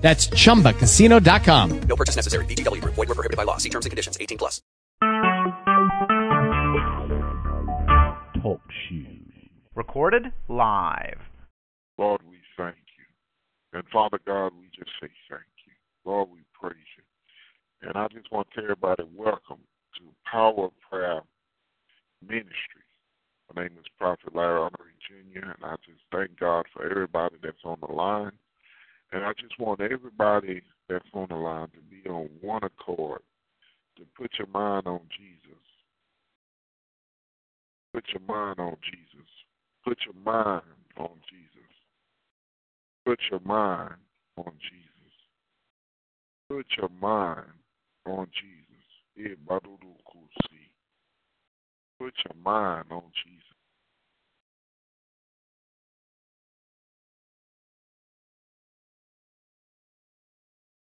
[0.00, 1.80] That's chumbacasino.com.
[1.82, 2.44] No purchase necessary.
[2.46, 2.94] VGW Group.
[2.94, 3.58] Void were prohibited by law.
[3.58, 4.16] See terms and conditions.
[4.20, 4.62] 18 plus.
[8.42, 9.32] Talk shoes.
[9.74, 11.20] Recorded live.
[11.98, 13.78] Lord, we thank you.
[13.78, 15.72] And Father God, we just say thank you.
[16.04, 17.88] Lord, we praise you.
[17.88, 19.60] And I just want to tell everybody welcome
[19.96, 21.20] to Power of Prayer
[22.26, 22.84] Ministry.
[23.54, 27.64] My name is Prophet Larry Honorary Jr., and I just thank God for everybody that's
[27.64, 28.32] on the line.
[29.12, 33.22] And I just want everybody that's on the line to be on one accord,
[33.96, 35.58] to put your mind on Jesus.
[37.92, 39.26] Put your mind on Jesus.
[39.84, 40.62] Put your mind
[40.96, 41.50] on Jesus.
[43.04, 43.94] Put your mind
[44.36, 45.14] on Jesus.
[46.48, 47.46] Put your mind
[48.06, 48.60] on Jesus.
[51.98, 53.49] Put your mind on Jesus.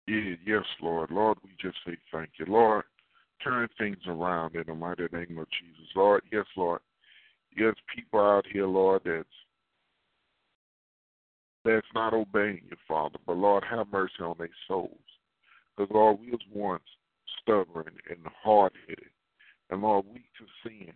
[0.08, 1.12] Yeah, yes, Lord.
[1.12, 2.46] Lord, we just say thank you.
[2.48, 2.86] Lord,
[3.44, 5.92] turn things around in the mighty name of Jesus.
[5.96, 6.80] Lord, yes, Lord.
[7.56, 9.26] Yes, people out here, Lord, that's
[11.66, 13.18] that's not obeying you, Father.
[13.26, 14.92] But Lord, have mercy on their souls.
[15.76, 16.84] Because Lord, we was once
[17.42, 19.10] stubborn and hard headed.
[19.70, 20.94] And Lord, weak to sin.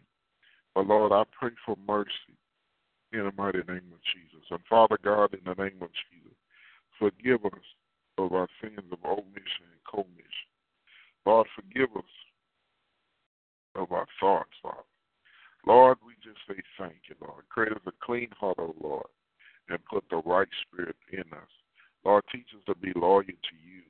[0.73, 2.37] But Lord, I pray for mercy
[3.11, 4.47] in the mighty name of Jesus.
[4.49, 6.37] And Father God, in the name of Jesus,
[6.97, 7.59] forgive us
[8.17, 10.49] of our sins of omission and commission.
[11.25, 12.03] Lord, forgive us
[13.75, 14.77] of our thoughts, Father.
[15.65, 17.47] Lord, we just say thank you, Lord.
[17.49, 19.07] Create us a clean heart, O Lord,
[19.69, 21.51] and put the right spirit in us.
[22.03, 23.83] Lord, teach us to be loyal to you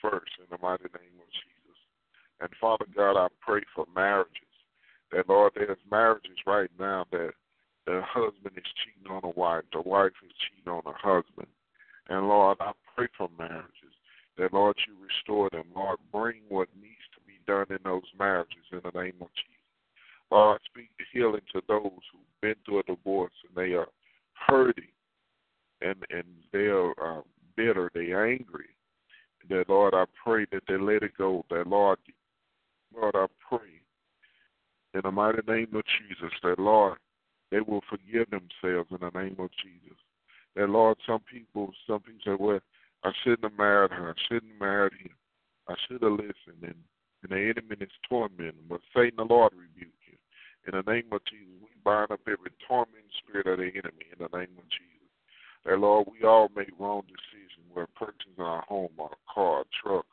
[0.00, 1.78] first in the mighty name of Jesus.
[2.40, 4.34] And Father God, I pray for marriages.
[5.12, 7.32] That Lord, there's marriages right now that
[7.86, 11.48] the husband is cheating on the wife, the wife is cheating on the husband.
[12.08, 13.94] And Lord, I pray for marriages
[14.36, 15.64] that, Lord, you restore them.
[15.74, 19.56] Lord, bring what needs to be done in those marriages in the name of Jesus.
[20.30, 23.88] Lord, speak healing to those who've been through a divorce and they are
[24.46, 24.84] hurting
[25.80, 27.22] and and they are uh,
[27.56, 28.68] bitter, they are angry.
[29.48, 31.44] That Lord, I pray that they let it go.
[31.50, 31.98] That Lord,
[32.94, 33.80] Lord, I pray
[34.94, 36.98] in the mighty name of Jesus that Lord,
[37.50, 39.96] they will forgive themselves in the name of Jesus.
[40.54, 42.60] That Lord, some people, some people say, well,
[43.04, 44.10] I shouldn't have married her.
[44.10, 45.16] I shouldn't have married him.
[45.68, 46.62] I should have listened.
[46.62, 46.74] And,
[47.22, 48.68] and the enemy is tormenting.
[48.68, 50.18] But Satan, the Lord rebuke you.
[50.66, 54.18] In the name of Jesus, we bind up every tormenting spirit of the enemy in
[54.20, 55.08] the name of Jesus.
[55.64, 57.64] That, Lord, we all make wrong decisions.
[57.74, 60.06] We're purchasing our home, our car, a truck,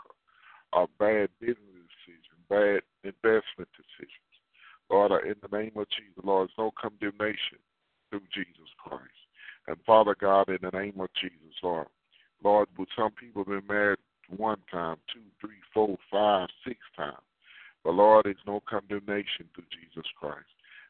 [0.73, 4.31] our bad business decisions, bad investment decisions.
[4.89, 7.59] Lord, in the name of Jesus, Lord, there's no condemnation
[8.09, 9.03] through Jesus Christ.
[9.67, 11.87] And Father God, in the name of Jesus, Lord,
[12.43, 13.99] Lord, with some people have been married
[14.35, 17.17] one time, two, three, four, five, six times.
[17.83, 20.45] But Lord, there's no condemnation through Jesus Christ.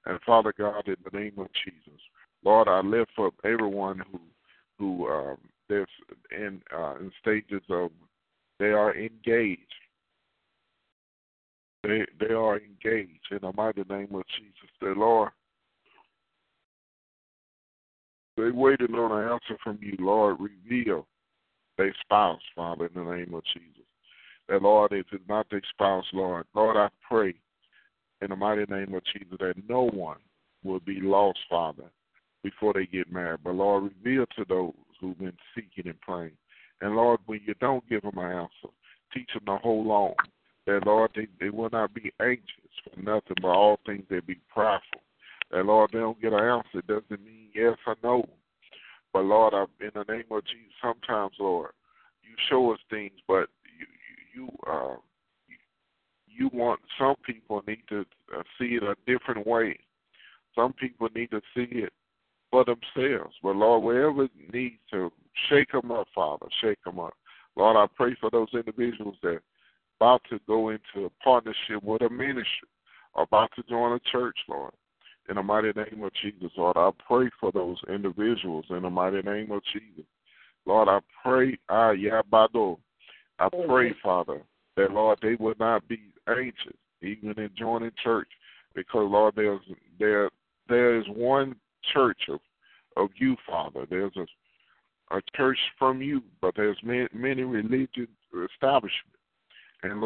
[0.06, 2.00] And Father God, in the name of Jesus,
[2.44, 4.20] Lord, I lift up everyone who
[4.80, 5.38] who um,
[5.70, 5.88] there's
[6.32, 7.92] in uh, in stages of
[8.60, 9.62] they are engaged.
[11.84, 14.70] They they are engaged in the mighty name of Jesus.
[14.82, 15.32] The Lord,
[18.38, 20.38] they waited on an answer from you, Lord.
[20.40, 21.06] Reveal
[21.78, 23.84] their spouse, Father, in the name of Jesus.
[24.50, 27.36] That, Lord, if it's not their spouse, Lord, Lord, I pray
[28.22, 30.18] in the mighty name of Jesus that no one
[30.64, 31.92] will be lost, Father,
[32.44, 33.42] before they get married.
[33.44, 36.38] But, Lord, reveal to those who've been seeking and praying.
[36.82, 38.74] And, Lord, when you don't give them an answer,
[39.14, 40.14] teach them to hold on.
[40.66, 42.44] That, Lord, they, they will not be anxious
[42.84, 45.02] for nothing, but all things they be prideful.
[45.52, 46.80] That, Lord, they don't get an answer.
[46.80, 48.28] It doesn't mean yes or no.
[49.14, 51.72] But Lord, I, in the name of Jesus, sometimes, Lord,
[52.22, 53.50] you show us things, but
[53.80, 53.88] you
[54.36, 54.96] you uh,
[56.28, 58.06] you want some people need to
[58.36, 59.80] uh, see it a different way.
[60.56, 61.94] Some people need to see it
[62.52, 63.36] for themselves.
[63.42, 65.12] But Lord, wherever needs to
[65.50, 67.14] shake them up, Father, shake them up.
[67.56, 69.40] Lord, I pray for those individuals that
[70.00, 72.68] about to go into a partnership with a ministry,
[73.16, 74.74] about to join a church, Lord
[75.30, 76.78] in the mighty name of Jesus, Lord.
[76.78, 80.06] I pray for those individuals in the mighty name of Jesus.
[80.66, 82.78] Lord, I pray, ah, Yabado.
[83.40, 84.42] I pray, Father,
[84.76, 88.30] that, Lord, they would not be anxious, even in joining church,
[88.74, 89.62] because Lord, there's
[90.00, 90.30] there
[90.68, 91.56] there is one
[91.94, 92.40] church of
[92.96, 93.86] of you, Father.
[93.90, 94.26] There's a
[95.16, 98.10] a church from you, but there's many, many religious
[98.54, 99.18] establishments.
[99.84, 100.02] And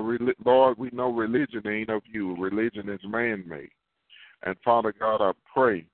[0.46, 2.36] Lord, we know religion ain't of you.
[2.38, 3.72] Religion is man-made.
[4.44, 5.86] And Father God, I pray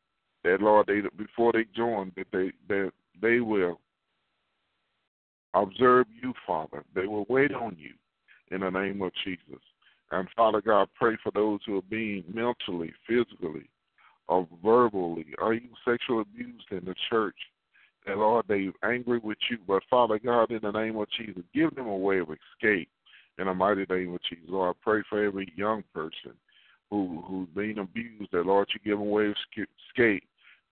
[0.44, 2.91] that Lord, they before they join, that they that
[3.21, 3.79] they will
[5.53, 6.83] observe you, Father.
[6.95, 7.94] They will wait on you
[8.51, 9.61] in the name of Jesus.
[10.11, 13.69] And Father God, pray for those who are being mentally, physically,
[14.27, 17.35] or verbally, or even sexually abused in the church.
[18.05, 19.57] And Lord, they're angry with you.
[19.67, 22.89] But Father God, in the name of Jesus, give them a way of escape
[23.38, 24.45] in the mighty name of Jesus.
[24.47, 26.31] Lord, I pray for every young person
[26.89, 29.36] who who's being abused, that Lord, you give them a way of
[29.89, 30.24] escape.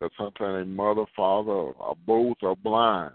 [0.02, 3.14] That sometimes their mother, father, or both are blind.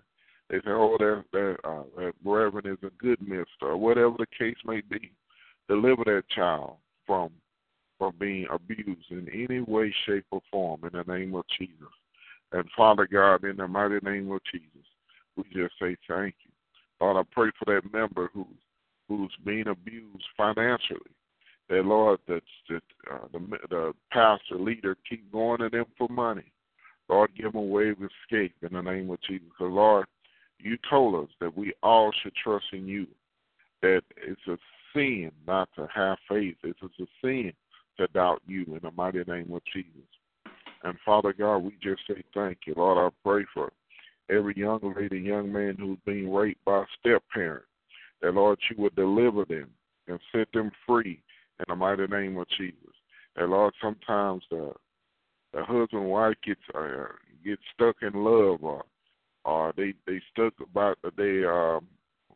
[0.49, 4.26] They say, oh, that, that, uh, that reverend is a good minister, or whatever the
[4.37, 5.12] case may be.
[5.69, 6.76] Deliver that child
[7.06, 7.31] from
[7.99, 11.75] from being abused in any way, shape, or form in the name of Jesus.
[12.52, 14.87] And Father God, in the mighty name of Jesus,
[15.37, 16.50] we just say thank you.
[16.99, 18.47] Lord, I pray for that member who's
[19.06, 21.00] who's being abused financially.
[21.70, 26.52] That Lord, that, that uh, the the pastor leader keep going to them for money.
[27.08, 29.46] Lord, give them a way of escape in the name of Jesus.
[29.49, 30.06] Because Lord,
[30.58, 33.06] you told us that we all should trust in you.
[33.82, 34.58] That it's a
[34.93, 36.56] sin not to have faith.
[36.64, 37.52] It's a sin
[37.99, 40.08] to doubt you in the mighty name of Jesus.
[40.82, 42.75] And Father God, we just say thank you.
[42.76, 43.70] Lord, I pray for
[44.28, 47.64] every young lady, young man who's being raped by a step parent.
[48.23, 49.70] That Lord, you would deliver them
[50.08, 51.23] and set them free
[51.60, 52.94] in the mighty name of Jesus.
[53.36, 54.72] And Lord, sometimes the
[55.52, 57.06] the husband and wife gets uh,
[57.44, 58.84] get stuck in love or
[59.44, 61.86] or they they stuck about they um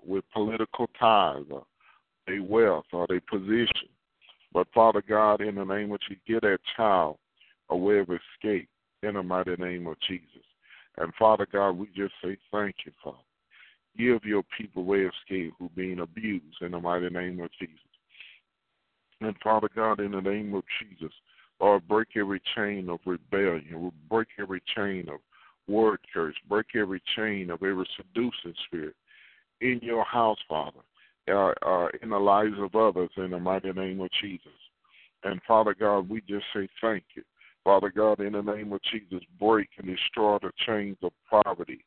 [0.02, 1.64] with political ties or
[2.26, 3.88] their wealth or their position.
[4.52, 7.18] But Father God, in the name of Jesus, give that child
[7.70, 8.68] a way of escape
[9.02, 10.44] in the mighty name of Jesus.
[10.96, 13.18] And Father God, we just say thank you, Father.
[13.96, 17.78] Give your people way of escape who being abused in the mighty name of Jesus.
[19.24, 21.12] And Father God, in the name of Jesus,
[21.58, 25.20] Lord, break every chain of rebellion, break every chain of
[25.66, 28.94] word curse, break every chain of every seducing spirit
[29.62, 30.80] in your house, Father,
[31.30, 34.52] uh, uh, in the lives of others, in the mighty name of Jesus.
[35.22, 37.22] And Father God, we just say thank you.
[37.64, 41.82] Father God, in the name of Jesus, break and destroy the chains of poverty,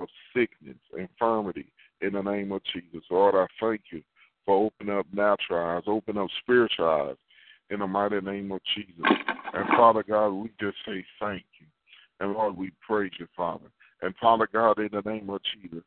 [0.00, 3.04] of sickness, infirmity, in the name of Jesus.
[3.10, 4.02] Lord, I thank you
[4.46, 7.16] for opening up natural eyes, open up spiritual eyes,
[7.70, 9.04] in the mighty name of Jesus.
[9.52, 11.66] And Father God, we just say thank you.
[12.20, 13.66] And Lord, we praise you, Father.
[14.02, 15.82] And Father God, in the name of Jesus,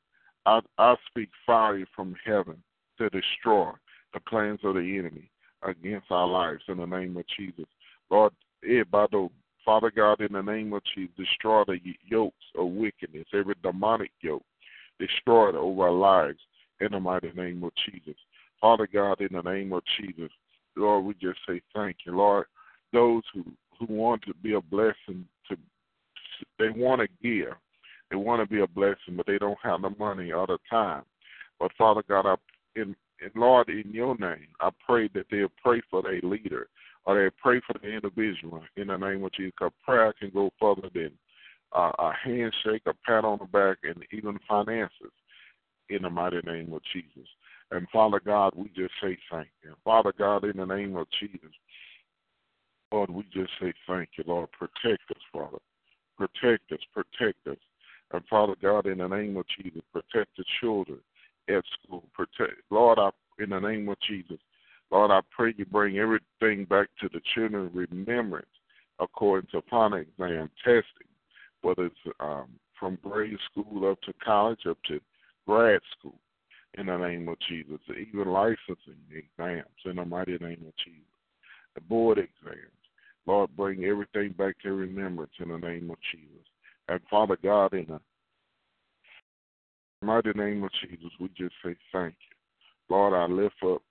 [0.46, 2.62] I, I speak fire from heaven
[2.98, 3.72] to destroy
[4.14, 5.30] the plans of the enemy
[5.64, 7.66] against our lives in the name of Jesus.
[8.10, 8.34] Lord,
[8.64, 9.30] eh, the
[9.66, 14.44] Father God, in the name of Jesus, destroy the yokes of wickedness, every demonic yoke,
[15.00, 16.40] destroy it over our lives
[16.82, 18.16] in the mighty name of Jesus.
[18.62, 20.32] Father God, in the name of Jesus,
[20.76, 22.16] Lord, we just say thank you.
[22.16, 22.46] Lord,
[22.94, 23.44] those who,
[23.78, 25.58] who want to be a blessing to
[26.58, 27.54] they want to give.
[28.10, 31.04] They want to be a blessing, but they don't have the money or the time.
[31.60, 32.36] But Father God, I
[32.76, 36.68] in, in Lord, in your name, I pray that they'll pray for their leader
[37.06, 39.54] or they pray for the individual in the name of Jesus.
[39.57, 41.12] Because prayer can go further than
[41.76, 45.12] uh, a handshake, a pat on the back, and even finances
[45.90, 47.28] in the mighty name of Jesus.
[47.71, 49.76] And Father God, we just say thank you.
[49.83, 51.52] Father God, in the name of Jesus,
[52.92, 54.49] Lord, we just say thank you, Lord.
[54.52, 55.59] Protect us, Father.
[56.18, 57.57] Protect us, protect us.
[58.11, 60.99] And Father God, in the name of Jesus, protect the children
[61.47, 62.04] at school.
[62.14, 64.40] Protect, Lord, I, in the name of Jesus,
[64.90, 68.47] Lord, I pray you bring everything back to the children's remembrance
[68.99, 71.07] according to final exam testing,
[71.61, 72.47] whether it's um,
[72.80, 74.99] from grade school up to college, up to
[75.45, 76.19] grad school
[76.78, 81.07] in the name of Jesus, even licensing exams in the mighty name of Jesus,
[81.76, 82.59] the board exams.
[83.26, 86.45] Lord, bring everything back to remembrance in the name of Jesus.
[86.88, 87.99] And Father God, in the
[90.02, 92.95] mighty name of Jesus, we just say thank you.
[92.95, 93.81] Lord, I lift up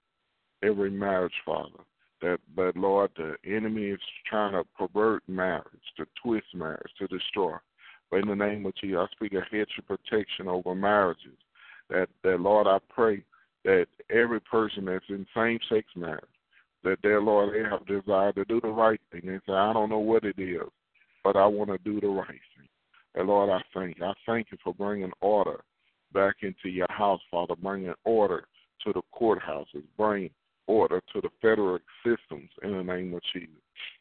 [0.62, 1.84] every marriage, Father.
[2.20, 5.64] That, but Lord, the enemy is trying to pervert marriage,
[5.96, 7.54] to twist marriage, to destroy.
[8.10, 11.38] But in the name of Jesus, I speak a hedge of protection over marriages
[11.90, 13.22] that that Lord, I pray
[13.64, 16.24] that every person that's in same sex marriage,
[16.84, 19.90] that their Lord they have desire to do the right thing and say, I don't
[19.90, 20.68] know what it is,
[21.24, 22.68] but I want to do the right thing.
[23.14, 24.04] And Lord, I thank you.
[24.04, 25.60] I thank you for bringing order
[26.12, 28.44] back into your house, Father, bringing order
[28.84, 30.30] to the courthouses, bringing
[30.66, 33.48] order to the federal systems in the name of Jesus.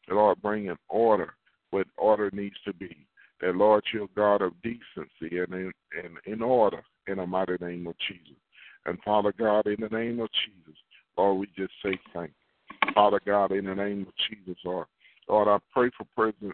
[0.08, 1.34] That Lord, bring in order
[1.72, 3.08] what order needs to be.
[3.42, 5.72] That Lord, you're God of decency and in,
[6.04, 8.38] and in order in the mighty name of Jesus.
[8.86, 10.78] And Father God, in the name of Jesus,
[11.18, 12.94] Lord, we just say thank you.
[12.94, 14.88] Father God, in the name of Jesus, Lord,
[15.28, 16.54] Lord, I pray for President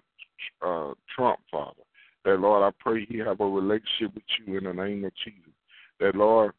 [0.62, 1.82] uh, Trump, Father.
[2.26, 5.54] That Lord, I pray he have a relationship with you in the name of Jesus.
[6.00, 6.54] That Lord,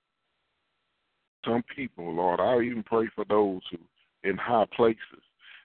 [1.44, 3.78] some people, Lord, I even pray for those who
[4.28, 4.98] in high places.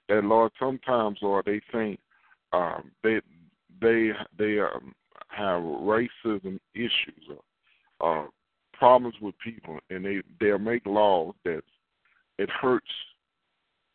[0.07, 1.99] That Lord, sometimes, Lord, they think
[2.51, 3.19] um, they
[3.81, 4.93] they they um,
[5.29, 7.39] have racism issues or
[8.01, 8.25] uh,
[8.73, 11.61] problems with people, and they they'll make laws that
[12.37, 12.91] it hurts,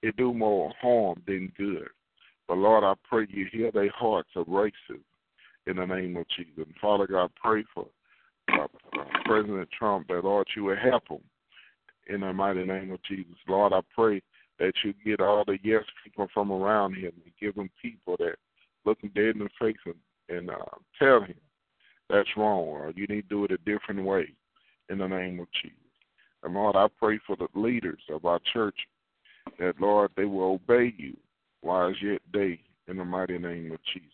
[0.03, 1.89] it do more harm than good.
[2.47, 5.01] But Lord, I pray you heal their hearts of racism
[5.67, 6.53] in the name of Jesus.
[6.59, 7.87] And Father God, pray for
[8.53, 11.23] uh, uh, President Trump that Lord you will help him
[12.07, 13.35] in the mighty name of Jesus.
[13.49, 14.21] Lord, I pray
[14.59, 18.37] that you get all the yes people from around him and give him people that
[18.85, 21.35] look him dead in the face and, and uh, tell him
[22.11, 24.29] that's wrong you need to do it a different way
[24.91, 25.79] in the name of Jesus.
[26.43, 28.77] And Lord, I pray for the leaders of our church
[29.59, 31.17] that, Lord, they will obey you
[31.63, 34.11] while as yet day in the mighty name of Jesus.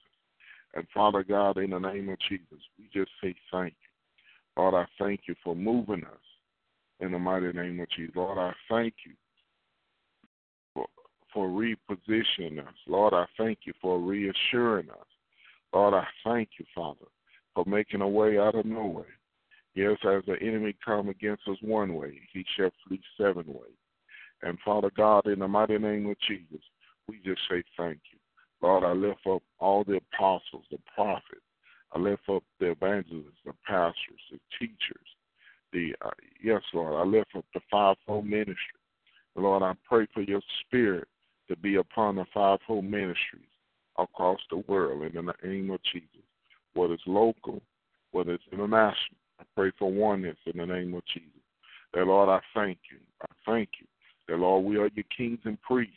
[0.75, 4.63] And Father God, in the name of Jesus, we just say thank you.
[4.63, 6.21] Lord, I thank you for moving us
[7.01, 8.15] in the mighty name of Jesus.
[8.15, 9.13] Lord, I thank you
[10.75, 10.87] for,
[11.35, 12.75] for repositioning us.
[12.87, 15.07] Lord, I thank you for reassuring us.
[15.73, 17.07] Lord, I thank you, Father,
[17.55, 19.05] for making a way out of no way.
[19.75, 23.79] Yes, as the enemy come against us one way, he shall flee seven ways.
[24.43, 26.65] And Father God, in the mighty name of Jesus,
[27.09, 28.19] we just say thank you.
[28.63, 31.41] Lord, I lift up all the apostles, the prophets.
[31.93, 35.07] I lift up the evangelists, the pastors, the teachers.
[35.73, 36.11] The uh,
[36.43, 38.57] yes, Lord, I lift up the fivefold ministry.
[39.37, 41.09] Lord, I pray for your spirit
[41.49, 43.47] to be upon the fivefold ministries
[43.99, 46.09] across the world in the name of Jesus.
[46.75, 47.61] Whether it's local,
[48.13, 51.31] whether it's international, I pray for oneness in the name of Jesus.
[51.95, 52.99] That Lord, I thank you.
[53.23, 53.87] I thank you.
[54.29, 55.95] That Lord, we are your kings and priests.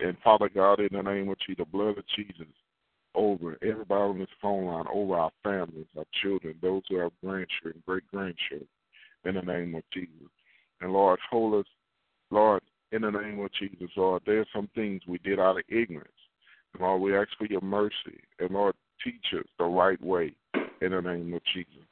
[0.00, 2.46] And Father God, in the name of Jesus, the blood of Jesus
[3.14, 7.82] over everybody on this phone line, over our families, our children, those who have grandchildren,
[7.86, 8.68] great grandchildren,
[9.24, 10.28] in the name of Jesus.
[10.80, 11.70] And Lord, hold us,
[12.30, 16.08] Lord, in the name of Jesus, Lord, there's some things we did out of ignorance.
[16.72, 18.20] And Lord, we ask for your mercy.
[18.38, 20.34] And Lord, teach us the right way
[20.80, 21.86] in the name of Jesus.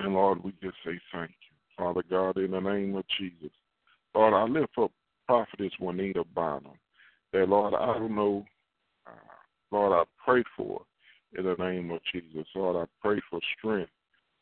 [0.00, 1.56] And Lord, we just say thank you.
[1.76, 3.50] Father God, in the name of Jesus.
[4.14, 4.92] Lord, I lift up
[5.26, 6.78] prophetess Juanita Bynum.
[7.32, 8.44] That Lord, I don't know,
[9.06, 9.10] uh,
[9.70, 10.82] Lord, I pray for
[11.36, 12.46] in the name of Jesus.
[12.54, 13.90] Lord, I pray for strength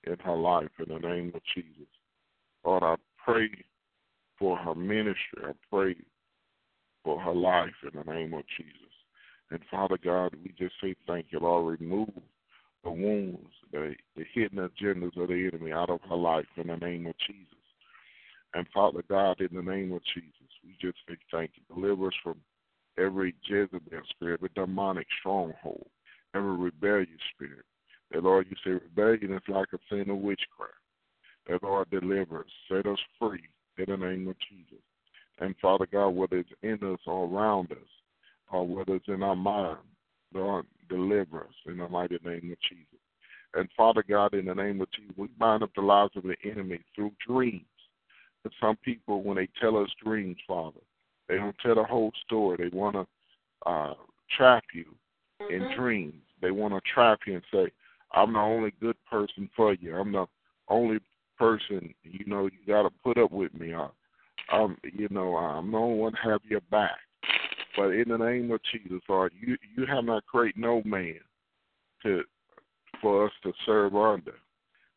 [0.05, 1.89] in her life in the name of Jesus.
[2.65, 3.49] Lord, I pray
[4.39, 5.43] for her ministry.
[5.43, 5.97] I pray
[7.03, 8.94] for her life in the name of Jesus.
[9.51, 11.81] And Father God, we just say thank you, Lord.
[11.81, 12.11] Remove
[12.83, 16.77] the wounds, the, the hidden agendas of the enemy out of her life in the
[16.77, 17.49] name of Jesus.
[18.55, 21.75] And Father God, in the name of Jesus, we just say thank you.
[21.75, 22.37] Deliver us from
[22.99, 25.87] every Jezebel spirit, every demonic stronghold,
[26.35, 27.65] every rebellious spirit.
[28.11, 30.73] That Lord, you say rebellion is like a sin of witchcraft.
[31.49, 33.49] That Lord, deliver us, set us free
[33.79, 34.83] in the name of Jesus.
[35.41, 37.79] And Father God, whether it's in us or around us,
[38.51, 39.79] or whether it's in our mind,
[40.33, 42.99] Lord, deliver us in the mighty name of Jesus.
[43.55, 46.37] And Father God, in the name of Jesus, we bind up the lies of the
[46.45, 47.65] enemy through dreams.
[48.43, 50.81] But some people, when they tell us dreams, Father,
[51.29, 52.57] they don't tell the whole story.
[52.59, 53.07] They want to
[53.71, 53.95] uh,
[54.37, 54.87] trap you
[55.41, 55.55] mm-hmm.
[55.55, 56.23] in dreams.
[56.43, 57.73] They want to trap you and say,
[58.13, 59.97] I'm the only good person for you.
[59.97, 60.27] I'm the
[60.69, 60.99] only
[61.39, 63.75] person, you know, you got to put up with me.
[63.75, 63.89] I,
[64.51, 66.99] I'm, you know, I'm the only one to have your back.
[67.77, 71.19] But in the name of Jesus, Lord, you you have not created no man
[72.03, 72.23] to
[73.01, 74.35] for us to serve under,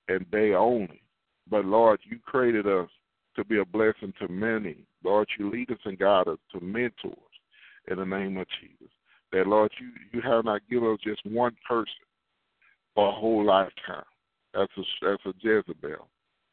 [0.08, 1.02] and they only.
[1.50, 2.90] But Lord, you created us
[3.36, 4.86] to be a blessing to many.
[5.04, 7.14] Lord, you lead us and guide us to mentors
[7.90, 8.94] in the name of Jesus.
[9.32, 11.94] That Lord, you you have not given us just one person
[12.96, 14.04] for a whole lifetime.
[14.54, 16.08] That's a that's a Jezebel.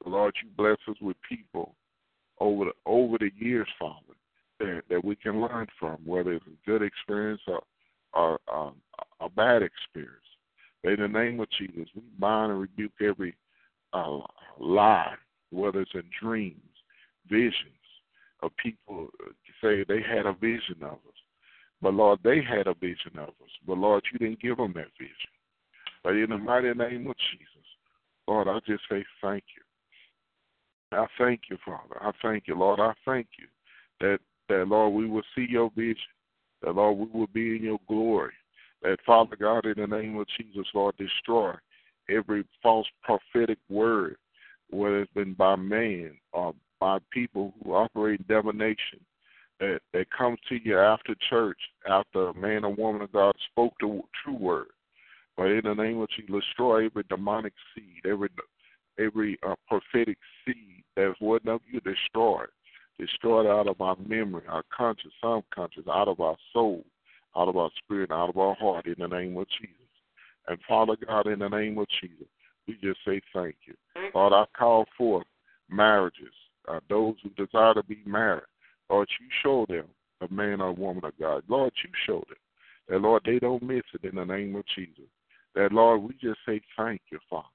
[0.06, 1.74] Lord, you bless us with people
[2.40, 4.14] over the over the years, Father,
[4.60, 7.62] that, that we can learn from, whether it's a good experience or,
[8.12, 8.74] or um,
[9.20, 10.12] a bad experience.
[10.84, 13.34] In the name of Jesus, we bind and rebuke every
[13.92, 14.18] uh,
[14.58, 15.14] lie,
[15.50, 16.60] whether it's in dreams,
[17.28, 17.54] visions
[18.42, 19.08] of people
[19.62, 21.14] say they had a vision of us.
[21.80, 23.50] But Lord, they had a vision of us.
[23.66, 25.14] But Lord, you didn't give them that vision.
[26.02, 27.66] But in the mighty name of Jesus,
[28.28, 30.98] Lord, I just say thank you.
[30.98, 31.96] I thank you, Father.
[32.00, 32.80] I thank you, Lord.
[32.80, 33.46] I thank you
[34.00, 34.18] that,
[34.48, 35.96] that Lord, we will see your vision,
[36.62, 38.32] that Lord, we will be in your glory,
[38.82, 41.54] that Father God, in the name of Jesus, Lord, destroy
[42.10, 44.16] every false prophetic word,
[44.70, 49.00] whether it's been by man or by people who operate in divination,
[49.60, 51.58] that, that comes to you after church,
[51.88, 54.66] after a man or woman of God spoke the true word.
[55.36, 58.28] But in the name of Jesus, destroy every demonic seed, every
[58.98, 62.50] every uh, prophetic seed that's wasn't of you, destroy it.
[62.98, 66.84] Destroy it out of our memory, our conscious, subconscious, out of our soul,
[67.36, 69.74] out of our spirit, out of our heart, in the name of Jesus.
[70.46, 72.26] And Father God, in the name of Jesus,
[72.68, 73.74] we just say thank you.
[74.14, 75.26] Lord, I call forth
[75.68, 76.32] marriages,
[76.68, 78.44] uh, those who desire to be married.
[78.90, 79.86] Lord, you show them
[80.20, 81.42] a man or woman of God.
[81.48, 82.38] Lord, you show them
[82.88, 85.08] that, Lord, they don't miss it in the name of Jesus.
[85.54, 87.46] That, Lord, we just say thank you, Father.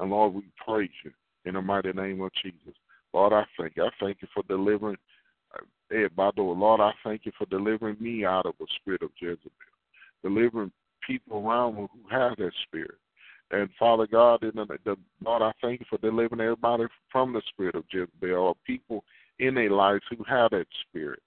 [0.00, 1.12] And, Lord, we praise you
[1.44, 2.74] in the mighty name of Jesus.
[3.18, 3.82] Lord, I thank you.
[3.82, 4.96] I thank you for delivering
[5.52, 6.56] uh, Bado.
[6.56, 9.50] Lord, I thank you for delivering me out of the spirit of Jezebel,
[10.22, 10.70] delivering
[11.04, 12.94] people around me who have that spirit.
[13.50, 14.94] And Father God, in the, the,
[15.24, 19.02] Lord, I thank you for delivering everybody from the spirit of Jezebel, or people
[19.40, 21.20] in their lives who have that spirit.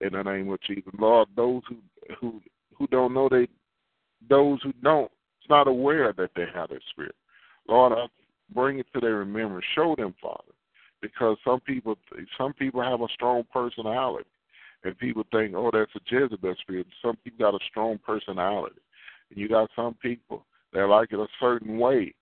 [0.00, 1.78] In the name of Jesus, Lord, those who
[2.20, 2.40] who
[2.78, 3.48] who don't know they,
[4.28, 7.16] those who don't, it's not aware that they have that spirit.
[7.68, 8.06] Lord, I
[8.54, 9.66] bring it to their remembrance.
[9.74, 10.52] Show them, Father,
[11.02, 11.98] because some people
[12.38, 14.30] some people have a strong personality,
[14.84, 16.86] and people think, oh, that's a Jezebel spirit.
[17.02, 18.80] Some people got a strong personality,
[19.30, 22.14] and you got some people that like it a certain way.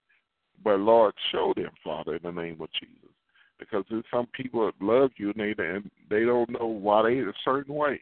[0.65, 3.15] But Lord, show them, Father, in the name of Jesus,
[3.59, 7.19] because there's some people that love you and they and they don't know why they
[7.19, 8.01] a certain way.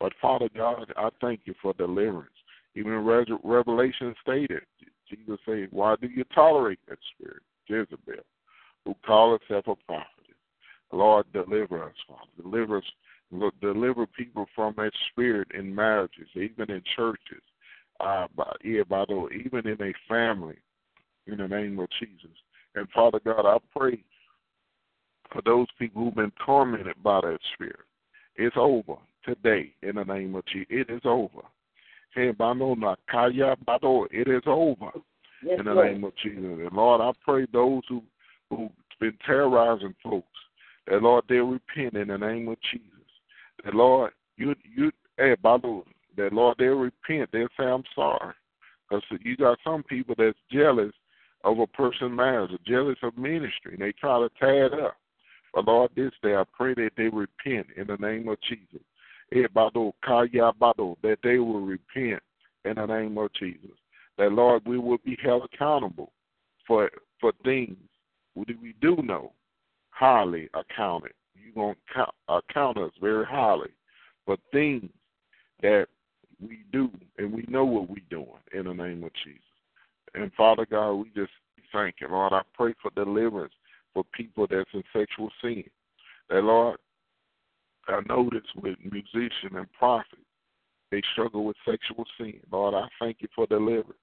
[0.00, 2.30] But Father God, I thank you for deliverance.
[2.74, 3.04] Even in
[3.44, 4.62] Revelation stated,
[5.08, 8.24] Jesus said, Why do you tolerate that spirit, Jezebel,
[8.84, 10.06] who call herself a prophet?
[10.92, 12.30] Lord, deliver us, Father.
[12.42, 12.84] Deliver us,
[13.60, 17.42] deliver people from that spirit in marriages, even in churches,
[18.00, 20.56] uh, by, yeah, by the, even in a family,
[21.26, 22.36] in the name of Jesus.
[22.74, 24.02] And Father God, I pray
[25.32, 27.76] for those people who've been tormented by that spirit.
[28.36, 30.68] It's over today in the name of Jesus.
[30.70, 31.40] It is over.
[32.14, 32.28] It
[34.28, 34.90] is over
[35.42, 35.92] yes, in the Lord.
[35.92, 36.42] name of Jesus.
[36.42, 38.02] And Lord, I pray those who
[38.56, 38.70] who've
[39.02, 40.26] been terrorizing folks,
[40.86, 42.86] that Lord they repent in the name of Jesus.
[43.64, 45.84] That Lord, you you hey Balu,
[46.16, 48.34] that Lord they repent, they say I'm sorry.
[48.88, 50.92] Because you got some people that's jealous
[51.44, 54.96] of a person's marriage, jealous of ministry, and they try to tie it up.
[55.54, 58.80] But Lord, this day I pray that they repent in the name of Jesus
[59.54, 62.22] Bado Bado, that they will repent
[62.64, 63.70] in the name of Jesus.
[64.18, 66.12] That Lord, we will be held accountable
[66.66, 67.76] for for things
[68.34, 69.32] we do know,
[69.90, 71.12] highly accounted.
[71.34, 73.70] You're going to count, uh, account us very highly
[74.24, 74.88] for things
[75.62, 75.86] that
[76.40, 79.40] we do and we know what we're doing in the name of Jesus.
[80.14, 81.32] And Father God, we just
[81.72, 82.32] thank you, Lord.
[82.32, 83.54] I pray for deliverance
[83.94, 85.64] for people that's in sexual sin.
[86.28, 86.78] That Lord,
[87.88, 90.18] I notice with musician and prophet,
[90.90, 92.40] they struggle with sexual sin.
[92.50, 93.98] Lord, I thank you for deliverance.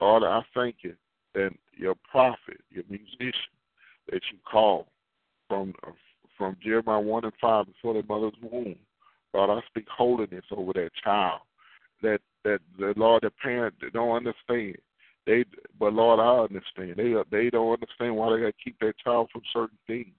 [0.00, 0.94] Lord, I thank you
[1.34, 3.32] that your prophet, your musician,
[4.10, 4.86] that you call
[5.48, 5.74] from
[6.36, 8.76] from Jeremiah one and five before their mother's womb.
[9.32, 11.40] Lord, I speak holiness over that child.
[12.02, 14.76] That that the Lord, the parent they don't understand.
[15.26, 15.44] They
[15.78, 16.94] but Lord, I understand.
[16.96, 20.14] They they don't understand why they got to keep that child from certain things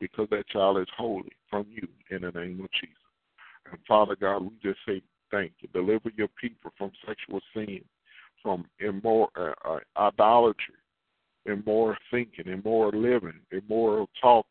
[0.00, 2.96] because that child is holy from you in the name of Jesus.
[3.70, 5.68] And Father God, we just say thank you.
[5.72, 7.82] Deliver your people from sexual sin,
[8.42, 10.74] from immoral uh, uh, idolatry,
[11.46, 14.50] immoral thinking, immoral living, immoral talking.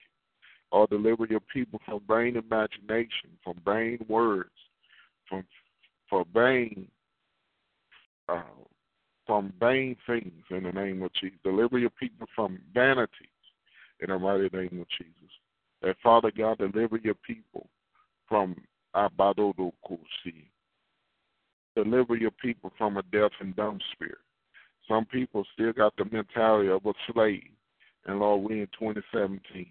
[0.72, 4.52] Or deliver your people from vain imagination, from vain words,
[5.28, 5.44] from
[6.10, 6.88] for vain
[8.28, 8.44] uh,
[9.26, 11.38] from vain things in the name of Jesus.
[11.44, 13.30] Deliver your people from vanity
[14.00, 15.32] in the mighty name of Jesus.
[15.82, 17.68] That Father God, deliver your people
[18.28, 18.56] from
[18.96, 20.50] Abadodo Kusi.
[21.76, 24.18] Deliver your people from a deaf and dumb spirit.
[24.90, 27.44] Some people still got the mentality of a slave.
[28.06, 29.68] And Lord, we in 2017,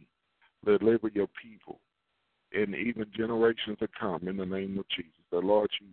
[0.65, 1.81] deliver your people
[2.53, 5.13] and even generations to come in the name of Jesus.
[5.31, 5.89] The Lord, you,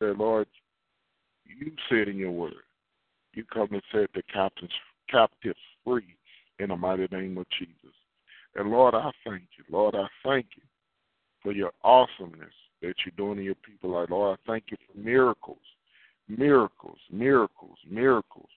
[0.00, 0.46] the Lord,
[1.44, 2.54] you said in your word,
[3.34, 4.72] you come and set the captives,
[5.08, 6.16] captives free
[6.58, 7.94] in the mighty name of Jesus.
[8.56, 9.64] And Lord, I thank you.
[9.70, 10.62] Lord, I thank you
[11.42, 13.90] for your awesomeness that you're doing in your people.
[13.90, 15.58] Like, Lord, I thank you for miracles,
[16.28, 18.48] miracles, miracles, miracles.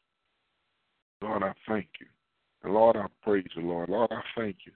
[1.25, 2.07] Lord, I thank you.
[2.63, 3.89] And Lord, I praise you, Lord.
[3.89, 4.71] Lord, I thank you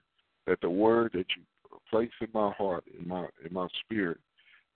[0.46, 1.42] that the word that you
[1.90, 4.18] place in my heart, in my in my spirit,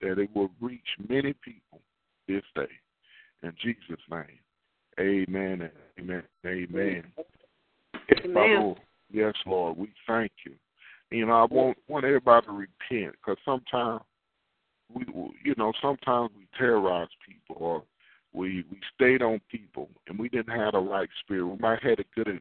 [0.00, 1.80] that it will reach many people
[2.28, 2.62] this day.
[3.42, 4.38] In Jesus' name.
[4.98, 6.22] Amen and amen.
[6.46, 7.04] Amen.
[8.24, 8.76] Amen.
[9.12, 10.54] Yes, Lord, we thank you.
[11.10, 14.02] You know, I want want everybody to repent because sometimes
[14.92, 15.04] we,
[15.44, 17.82] you know, sometimes we terrorize people or
[18.34, 21.46] we we stayed on people and we didn't have the right spirit.
[21.46, 22.40] We might have had a good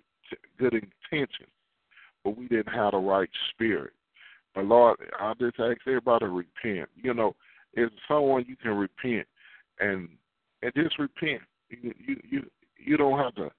[0.59, 1.45] good intention,
[2.23, 3.93] but we didn't have the right spirit.
[4.55, 6.89] But Lord, I just ask everybody to repent.
[6.95, 7.35] You know,
[7.73, 9.27] if someone you can repent
[9.79, 10.09] and
[10.61, 11.41] and just repent.
[11.69, 13.51] You you you, you don't have to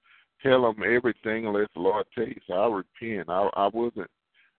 [0.43, 2.41] tell them everything unless the Lord tells you.
[2.47, 3.29] So I repent.
[3.29, 4.09] I I wasn't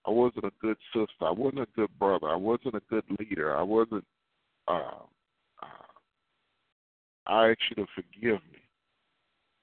[0.07, 1.09] I wasn't a good sister.
[1.23, 2.29] I wasn't a good brother.
[2.29, 3.57] I wasn't a good leader.
[3.57, 4.05] I wasn't.
[4.69, 5.03] Uh,
[7.27, 8.61] I ask you to forgive me,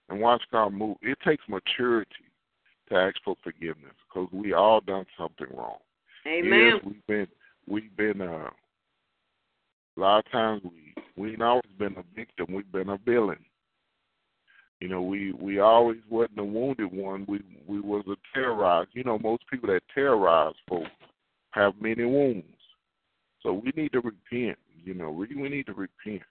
[0.09, 0.97] and watch God move.
[1.01, 2.09] It takes maturity
[2.89, 5.79] to ask for forgiveness because we all done something wrong.
[6.27, 6.73] Amen.
[6.75, 7.27] Yes, we've been
[7.67, 8.49] we've been uh,
[9.97, 12.53] a lot of times we we ain't always been a victim.
[12.53, 13.43] We've been a villain.
[14.79, 17.25] You know, we we always wasn't the wounded one.
[17.27, 18.89] We we was a terrorized.
[18.93, 20.89] You know, most people that terrorize folks
[21.51, 22.47] have many wounds.
[23.41, 24.57] So we need to repent.
[24.83, 26.23] You know, we we need to repent.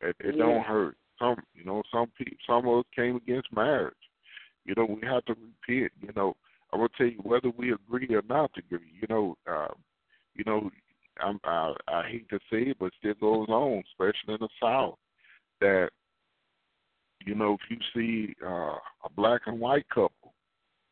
[0.00, 0.44] It, it Yeah.
[0.44, 0.96] don't hurt.
[1.18, 3.94] Some you know, some people some of us came against marriage.
[4.64, 5.92] You know, we have to repent.
[6.00, 6.36] You know,
[6.72, 8.92] I'm gonna tell you whether we agree or not to agree.
[9.00, 9.72] You know, uh,
[10.34, 10.70] you know,
[11.20, 14.98] I'm, I I hate to say it, but still goes on, especially in the South,
[15.60, 15.90] that
[17.24, 20.34] you know, if you see uh, a black and white couple,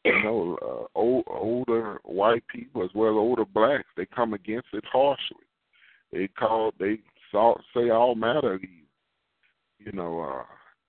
[0.05, 4.69] you know, uh, old, older white people as well as older blacks, they come against
[4.73, 5.47] it harshly.
[6.13, 6.99] They call, they
[7.31, 8.61] saw, say all manner of.
[9.85, 10.45] You know, uh,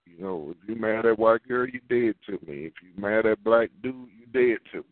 [0.06, 2.66] you know, if you mad at white girl, you dead to me.
[2.66, 4.84] If you mad at black dude, you dead to me.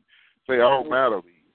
[0.47, 1.53] Say all manner of evil,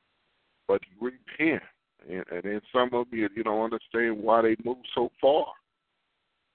[0.67, 1.63] but you repent.
[2.09, 5.47] And, and then some of you, you don't understand why they move so far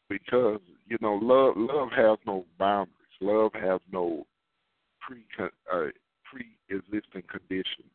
[0.10, 2.94] because you know love love has no boundaries.
[3.22, 4.26] Love has no
[5.02, 5.88] pre uh,
[6.24, 7.92] pre existing conditions.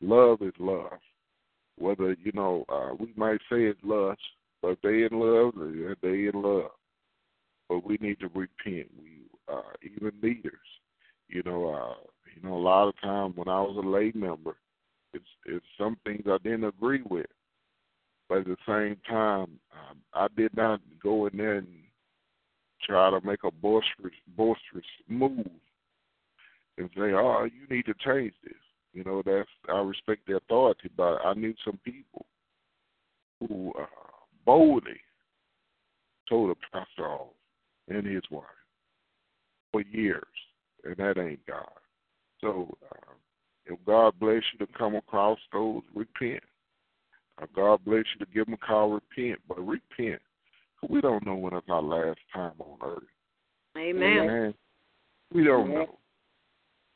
[0.00, 0.98] Love is love.
[1.78, 4.20] Whether you know uh, we might say it's lust,
[4.62, 5.54] but they in love,
[6.02, 6.70] they in love.
[7.70, 8.88] But we need to repent.
[9.00, 10.54] We uh, even leaders,
[11.28, 12.02] you know, uh,
[12.34, 14.56] you know, a lot of times when I was a lay member,
[15.14, 17.26] it's it's some things I didn't agree with.
[18.28, 21.68] But at the same time, um, I did not go in there and
[22.82, 25.46] try to make a boisterous, boisterous move
[26.76, 28.52] and say, "Oh, you need to change this."
[28.92, 32.26] You know, that's I respect the authority, but I knew some people
[33.38, 33.86] who uh,
[34.44, 35.00] boldly
[36.28, 37.28] told a pastor off
[37.90, 38.44] and his wife
[39.72, 40.24] for years,
[40.84, 41.68] and that ain't God.
[42.40, 43.12] So, uh,
[43.66, 46.42] if God bless you to come across those, repent.
[47.40, 50.20] Uh, God bless you to give them a call, repent, but repent.
[50.88, 53.02] We don't know when it's our last time on earth.
[53.76, 54.18] Amen.
[54.18, 54.54] Amen.
[55.32, 55.74] We don't Amen.
[55.74, 55.98] know.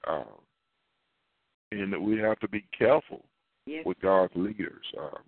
[0.06, 0.24] Um,
[1.70, 3.24] and that we have to be careful
[3.66, 3.84] Yes.
[3.86, 4.84] with God's leaders.
[4.98, 5.22] Um,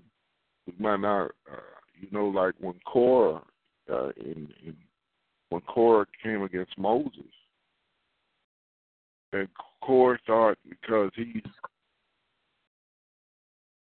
[0.67, 1.57] we might not, uh,
[1.99, 3.43] you know, like when Korah,
[3.91, 4.77] uh, in, in
[5.57, 7.33] when Korah came against Moses,
[9.33, 9.49] and
[9.83, 11.43] Korah thought because he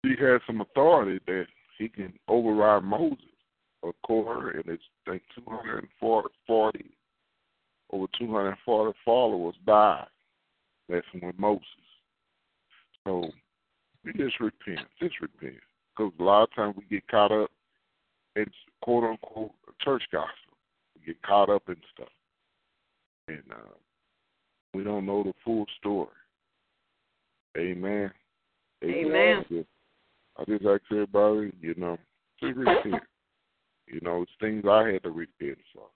[0.02, 1.44] he had some authority that
[1.76, 3.18] he can override Moses
[3.82, 6.90] or Korah, and it's I think 240,
[7.92, 10.06] over 240 followers died.
[10.88, 11.66] That's when Moses.
[13.04, 13.28] So
[14.06, 15.60] we just repent, just repent,
[15.94, 17.50] because a lot of times we get caught up
[18.36, 18.46] in
[18.80, 19.52] quote unquote
[19.82, 20.47] church gospel.
[21.08, 22.08] We get caught up in stuff,
[23.28, 23.74] and uh,
[24.74, 26.08] we don't know the full story.
[27.56, 28.10] Amen.
[28.84, 29.38] Amen.
[29.38, 29.68] I just,
[30.36, 31.96] I just ask everybody, you know,
[32.40, 33.02] to repent.
[33.90, 35.86] You know, it's things I had to repent for.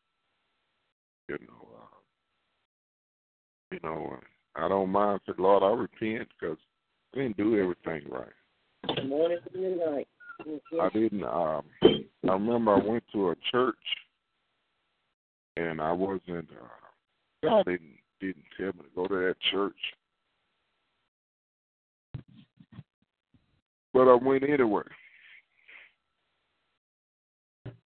[1.28, 1.96] You know, uh,
[3.70, 4.18] you know,
[4.56, 6.56] I don't mind Said Lord, I repent because
[7.12, 8.96] I didn't do everything right.
[8.96, 10.08] Good morning to midnight.
[10.80, 11.22] I didn't.
[11.22, 13.76] Um, I remember I went to a church,
[15.56, 16.48] and I wasn't.
[16.50, 19.76] Uh, God didn't didn't tell me to go to that church,
[23.92, 24.82] but I went anyway.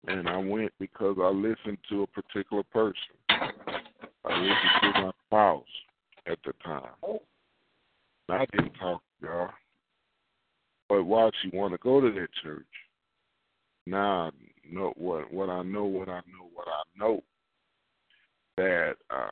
[0.09, 2.94] And I went because I listened to a particular person.
[3.29, 5.64] I listened to my spouse
[6.26, 6.90] at the time.
[7.02, 9.50] And I didn't talk to y'all.
[10.88, 12.64] But why she want to go to that church?
[13.87, 14.31] Now I
[14.70, 17.22] know what what I know, what I know, what I know.
[18.57, 19.31] That uh,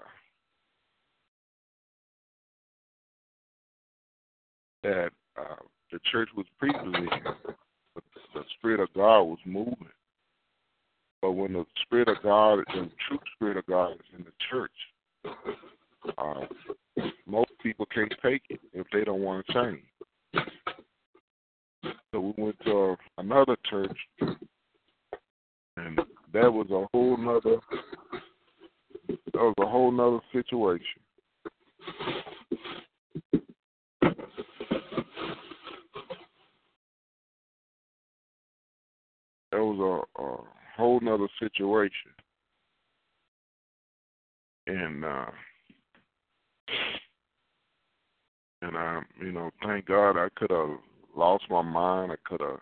[4.82, 5.56] that uh,
[5.90, 7.08] the church was the,
[8.34, 9.88] the Spirit of God was moving.
[11.22, 14.70] But when the Spirit of God, the true Spirit of God is in the church,
[16.18, 16.44] uh,
[17.26, 19.84] most people can't take it if they don't want to change.
[22.12, 25.98] So we went to another church, and
[26.32, 27.56] that was a whole nother
[29.08, 31.00] that was a whole nother situation.
[39.52, 40.36] That was a, a
[40.76, 42.10] whole nother situation.
[44.66, 45.26] And uh
[48.62, 50.78] and I you know, thank God I could have
[51.14, 52.60] lost my mind, I could have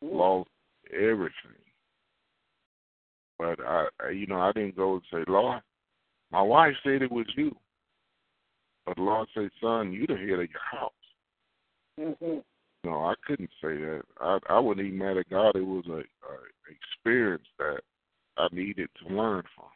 [0.00, 0.48] lost
[0.92, 1.65] everything.
[3.38, 5.60] But I, you know, I didn't go and say, Lord,
[6.30, 7.54] my wife said it was you.
[8.86, 10.92] But Lord said, Son, you the head of your house.
[11.98, 12.42] Mhm.
[12.84, 14.02] No, I couldn't say that.
[14.20, 15.56] I I wasn't even mad at God.
[15.56, 16.36] It was a, a
[16.70, 17.80] experience that
[18.36, 19.66] I needed to learn from.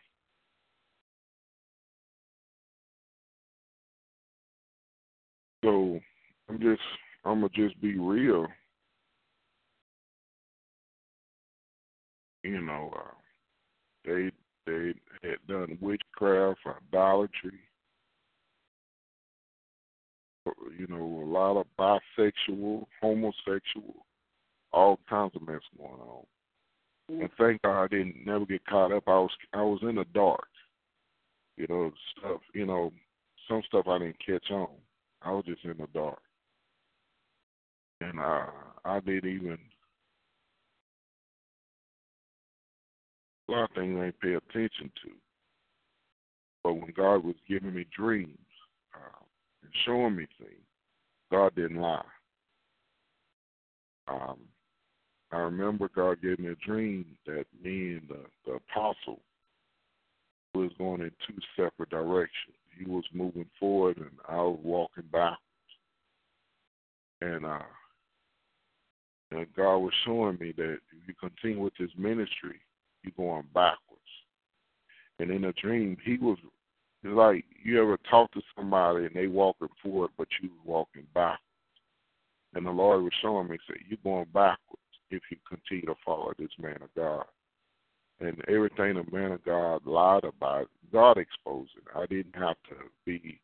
[5.65, 6.01] So
[6.49, 6.83] I'm just
[7.25, 8.47] I'm gonna just be real.
[12.43, 13.20] You know, uh,
[14.05, 14.31] they
[14.67, 16.61] they had done witchcraft,
[16.93, 17.59] idolatry.
[20.79, 24.07] You know, a lot of bisexual, homosexual,
[24.73, 26.25] all kinds of mess going on.
[27.11, 27.21] Mm.
[27.21, 29.05] And thank God I didn't never get caught up.
[29.07, 30.49] I was I was in the dark.
[31.57, 32.93] You know, stuff you know,
[33.49, 34.69] some stuff I didn't catch on.
[35.23, 36.21] I was just in the dark.
[38.01, 38.49] And I
[38.85, 39.59] I didn't even
[43.51, 45.11] lot of things I didn't pay attention to.
[46.63, 48.37] But when God was giving me dreams
[48.95, 49.25] uh,
[49.63, 50.61] and showing me things,
[51.31, 52.03] God didn't lie.
[54.09, 54.39] Um,
[55.33, 59.21] I remember God gave me a dream that me and the, the apostle
[60.55, 62.57] was going in two separate directions.
[62.77, 65.39] He was moving forward and I was walking backwards.
[67.21, 67.61] And uh
[69.33, 72.61] and God was showing me that if you continue with this ministry,
[73.03, 74.01] you're going backwards.
[75.19, 76.39] And in a dream he was
[77.03, 81.41] like you ever talk to somebody and they walking forward but you walking backwards.
[82.55, 86.33] And the Lord was showing me, say, You're going backwards if you continue to follow
[86.39, 87.25] this man of God.
[88.21, 91.85] And everything the man of God lied about, God exposed it.
[91.95, 93.41] I didn't have to be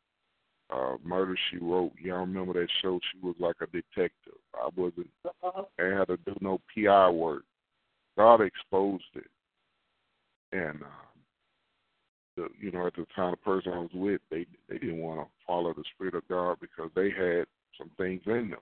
[0.71, 1.93] uh murder she wrote.
[2.03, 2.99] Y'all remember that show?
[3.13, 4.41] She was like a detective.
[4.55, 5.11] I wasn't.
[5.45, 7.45] I had to do no PI work.
[8.19, 9.27] God exposed it.
[10.53, 11.07] And um
[12.37, 15.21] the you know, at the time the person I was with, they they didn't want
[15.21, 17.47] to follow the Spirit of God because they had
[17.79, 18.61] some things in them.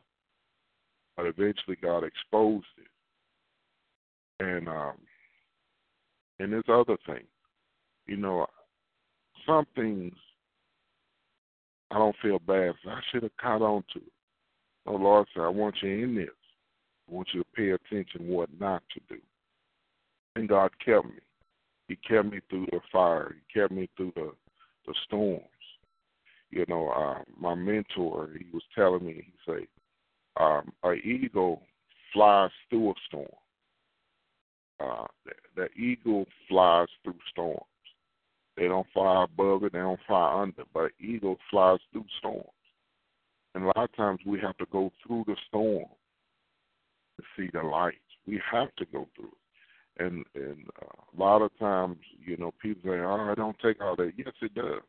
[1.16, 4.44] But eventually God exposed it.
[4.44, 4.94] And um
[6.38, 7.28] and there's other things.
[8.06, 8.46] You know,
[9.46, 10.14] some things
[11.90, 12.74] I don't feel bad.
[12.88, 14.12] I should have caught on to it.
[14.86, 16.28] Oh Lord said, I want you in this.
[17.08, 19.20] I want you to pay attention what not to do.
[20.36, 21.20] And God kept me.
[21.88, 23.34] He kept me through the fire.
[23.34, 24.32] He kept me through the
[24.86, 25.44] the storms.
[26.50, 29.66] You know, uh, my mentor, he was telling me, he said,
[30.36, 31.62] um, an eagle
[32.12, 33.26] flies through a storm.
[34.80, 37.60] Uh, the, the eagle flies through storms.
[38.56, 42.48] They don't fly above it, they don't fly under, but eagle flies through storms.
[43.54, 45.86] And a lot of times we have to go through the storm
[47.16, 47.94] to see the light.
[48.26, 49.43] We have to go through it.
[49.98, 53.80] And and uh, a lot of times, you know, people say, "Oh, I don't take
[53.80, 54.82] all that." Yes, it does.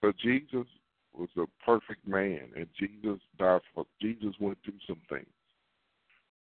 [0.00, 0.66] But Jesus
[1.12, 3.84] was a perfect man, and Jesus died for.
[4.00, 5.26] Jesus went through some things.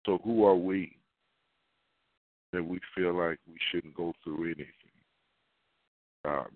[0.06, 0.96] So who are we
[2.52, 4.66] that we feel like we shouldn't go through anything?
[6.24, 6.50] Um,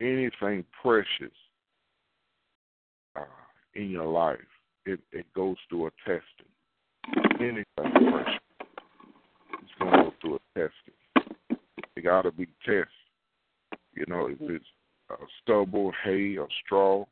[0.00, 1.34] anything precious
[3.16, 3.24] uh,
[3.74, 4.38] in your life,
[4.86, 7.40] it, it goes through a testing.
[7.40, 7.64] Anything
[8.10, 8.40] precious,
[10.58, 11.58] to go through a testing.
[11.96, 12.88] It got to be tested.
[13.94, 14.64] You know, if it's
[15.10, 17.04] uh, stubble, hay, or straw,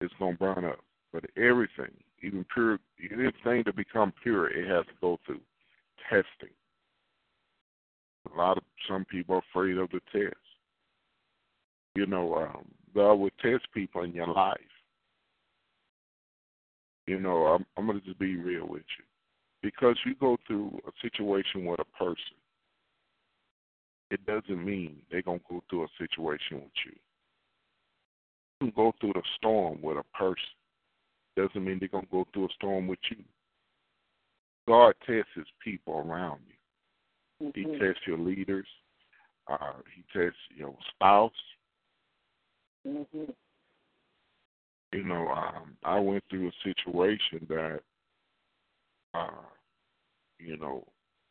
[0.00, 0.80] it's going to burn up.
[1.12, 5.40] But everything, even pure, anything to become pure, it has to go through
[6.10, 6.54] testing.
[8.32, 10.34] A lot of some people are afraid of the test.
[11.94, 14.58] You know, um, God will test people in your life.
[17.06, 19.04] You know, I'm, I'm going to just be real with you.
[19.62, 22.36] Because you go through a situation with a person,
[24.10, 26.92] it doesn't mean they're going to go through a situation with you.
[28.60, 30.42] You can go through the storm with a person,
[31.36, 33.22] doesn't mean they're gonna go through a storm with you.
[34.66, 37.52] God tests his people around you.
[37.54, 37.78] He Mhm.
[37.78, 38.66] tests your leaders.
[39.46, 41.56] Uh, he tests your spouse.
[42.84, 43.34] Mhm.
[44.92, 47.82] You know, um, I went through a situation that,
[49.16, 49.30] uh,
[50.38, 50.84] you know,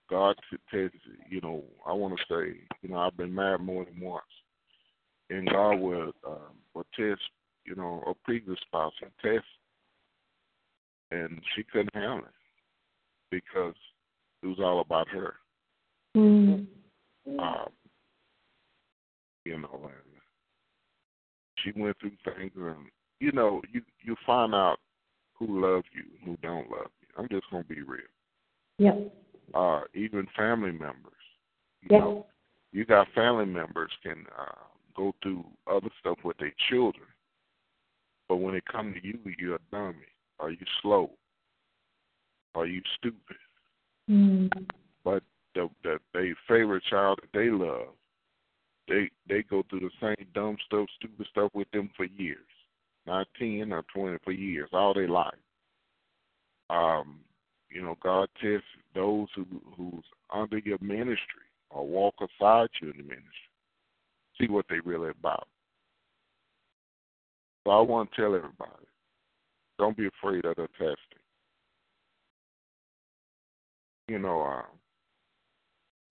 [0.10, 0.36] God
[0.72, 0.98] tests.
[1.30, 4.24] You know, I want to say, you know, I've been married more than once,
[5.30, 7.22] and God will um, will test.
[7.66, 9.46] You know, a previous spouse and test,
[11.12, 12.26] and she couldn't handle it
[13.32, 13.74] because
[14.44, 15.34] it was all about her.
[16.16, 16.68] Mm.
[17.40, 17.70] Um,
[19.46, 20.16] you know, and
[21.64, 22.88] she went through things, and
[23.20, 24.78] you know, you you find out
[25.34, 27.05] who loves you and who don't love you.
[27.16, 28.02] I'm just gonna be real.
[28.78, 29.14] Yep.
[29.54, 31.14] Uh, even family members.
[31.82, 32.00] You Yep.
[32.02, 32.26] know,
[32.72, 37.08] you got family members can uh, go through other stuff with their children,
[38.28, 40.08] but when it comes to you, you're a dummy.
[40.40, 41.12] Are you slow?
[42.56, 43.38] Are you stupid?
[44.10, 44.50] Mm.
[45.04, 45.24] but
[45.56, 47.88] the the they favorite child that they love,
[48.88, 52.38] they they go through the same dumb stuff, stupid stuff with them for years,
[53.08, 55.34] not ten or twenty for years, all their life.
[56.70, 57.20] Um,
[57.70, 62.98] you know, God tests those who who's under your ministry or walk aside you in
[62.98, 63.52] the ministry,
[64.40, 65.48] see what they really about.
[67.64, 68.86] So I want to tell everybody,
[69.78, 70.96] don't be afraid of the testing.
[74.08, 74.62] You know, uh,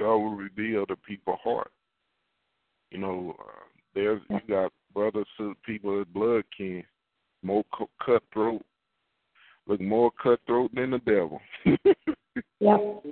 [0.00, 1.70] God will reveal the people's heart.
[2.90, 3.64] You know, uh,
[3.94, 5.26] there's you got brothers,
[5.64, 6.84] people with blood kin,
[7.42, 7.64] more
[8.04, 8.62] cutthroat,
[9.66, 11.40] look more cutthroat than the devil.
[11.64, 11.76] Yep.
[12.60, 13.04] Yep.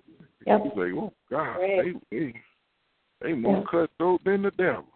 [0.47, 2.35] You say, oh God, they they
[3.21, 3.65] they more Yeah.
[3.71, 4.87] cutthroat than the devil.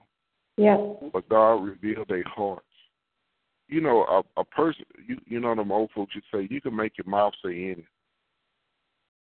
[0.56, 1.12] Yep.
[1.12, 2.62] But God revealed their hearts.
[3.68, 6.74] You know, a a person, you you know, them old folks you say you can
[6.74, 7.76] make your mouth say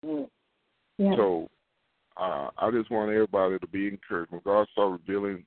[0.04, 0.28] anything.
[0.98, 1.16] Yep.
[1.16, 1.50] So
[2.18, 4.32] uh, I just want everybody to be encouraged.
[4.32, 5.44] When God start revealing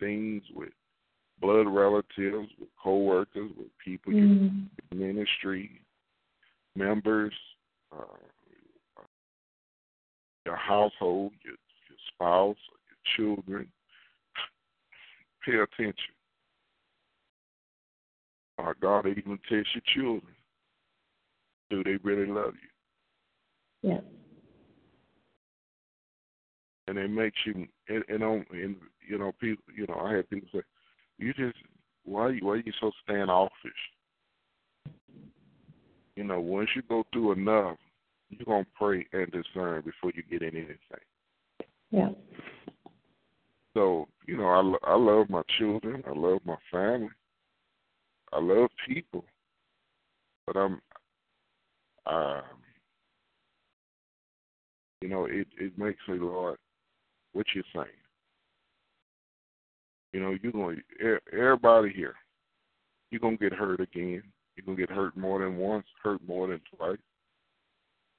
[0.00, 0.70] things with
[1.40, 4.68] blood relatives, with co-workers, with people you Mm.
[4.92, 5.80] ministry
[6.76, 7.32] members,
[7.92, 8.04] uh,
[10.46, 11.54] your household, your,
[11.88, 12.56] your spouse,
[12.88, 13.66] your children,
[15.44, 16.14] pay attention.
[18.58, 20.34] Uh, God even test your children.
[21.70, 23.90] Do they really love you?
[23.90, 24.02] Yes.
[26.88, 30.30] and it makes you and and, on, and you know people you know I had
[30.30, 30.62] people say
[31.18, 31.56] you just
[32.04, 33.50] why you why you so standoffish
[36.16, 37.76] you know once you go through enough
[38.30, 40.76] you're gonna pray and discern before you get in anything
[41.90, 42.10] Yeah.
[43.74, 47.08] so you know I lo- I love my children I love my family
[48.32, 49.24] I love people
[50.46, 50.80] but I'm
[52.06, 52.42] um
[55.00, 56.58] you know it it makes me Lord
[57.32, 57.86] what you saying
[60.12, 62.14] You know, you're going to everybody here.
[63.10, 64.22] You're gonna get hurt again.
[64.56, 66.98] You're gonna get hurt more than once, hurt more than twice.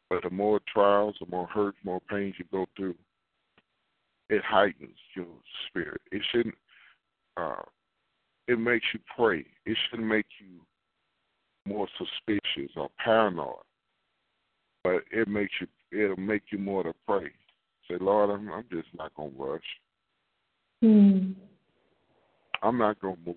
[0.10, 2.96] But the more trials, the more hurt, more pains you go through,
[4.30, 5.28] it heightens your
[5.68, 6.02] spirit.
[6.12, 6.56] It shouldn't.
[7.38, 7.62] Uh,
[8.48, 9.46] it makes you pray.
[9.66, 10.62] It shouldn't make you
[11.68, 13.64] more suspicious or paranoid.
[14.84, 15.68] But it makes you.
[15.92, 17.32] It'll make you more to pray.
[17.90, 19.62] Say, Lord, I'm, I'm just not gonna rush.
[20.84, 21.36] Mm.
[22.62, 23.36] I'm not gonna move.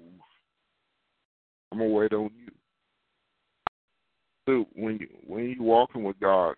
[1.70, 2.52] I'm gonna wait on you.
[4.48, 6.54] So when you when you walking with God,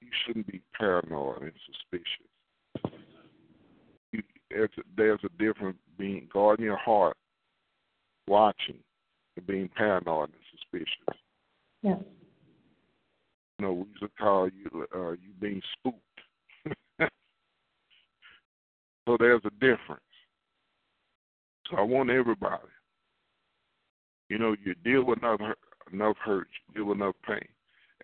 [0.00, 2.98] you shouldn't be paranoid and suspicious.
[4.10, 7.16] You, there's a, there's a difference being guarding your heart,
[8.26, 8.80] watching,
[9.36, 11.20] and being paranoid and suspicious.
[11.82, 11.98] Yes.
[13.60, 16.00] You know, we used to call you uh, you being spooked.
[19.06, 20.02] so there's a difference.
[21.70, 22.56] So I want everybody.
[24.28, 25.58] You know, you deal with hurt,
[25.92, 27.46] enough hurt, with enough pain,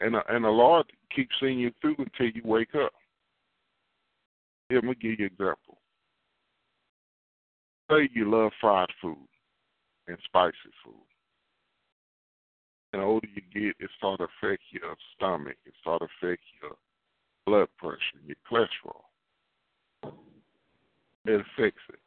[0.00, 2.92] and uh, and the Lord keeps seeing you through until you wake up.
[4.68, 5.78] Here, let me give you an example.
[7.90, 9.28] Say you love fried food
[10.08, 10.94] and spicy food.
[12.92, 15.56] And the older you get, it start to affect your stomach.
[15.66, 16.72] It start to affect your
[17.46, 19.02] blood pressure, your cholesterol.
[21.26, 22.00] It affects it.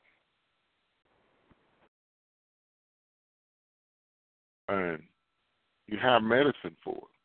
[4.69, 4.99] and
[5.91, 7.17] you have medicine for it,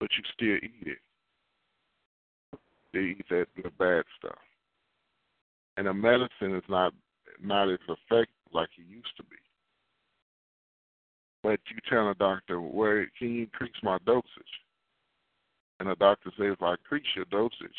[0.00, 0.98] but you still eat it.
[2.92, 4.38] They eat that the bad stuff,
[5.76, 6.92] and the medicine is not
[7.42, 9.36] not as effective like it used to be.
[11.42, 14.24] but you tell a doctor, well, can you increase my dosage?
[15.78, 17.76] And the doctor says, if I increase your dosage,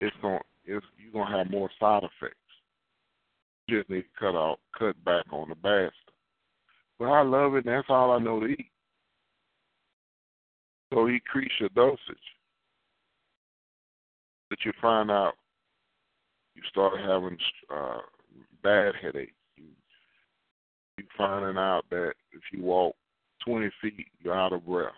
[0.00, 2.36] it's going it's you're gonna have more side effects.
[3.66, 6.05] You just need to cut out cut back on the bad stuff.
[6.98, 8.70] Well, I love it and that's all I know to eat.
[10.92, 11.98] So increase your dosage.
[14.48, 15.34] But you find out
[16.54, 17.36] you start having
[17.74, 17.98] uh,
[18.62, 19.32] bad headaches.
[19.56, 19.64] You
[20.98, 22.94] you finding out that if you walk
[23.44, 24.92] 20 feet, you're out of breath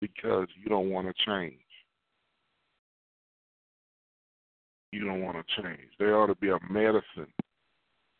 [0.00, 1.58] because you don't want to change.
[4.92, 5.90] You don't want to change.
[5.98, 7.32] There ought to be a medicine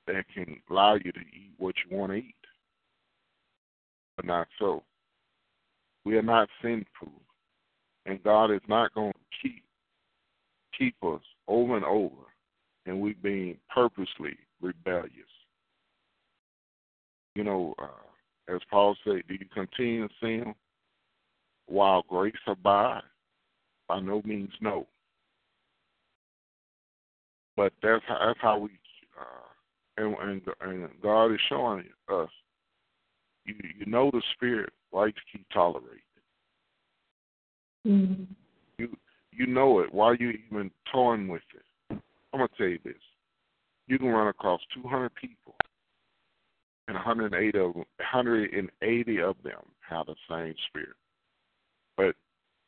[0.06, 2.34] that can allow you to eat what you want to eat,
[4.16, 4.82] but not so.
[6.04, 7.12] We are not sinful,
[8.06, 9.64] and God is not going to keep
[10.78, 12.14] keep us over and over,
[12.86, 15.12] and we being purposely rebellious.
[17.34, 20.54] You know, uh, as Paul said, do you continue to sin
[21.66, 23.02] while grace abide?
[23.88, 24.86] By no means, no.
[27.56, 28.70] But that's how, that's how we,
[29.96, 32.28] and, and and God is showing us.
[33.44, 36.00] You you know the Spirit likes to keep tolerating.
[37.86, 38.24] Mm-hmm.
[38.78, 38.96] You
[39.32, 39.92] you know it.
[39.92, 41.98] Why are you even toying with it?
[42.32, 42.94] I'm gonna tell you this.
[43.86, 45.54] You can run across 200 people,
[46.88, 50.96] and 180 of them, 180 of them have the same spirit,
[51.96, 52.14] but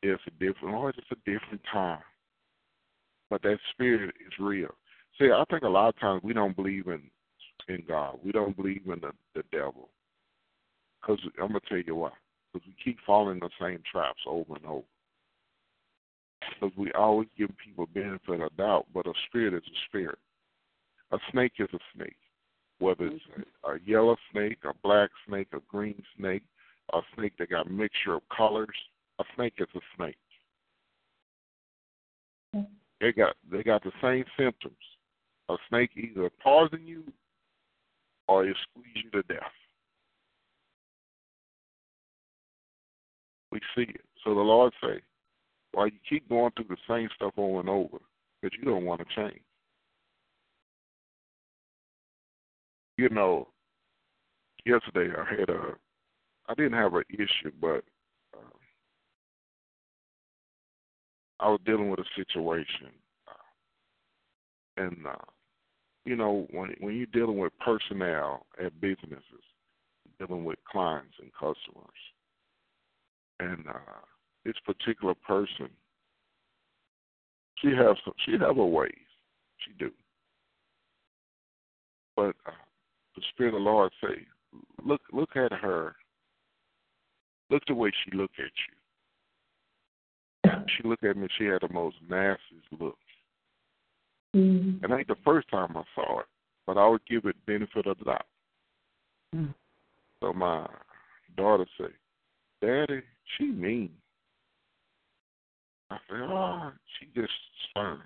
[0.03, 0.75] it's a different.
[0.75, 2.01] Or it's a different time.
[3.31, 4.75] But that spirit is real.
[5.19, 7.03] See, I think a lot of times we don't believe in
[7.69, 8.19] in God.
[8.25, 9.91] We don't believe in the the devil.
[11.01, 12.11] Because I'm gonna tell you why.
[12.53, 14.85] Because we keep falling the same traps over and over
[16.61, 20.19] because we always give people benefit of doubt, but a spirit is a spirit.
[21.13, 22.17] A snake is a snake,
[22.79, 23.43] whether it's mm-hmm.
[23.65, 26.43] a, a yellow snake, a black snake, a green snake,
[26.93, 28.77] a snake that got a mixture of colors.
[29.19, 30.19] A snake is a snake.
[32.55, 32.73] Mm-hmm.
[33.01, 34.75] They got they got the same symptoms.
[35.49, 37.05] A snake either poison you
[38.29, 39.43] or it squeeze you to death.
[43.53, 44.01] We see it.
[44.25, 45.01] So the Lord say,
[45.73, 47.99] while you keep going through the same stuff over and over,
[48.41, 49.41] because you don't want to change.
[52.99, 53.49] You know,
[54.65, 55.75] yesterday I had a,
[56.49, 57.85] I didn't have an issue, but
[58.35, 58.57] uh,
[61.41, 62.89] I was dealing with a situation,
[63.29, 65.36] uh, and uh,
[66.07, 69.43] you know, when when you're dealing with personnel at businesses,
[70.19, 71.99] dealing with clients and customers,
[73.41, 74.05] and uh,
[74.45, 75.69] this particular person,
[77.59, 78.93] she has some, she have her ways,
[79.59, 79.91] she do.
[82.15, 82.53] But uh,
[83.17, 84.27] the Spirit of the Lord say,
[84.85, 85.97] look look at her.
[87.51, 88.51] Look the way she look at you.
[90.77, 91.29] She looked at me.
[91.39, 92.99] She had the most nastiest look.
[94.37, 94.85] Mm-hmm.
[94.85, 96.27] And ain't the first time I saw it,
[96.67, 98.27] but I would give it benefit of the doubt.
[99.35, 99.55] Mm.
[100.21, 100.67] So my
[101.37, 101.87] daughter say,
[102.61, 103.03] "Daddy,
[103.37, 103.91] she mean."
[105.91, 107.33] I said, "Oh, she just
[107.71, 108.03] stern."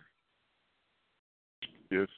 [1.93, 2.13] Just,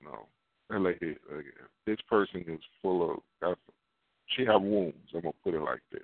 [0.00, 0.26] you know,
[0.68, 1.40] that lady, uh,
[1.86, 3.18] this person is full of.
[3.40, 3.60] That's,
[4.36, 4.96] she have wounds.
[5.14, 6.02] I'm gonna put it like this.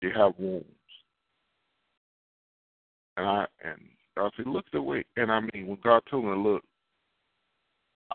[0.00, 0.66] She have wounds,
[3.16, 3.80] and I and
[4.20, 5.04] I said, look the way.
[5.16, 6.62] And I mean, when God told me to look,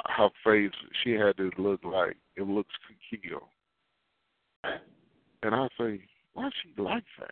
[0.05, 0.71] her face,
[1.03, 3.47] she had this look like it looks to kill.
[5.43, 6.01] And I say,
[6.33, 7.31] why she like that?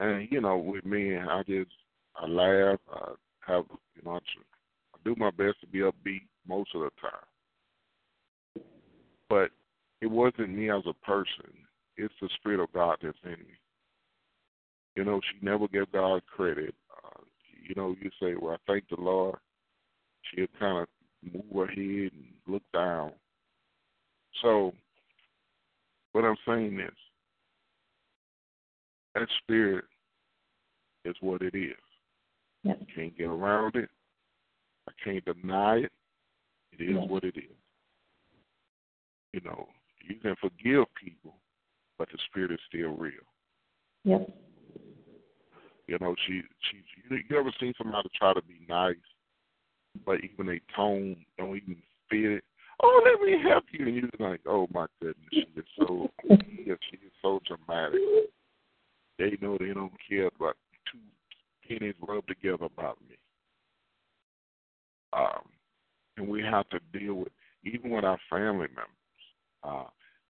[0.00, 1.70] And you know, with me, I just
[2.16, 2.78] I laugh.
[2.92, 3.12] I
[3.46, 3.64] have
[3.94, 8.64] you know, I, I do my best to be upbeat most of the time.
[9.28, 9.50] But
[10.00, 11.52] it wasn't me as a person.
[11.96, 13.58] It's the spirit of God that's in me.
[14.96, 16.74] You know, she never gave God credit.
[17.70, 19.38] You know, you say, "Well, I thank the Lord."
[20.22, 20.88] She'll kind of
[21.22, 23.12] move her head and look down.
[24.42, 24.74] So,
[26.10, 26.96] what I'm saying is,
[29.14, 29.84] that spirit
[31.04, 31.76] is what it is.
[32.64, 32.80] Yep.
[32.80, 33.88] You can't get around it.
[34.88, 35.92] I can't deny it.
[36.72, 37.08] It is Yes.
[37.08, 37.56] what it is.
[39.32, 39.68] You know,
[40.02, 41.40] you can forgive people,
[41.98, 43.24] but the spirit is still real.
[44.02, 44.28] Yep.
[45.90, 46.76] You know, she she
[47.10, 48.94] you, ever seen somebody try to be nice,
[50.06, 52.44] but even their tone don't even fit it.
[52.80, 56.74] Oh, let me help you, and you're like, oh my goodness, she is so yeah,
[56.88, 57.98] she is so dramatic.
[59.18, 60.56] They know they don't care about
[60.92, 61.00] two
[61.66, 63.16] pennies rubbed together about me.
[65.12, 65.42] Um,
[66.18, 67.32] and we have to deal with
[67.64, 68.86] even with our family members.
[69.64, 69.86] Uh,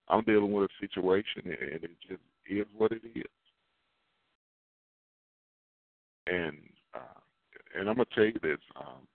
[0.09, 3.25] I'm dealing with a situation, and it just is what it is.
[6.31, 6.57] And
[6.95, 7.19] uh,
[7.77, 8.59] and I'm gonna tell you this.
[8.75, 9.07] Um,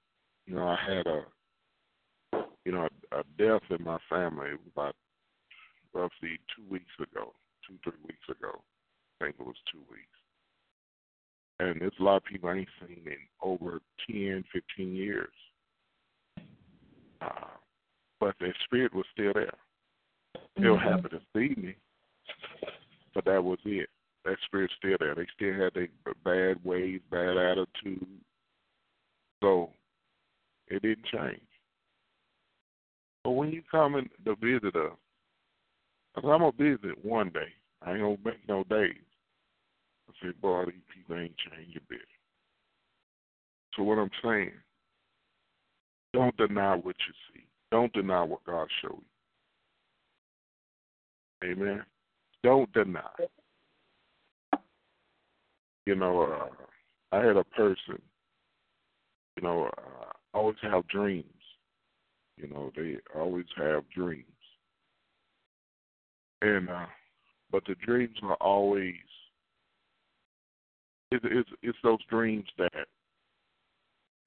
[0.46, 1.22] you know, I had a
[2.64, 4.94] you know a, a death in my family about
[5.94, 7.32] roughly two weeks ago,
[7.66, 8.60] two three weeks ago.
[9.20, 10.02] I think it was two weeks.
[11.58, 15.32] And there's a lot of people I ain't seen in over 10, 15 years.
[17.22, 17.56] Uh,
[18.20, 19.54] but their spirit was still there.
[20.58, 20.88] Still Mm-hmm.
[20.88, 21.76] happened to see me,
[23.14, 23.88] but that was it.
[24.26, 25.14] That spirit's still there.
[25.14, 25.88] They still had their
[26.24, 28.04] bad ways, bad attitude.
[29.40, 29.70] So
[30.66, 31.40] it didn't change.
[33.22, 34.92] But when you come in to visit us,
[36.16, 37.52] I said, I'm gonna visit one day.
[37.82, 38.96] I ain't gonna make no days.
[40.08, 42.00] I said, boy, these people ain't changed a bit.
[43.76, 44.52] So what I'm saying,
[46.12, 47.44] don't deny what you see.
[47.70, 49.02] Don't deny what God showed
[51.42, 51.52] you.
[51.52, 51.84] Amen.
[52.42, 53.02] Don't deny.
[55.86, 58.02] You know, uh, I had a person,
[59.36, 61.24] you know, uh, always have dreams.
[62.36, 64.24] You know, they always have dreams.
[66.42, 66.86] And uh
[67.50, 68.94] but the dreams are always
[71.10, 72.86] it, it's it's those dreams that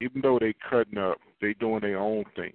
[0.00, 2.54] even though they cutting up, they doing their own thing.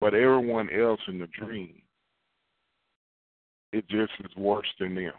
[0.00, 1.82] But everyone else in the dream,
[3.72, 5.12] it just is worse than them.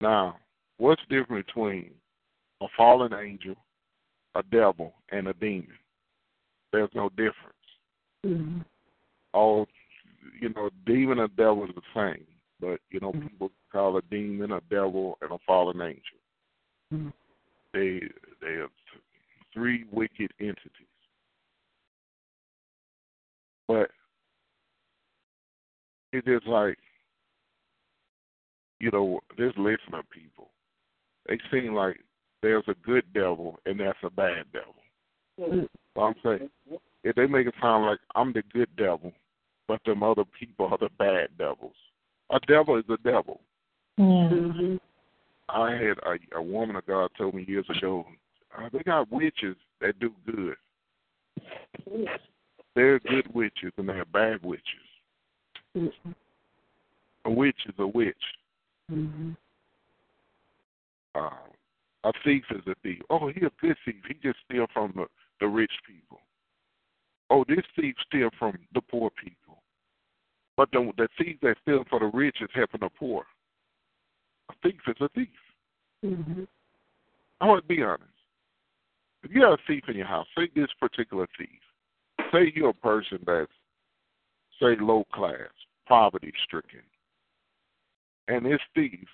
[0.00, 0.36] Now,
[0.78, 1.90] what's the difference between
[2.60, 3.56] a fallen angel,
[4.34, 5.68] a devil, and a demon?
[6.72, 7.34] There's no difference.
[8.24, 8.60] Mm-hmm.
[9.32, 9.66] All
[10.40, 12.24] you know, demon and devil is the same.
[12.60, 16.02] But, you know, people call a demon a devil and a fallen angel.
[16.92, 17.12] Mhm.
[17.72, 18.00] They
[18.40, 19.02] they are th-
[19.54, 20.86] three wicked entities.
[23.68, 23.90] But
[26.12, 26.78] it is like
[28.80, 30.48] you know, this listener people,
[31.28, 31.98] they seem like
[32.42, 35.66] there's a good devil and that's a bad devil.
[35.94, 36.50] So I'm saying
[37.04, 39.12] if they make it sound like I'm the good devil,
[39.68, 41.74] but them other people are the bad devils.
[42.30, 43.40] A devil is a devil.
[43.96, 44.04] Yeah.
[44.04, 44.76] Mm-hmm.
[45.48, 48.06] I had a, a woman of God told me years ago,
[48.56, 50.56] uh, they got witches that do good.
[52.74, 54.64] They're good witches and they're bad witches.
[55.76, 56.10] Mm-hmm.
[57.24, 58.14] A witch is a witch.
[58.90, 59.30] Mm-hmm.
[61.14, 61.30] Uh,
[62.04, 63.00] a thief is a thief.
[63.10, 63.96] Oh, he a good thief.
[64.08, 65.06] He just steal from the,
[65.40, 66.20] the rich people.
[67.28, 69.62] Oh, this thief steal from the poor people.
[70.56, 73.24] But the, the thief that steals for the rich is helping the poor.
[74.50, 75.28] A thief is a thief.
[76.04, 76.42] Mm-hmm.
[77.40, 78.04] I want to be honest.
[79.22, 81.48] If you have a thief in your house, say this particular thief.
[82.32, 83.52] Say you're a person that's,
[84.60, 85.48] say, low class,
[85.86, 86.80] poverty stricken,
[88.30, 89.08] and this thief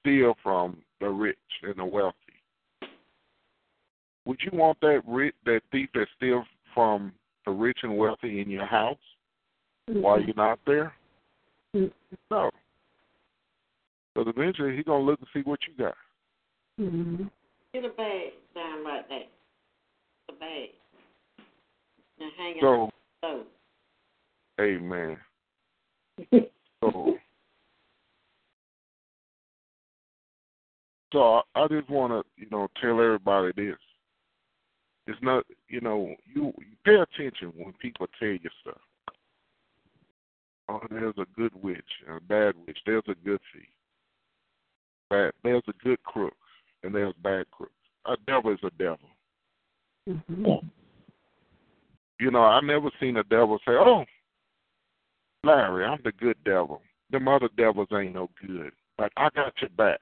[0.00, 2.16] steal from the rich and the wealthy.
[4.24, 7.12] Would you want that rich, that thief that steals from
[7.44, 8.98] the rich and wealthy in your house
[9.86, 10.94] while you're not there?
[11.74, 11.92] Mhm.
[12.30, 12.50] No.
[14.14, 15.96] Because eventually he's gonna look and see what you got.
[16.80, 17.24] Mm-hmm.
[17.72, 19.26] Get a bag down right there.
[20.28, 20.70] A bag.
[22.18, 22.90] Now hang it So, on
[23.22, 23.46] the stove.
[24.60, 25.20] amen.
[26.82, 27.18] So,
[31.12, 33.78] so I, I just want to, you know, tell everybody this.
[35.06, 38.80] It's not, you know, you, you pay attention when people tell you stuff.
[40.68, 42.78] Oh, there's a good witch and a bad witch.
[42.84, 43.68] There's a good thief.
[45.08, 45.32] Bad.
[45.44, 46.34] There's a good crook
[46.82, 47.72] and there's bad crooks.
[48.06, 48.98] A devil is a devil.
[50.08, 50.66] Mm-hmm.
[52.20, 54.04] You know, I never seen a devil say, "Oh,
[55.44, 56.80] Larry, I'm the good devil.
[57.10, 60.00] Them other devils ain't no good, but I got your back."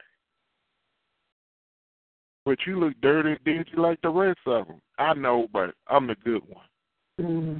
[2.45, 4.81] But you look dirty and dingy like the rest of them.
[4.99, 6.65] I know, but I'm the good one.
[7.19, 7.59] Mm-hmm.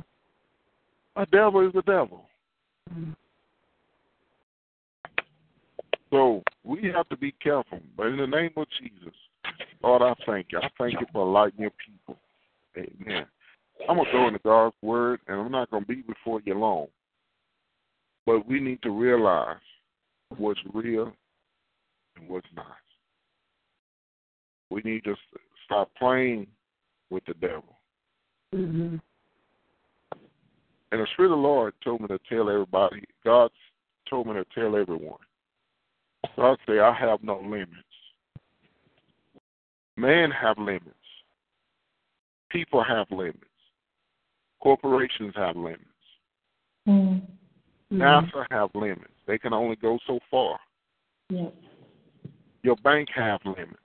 [1.20, 2.26] A devil is a devil.
[6.12, 7.80] So we have to be careful.
[7.98, 9.14] But in the name of Jesus,
[9.82, 10.60] Lord, I thank you.
[10.60, 12.18] I thank you for lighting your people.
[12.78, 13.26] Amen.
[13.90, 16.54] I'm going to go into God's word, and I'm not going to be before you
[16.54, 16.88] long.
[18.26, 19.58] But we need to realize
[20.38, 21.12] what's real
[22.18, 22.66] and what's not.
[24.70, 25.16] We need to
[25.66, 26.48] stop playing
[27.10, 27.78] with the devil.
[28.54, 28.96] Mm-hmm.
[30.92, 33.52] And the Spirit of the Lord told me to tell everybody, God
[34.10, 35.20] told me to tell everyone.
[36.36, 37.72] God say, I have no limits.
[39.98, 40.90] Man have limits.
[42.50, 43.40] People have limits.
[44.62, 45.82] Corporations have limits.
[46.88, 47.22] Mm.
[47.92, 49.12] NASA have limits.
[49.28, 50.60] They can only go so far.
[51.30, 51.52] Yes.
[52.64, 53.80] Your bank have limits.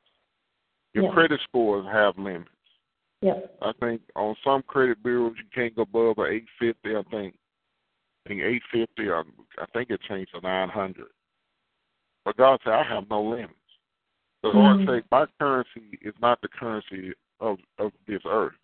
[0.95, 1.13] Your Yeah.
[1.13, 2.51] credit scores have limits.
[3.23, 3.59] Yep.
[3.63, 6.97] I think on some credit bureaus you can't go above a eight fifty.
[6.97, 7.39] I think.
[8.25, 9.11] I think eight fifty.
[9.11, 9.23] I,
[9.59, 11.09] I think it changed to nine hundred.
[12.25, 13.55] But God said, I have no limits.
[14.43, 14.87] The Lord Mhm.
[14.87, 18.57] said, my currency is not the currency of of this earth.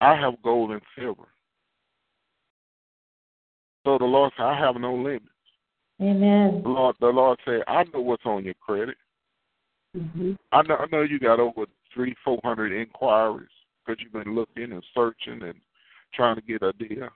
[0.00, 1.28] I have gold and silver.
[3.84, 5.28] So the Lord said, I have no limits.
[6.00, 6.62] Amen.
[6.62, 8.96] The Lord, the Lord said, I know what's on your credit.
[9.96, 10.32] Mm-hmm.
[10.52, 13.48] I know, I know you got over three, four hundred inquiries
[13.84, 15.54] because you've been looking and searching and
[16.14, 17.08] trying to get a deal.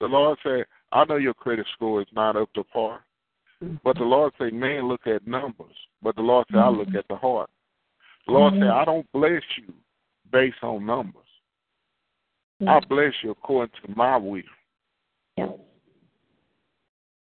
[0.00, 3.04] The Lord said, I know your credit score is not up to par,
[3.62, 3.76] mm-hmm.
[3.82, 5.74] but the Lord said, man, look at numbers.
[6.02, 6.98] But the Lord said, I look mm-hmm.
[6.98, 7.50] at the heart.
[8.26, 8.78] The Lord said, mm-hmm.
[8.78, 9.72] I don't bless you
[10.30, 11.22] based on numbers.
[12.66, 14.40] I bless you according to my will.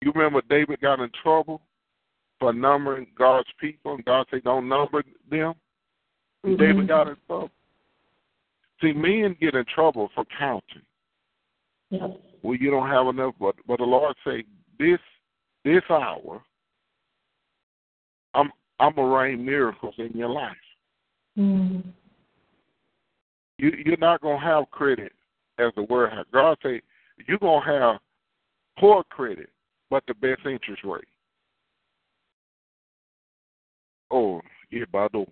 [0.02, 1.62] You remember David got in trouble
[2.40, 5.54] for numbering God's people, and God said, don't number them?
[6.44, 7.52] And David got in trouble.
[8.82, 10.82] See, men get in trouble for counting.
[11.92, 14.44] Well, you don't have enough, but but the Lord say
[14.78, 15.00] this
[15.66, 16.42] this hour,
[18.34, 20.56] I'm I'm gonna rain miracles in your life.
[21.38, 21.84] Mm.
[23.58, 25.12] You you're not gonna have credit
[25.58, 26.26] as the word has.
[26.32, 26.82] God say
[27.28, 28.00] you're gonna have
[28.78, 29.50] poor credit,
[29.90, 31.04] but the best interest rate.
[34.12, 34.41] Oh,
[34.72, 35.28] yeah, Badu.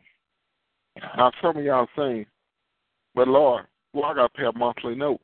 [1.16, 2.26] Now some of y'all saying,
[3.14, 5.22] but Lord, well I gotta pay a monthly note.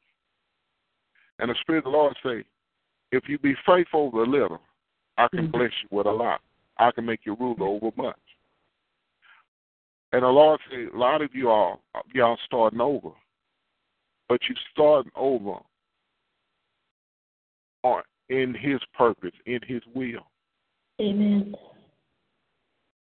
[1.39, 2.43] And the Spirit of the Lord say,
[3.11, 4.61] if you be faithful over a little,
[5.17, 5.57] I can mm-hmm.
[5.57, 6.41] bless you with a lot.
[6.77, 8.15] I can make you ruler over much.
[10.11, 11.81] And the Lord say, a lot of you all,
[12.13, 13.09] y'all starting over,
[14.29, 15.57] but you starting over
[17.83, 20.25] on in His purpose, in His will.
[21.01, 21.55] Amen.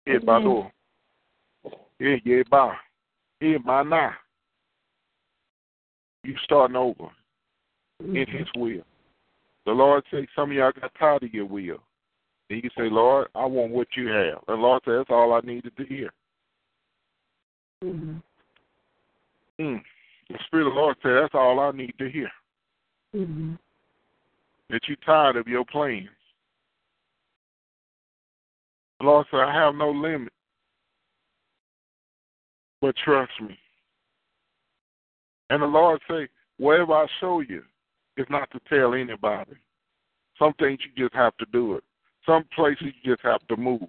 [0.07, 0.71] Yeah, by door.
[1.99, 2.73] Yeah, yeah, by.
[3.41, 4.11] Yeah, by.
[6.23, 7.09] You starting over
[7.99, 8.83] in His will.
[9.65, 11.79] The Lord say, some of y'all got tired of your will.
[12.49, 14.39] And you say, Lord, I want what you have.
[14.47, 16.09] And the Lord said, that's all I needed to hear.
[17.83, 18.15] Mm-hmm.
[19.59, 19.81] Mm.
[20.29, 22.29] The Spirit of the Lord said, that's all I need to hear.
[23.13, 23.55] Mm-hmm.
[24.69, 26.07] That you're tired of your plans.
[29.01, 30.33] Lord said, I have no limit.
[32.81, 33.57] But trust me.
[35.49, 36.27] And the Lord say,
[36.57, 37.63] wherever I show you,
[38.17, 39.53] it's not to tell anybody.
[40.39, 41.83] Some things you just have to do it.
[42.25, 43.87] Some places you just have to move.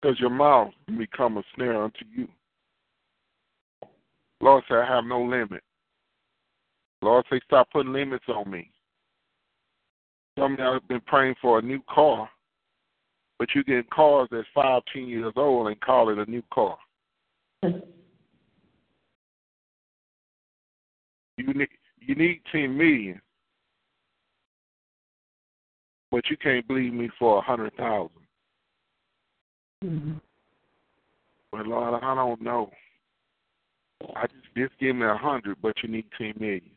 [0.00, 2.28] Because your mouth can become a snare unto you.
[4.40, 5.62] Lord said, I have no limit.
[7.02, 8.70] Lord say, stop putting limits on me.
[10.38, 12.28] Some of y'all have been praying for a new car,
[13.38, 16.76] but you get cars that's five, ten years old and call it a new car.
[21.38, 21.68] You need
[22.00, 23.20] you need ten million,
[26.10, 28.10] but you can't believe me for a hundred thousand.
[29.84, 30.12] Mm-hmm.
[31.52, 32.70] But Lord, I don't know.
[34.14, 36.70] I just just give me a hundred, but you need ten million.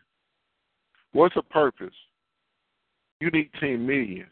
[1.14, 1.96] What's the purpose?
[3.20, 4.28] You need ten million,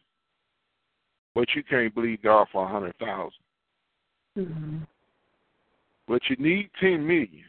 [1.36, 3.32] but you can't believe God for a hundred thousand.
[4.38, 4.78] Mm-hmm.
[6.08, 7.46] But you need ten million,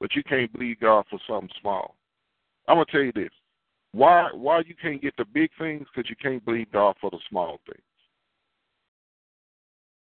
[0.00, 1.96] but you can't believe God for something small.
[2.66, 3.30] I'm gonna tell you this:
[3.92, 5.86] why why you can't get the big things?
[5.94, 7.82] Because you can't believe God for the small things.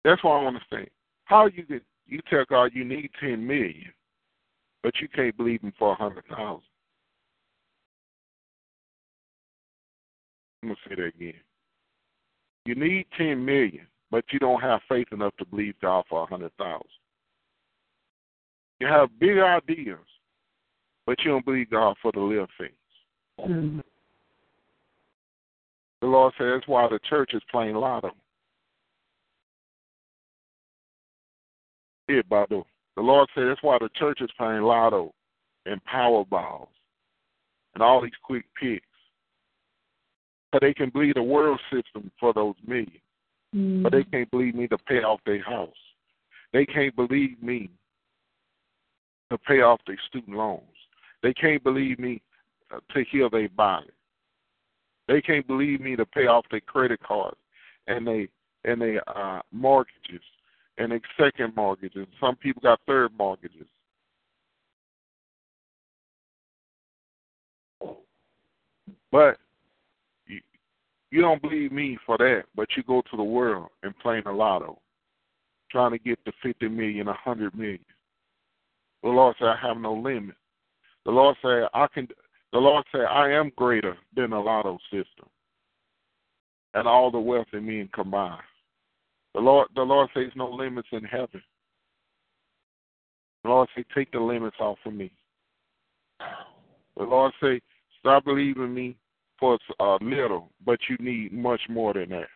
[0.04, 0.88] That's what I want to say.
[1.26, 3.92] How you get you tell God you need ten million,
[4.84, 6.64] but you can't believe Him for a hundred thousand.
[10.62, 11.34] I'm gonna say that again.
[12.66, 16.26] You need ten million, but you don't have faith enough to believe God for a
[16.26, 16.86] hundred thousand.
[18.80, 20.00] You have big ideas,
[21.06, 22.74] but you don't believe God for the little things.
[23.40, 23.80] Mm-hmm.
[26.02, 28.12] The Lord says that's why the church is playing lotto.
[32.10, 32.64] Yeah, Bado.
[32.96, 35.14] The Lord said that's why the church is playing lotto
[35.66, 36.68] and Powerballs
[37.74, 38.86] and all these quick picks.
[40.52, 42.92] So they can bleed the world system for those millions.
[43.56, 43.84] Mm.
[43.84, 45.70] But they can't believe me to pay off their house.
[46.54, 47.70] They can't believe me
[49.30, 50.64] to pay off their student loans.
[51.24, 52.22] They can't believe me
[52.74, 53.88] uh, to heal their body.
[55.08, 57.38] They can't believe me to pay off their credit cards
[57.88, 58.28] and they
[58.64, 60.22] and they uh, mortgages
[60.78, 62.08] and their second mortgages.
[62.20, 63.68] Some people got third mortgages.
[69.12, 69.38] But
[71.12, 74.32] you don't believe me for that, but you go to the world and play the
[74.32, 74.80] lotto,
[75.70, 77.86] trying to get the fifty million, a hundred million.
[79.04, 80.36] The Lord said, I have no limit.
[81.06, 82.08] The Lord said, I can.
[82.54, 85.28] The Lord said, I am greater than the lotto system
[86.74, 88.42] and all the wealthy men combined.
[89.34, 91.42] The Lord, the Lord says, no limits in heaven.
[93.44, 95.12] The Lord say, take the limits off of me.
[96.98, 97.62] The Lord say,
[98.00, 98.96] stop believing me
[99.42, 102.28] for a little, but you need much more than that.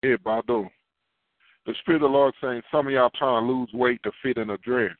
[0.00, 0.70] Hey, Bado.
[1.66, 4.38] The Spirit of the Lord saying some of y'all trying to lose weight to fit
[4.38, 4.96] in a dress.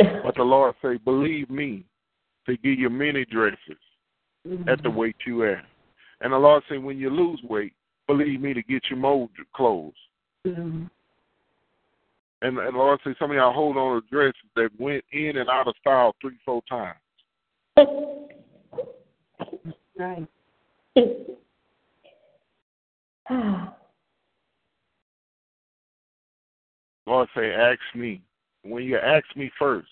[0.24, 1.84] But the Lord say, believe me
[2.46, 3.78] to give you many dresses
[4.66, 5.64] at the weight you at.
[6.20, 7.74] And the Lord say, when you lose weight,
[8.08, 9.94] believe me to get you more clothes.
[10.46, 10.90] Mhm.
[12.44, 15.48] And, and Lord say, some of y'all hold on to dresses that went in and
[15.48, 16.98] out of style three, four times.
[19.98, 20.28] Right.
[27.06, 28.20] Lord say, ask me.
[28.62, 29.88] When you ask me first,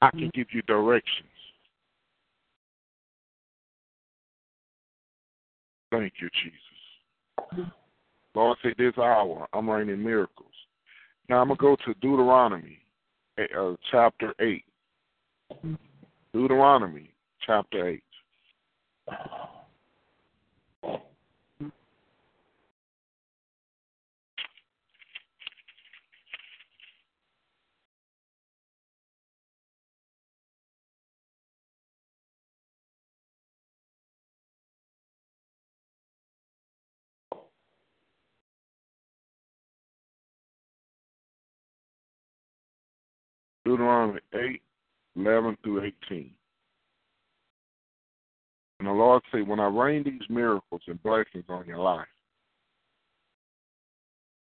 [0.00, 0.28] I can mm-hmm.
[0.34, 1.28] give you directions.
[5.92, 6.58] Thank you, Jesus.
[7.52, 7.70] Mm-hmm.
[8.34, 10.48] Lord say, this hour, I'm raining miracles.
[11.28, 12.78] Now I'm going to go to Deuteronomy
[13.38, 14.64] eh, uh, chapter 8.
[16.32, 17.10] Deuteronomy
[17.44, 18.02] chapter 8.
[43.66, 44.62] Deuteronomy 8,
[45.16, 46.30] 11 through 18.
[48.78, 52.06] And the Lord say, when I rain these miracles and blessings on your life,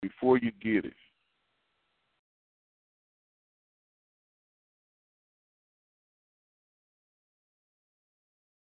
[0.02, 0.94] before you get it,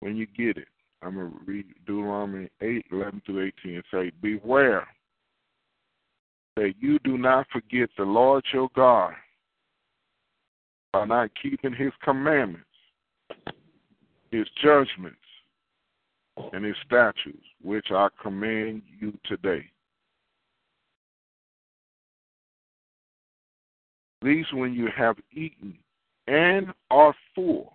[0.01, 0.69] when you get it,
[1.01, 4.87] I'm going to read Deuteronomy 8, 11 through 18 and say, Beware
[6.57, 9.15] that you do not forget the Lord your God
[10.95, 12.65] by not keeping his commandments,
[14.31, 15.19] his judgments,
[16.53, 19.67] and his statutes, which I command you today.
[24.23, 25.77] These when you have eaten
[26.29, 27.73] and are full,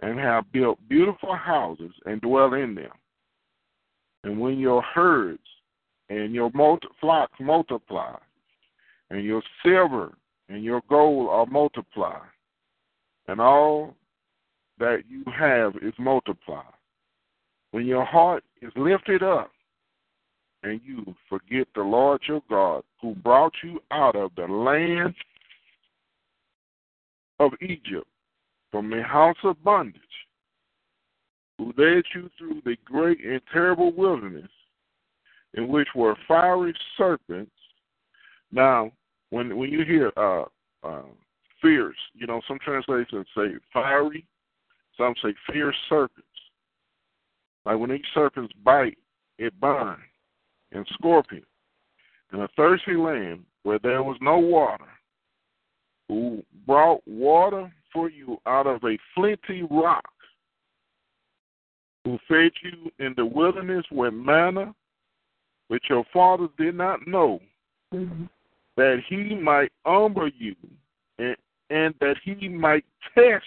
[0.00, 2.90] and have built beautiful houses and dwell in them.
[4.24, 5.38] And when your herds
[6.08, 6.50] and your
[7.02, 8.16] flocks multiply,
[9.10, 10.14] and your silver
[10.50, 12.28] and your gold are multiplied,
[13.28, 13.94] and all
[14.78, 16.64] that you have is multiplied.
[17.70, 19.52] When your heart is lifted up,
[20.64, 25.14] and you forget the Lord your God, who brought you out of the land
[27.38, 28.08] of Egypt,
[28.70, 30.02] from the house of bondage,
[31.58, 34.50] who led you through the great and terrible wilderness,
[35.54, 37.52] in which were fiery serpents.
[38.52, 38.90] Now,
[39.30, 40.44] when when you hear uh,
[40.82, 41.02] uh,
[41.62, 44.26] fierce, you know, some translations say fiery,
[44.96, 46.26] some say fierce serpents.
[47.64, 48.98] Like when these serpents bite,
[49.38, 50.00] it binds,
[50.72, 51.44] and scorpion.
[52.32, 54.84] In a thirsty land where there was no water,
[56.08, 60.08] who brought water for you out of a flinty rock,
[62.04, 64.74] who fed you in the wilderness with manna,
[65.68, 67.40] which your fathers did not know,
[67.92, 68.28] Mhm.
[68.76, 70.54] That he might humble you
[71.18, 71.36] and,
[71.70, 73.44] and that he might test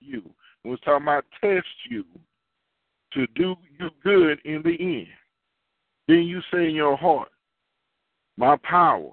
[0.00, 0.22] you.
[0.64, 2.04] We're talking about test you
[3.12, 5.08] to do you good in the end.
[6.06, 7.30] Then you say in your heart,
[8.36, 9.12] My power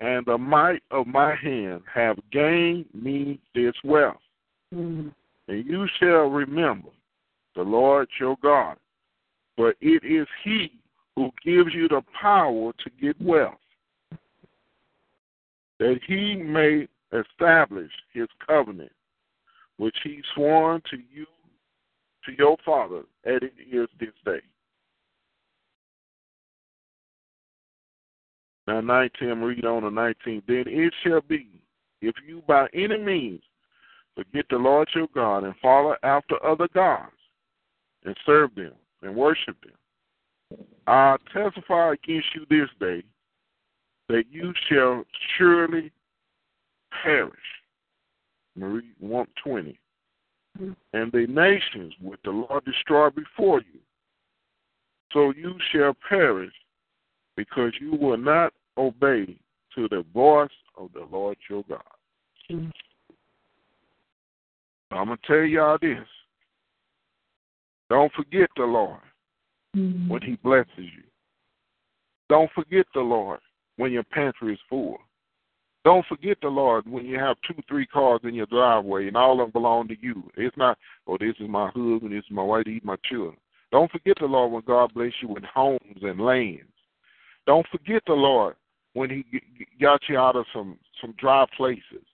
[0.00, 4.20] and the might of my hand have gained me this wealth.
[4.74, 5.14] Mhm.
[5.48, 6.90] And you shall remember
[7.54, 8.78] the Lord your God,
[9.56, 10.78] for it is he
[11.14, 13.60] who gives you the power to get wealth,
[15.78, 18.92] that he may establish his covenant,
[19.76, 21.26] which he sworn to you,
[22.24, 24.40] to your father, as it is this day.
[28.66, 30.42] Now, 19, read on to 19.
[30.48, 31.46] Then it shall be,
[32.02, 33.42] if you by any means
[34.16, 37.12] forget the Lord your God and follow after other gods
[38.04, 38.72] and serve them
[39.02, 43.04] and worship them, I testify against you this day
[44.08, 45.04] that you shall
[45.36, 45.92] surely
[47.02, 47.34] perish.
[48.54, 49.78] Marie 120.
[50.94, 53.80] And the nations with the Lord destroy before you.
[55.12, 56.52] So you shall perish
[57.36, 59.38] because you will not obey
[59.74, 60.48] to the voice
[60.78, 61.82] of the Lord your God.
[62.50, 62.70] Mm.
[64.90, 66.06] I'm going to tell y'all this.
[67.90, 69.00] Don't forget the Lord
[69.76, 70.08] Mm.
[70.08, 71.02] when He blesses you.
[72.30, 73.40] Don't forget the Lord
[73.76, 74.98] when your pantry is full.
[75.84, 79.34] Don't forget the Lord when you have two, three cars in your driveway and all
[79.34, 80.28] of them belong to you.
[80.36, 83.36] It's not, oh, this is my husband, this is my wife, these my children.
[83.70, 86.62] Don't forget the Lord when God bless you with homes and lands.
[87.46, 88.56] Don't forget the Lord
[88.94, 89.24] when He
[89.80, 92.04] got you out of some some dry places.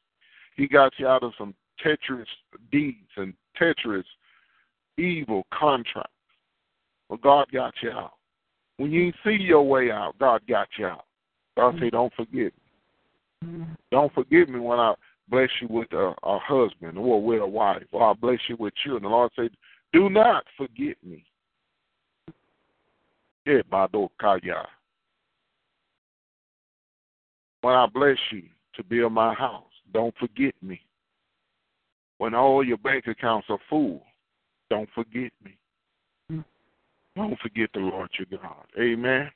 [0.56, 2.28] He got you out of some treacherous
[2.70, 4.06] deeds and treacherous
[4.98, 6.10] evil contracts.
[7.08, 8.14] Well, God got you out.
[8.76, 11.04] When you see your way out, God got you out.
[11.56, 12.52] God say, don't forget.
[13.42, 13.66] me.
[13.90, 14.94] Don't forget me when I
[15.28, 18.74] bless you with a, a husband or with a wife, or I bless you with
[18.76, 19.04] children.
[19.04, 19.50] The Lord said,
[19.92, 21.24] do not forget me.
[23.44, 24.66] Yeah, Bado Kaya.
[27.60, 28.44] When I bless you
[28.74, 30.80] to build my house, don't forget me.
[32.18, 34.02] When all your bank accounts are full,
[34.70, 35.56] don't forget me.
[36.30, 36.44] Mm.
[37.16, 38.64] Don't forget the Lord your God.
[38.80, 39.30] Amen.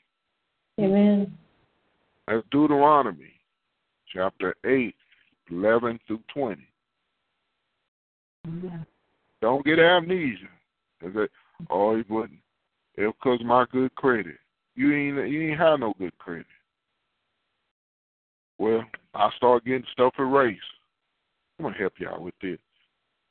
[0.80, 1.36] Amen.
[2.26, 3.32] That's Deuteronomy
[4.12, 4.94] chapter 8,
[5.50, 6.56] 11 through 20.
[8.62, 8.70] Yeah.
[9.40, 10.48] Don't get amnesia.
[11.00, 11.28] They say,
[11.70, 12.40] oh, he wouldn't.
[12.96, 14.36] Because my good credit.
[14.74, 16.46] You ain't you ain't have no good credit.
[18.58, 20.60] Well, I start getting stuff erased.
[21.58, 22.58] I'm gonna help y'all with this.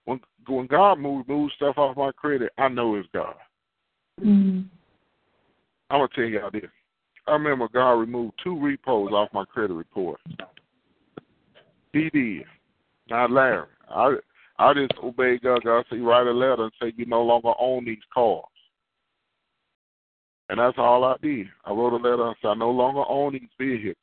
[0.06, 3.36] When when God moves move stuff off my credit, I know it's God.
[4.22, 4.66] Mm.
[5.90, 6.64] I'm gonna tell y'all this.
[7.28, 10.20] I remember God removed two repos off my credit report.
[11.94, 12.44] He did.
[13.10, 13.68] Not Larry.
[13.90, 14.16] I
[14.58, 15.64] I just obey God.
[15.64, 18.46] God said, write a letter and say you no longer own these cars.
[20.50, 21.48] And that's all I did.
[21.66, 23.96] I wrote a letter and said I no longer own these vehicles.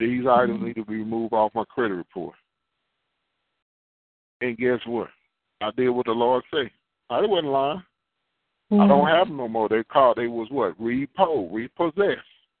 [0.00, 0.66] These items mm-hmm.
[0.66, 2.34] need to be removed off my credit report.
[4.40, 5.08] And guess what?
[5.60, 6.70] I did what the Lord said.
[7.10, 7.82] I wasn't lying.
[8.72, 9.68] I don't have them no more.
[9.68, 10.80] They called they was what?
[10.80, 12.20] Repo, repossessed.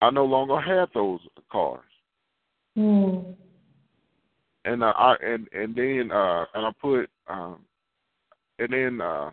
[0.00, 1.84] I no longer had those cars.
[2.76, 3.34] mm.
[4.64, 7.58] And uh, I and and then uh and I put um
[8.58, 9.30] and then uh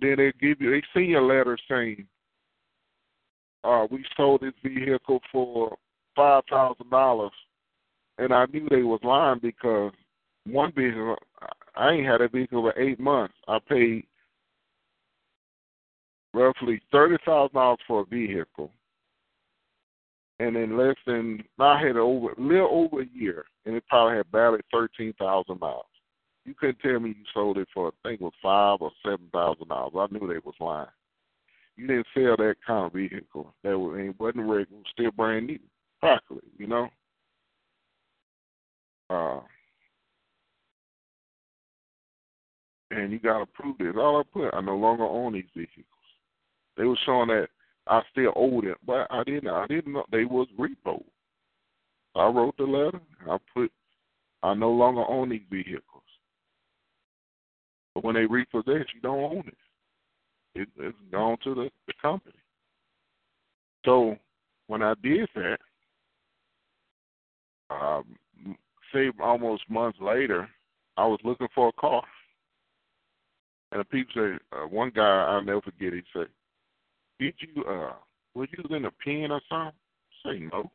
[0.00, 2.06] then they give you they send you a letter saying
[3.64, 5.76] uh we sold this vehicle for
[6.14, 7.32] five thousand dollars
[8.18, 9.92] and I knew they was lying because
[10.46, 11.16] one vehicle
[11.76, 13.34] I ain't had a vehicle for eight months.
[13.46, 14.04] I paid
[16.32, 18.70] roughly thirty thousand dollars for a vehicle.
[20.38, 24.30] And in less than I had over little over a year and it probably had
[24.30, 25.84] barely thirteen thousand miles.
[26.44, 29.28] You couldn't tell me you sold it for I think it was five or seven
[29.32, 29.92] thousand dollars.
[29.96, 30.86] I knew they was lying.
[31.76, 33.54] You didn't sell that kind of vehicle.
[33.62, 35.58] That was it wasn't was still brand new,
[36.00, 36.88] practically, you know.
[39.10, 39.40] Uh
[42.96, 43.94] and you gotta prove this.
[43.96, 45.84] All I put, I no longer own these vehicles.
[46.76, 47.48] They were showing that
[47.86, 49.48] I still owed it, but I didn't.
[49.48, 51.02] I didn't know they was repo.
[52.14, 53.00] I wrote the letter.
[53.30, 53.70] I put,
[54.42, 55.82] I no longer own these vehicles.
[57.94, 60.60] But when they repossess, you don't own it.
[60.60, 62.34] it it's gone to the, the company.
[63.84, 64.16] So
[64.66, 65.58] when I did that,
[67.70, 68.16] um,
[68.92, 70.48] say almost months later,
[70.96, 72.02] I was looking for a car.
[73.72, 75.92] And the people say, uh, one guy I'll never forget.
[75.92, 76.28] He said,
[77.18, 77.94] "Did you uh,
[78.34, 79.72] were you in a pen or something?"
[80.24, 80.70] I say no.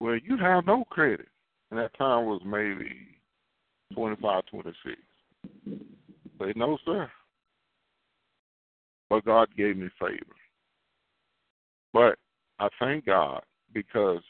[0.00, 1.28] Well, you have no credit,
[1.70, 2.90] and that time was maybe
[3.94, 4.98] twenty five, twenty six.
[6.38, 7.10] Say no, sir.
[9.08, 10.36] But God gave me favor.
[11.92, 12.16] But
[12.58, 14.22] I thank God because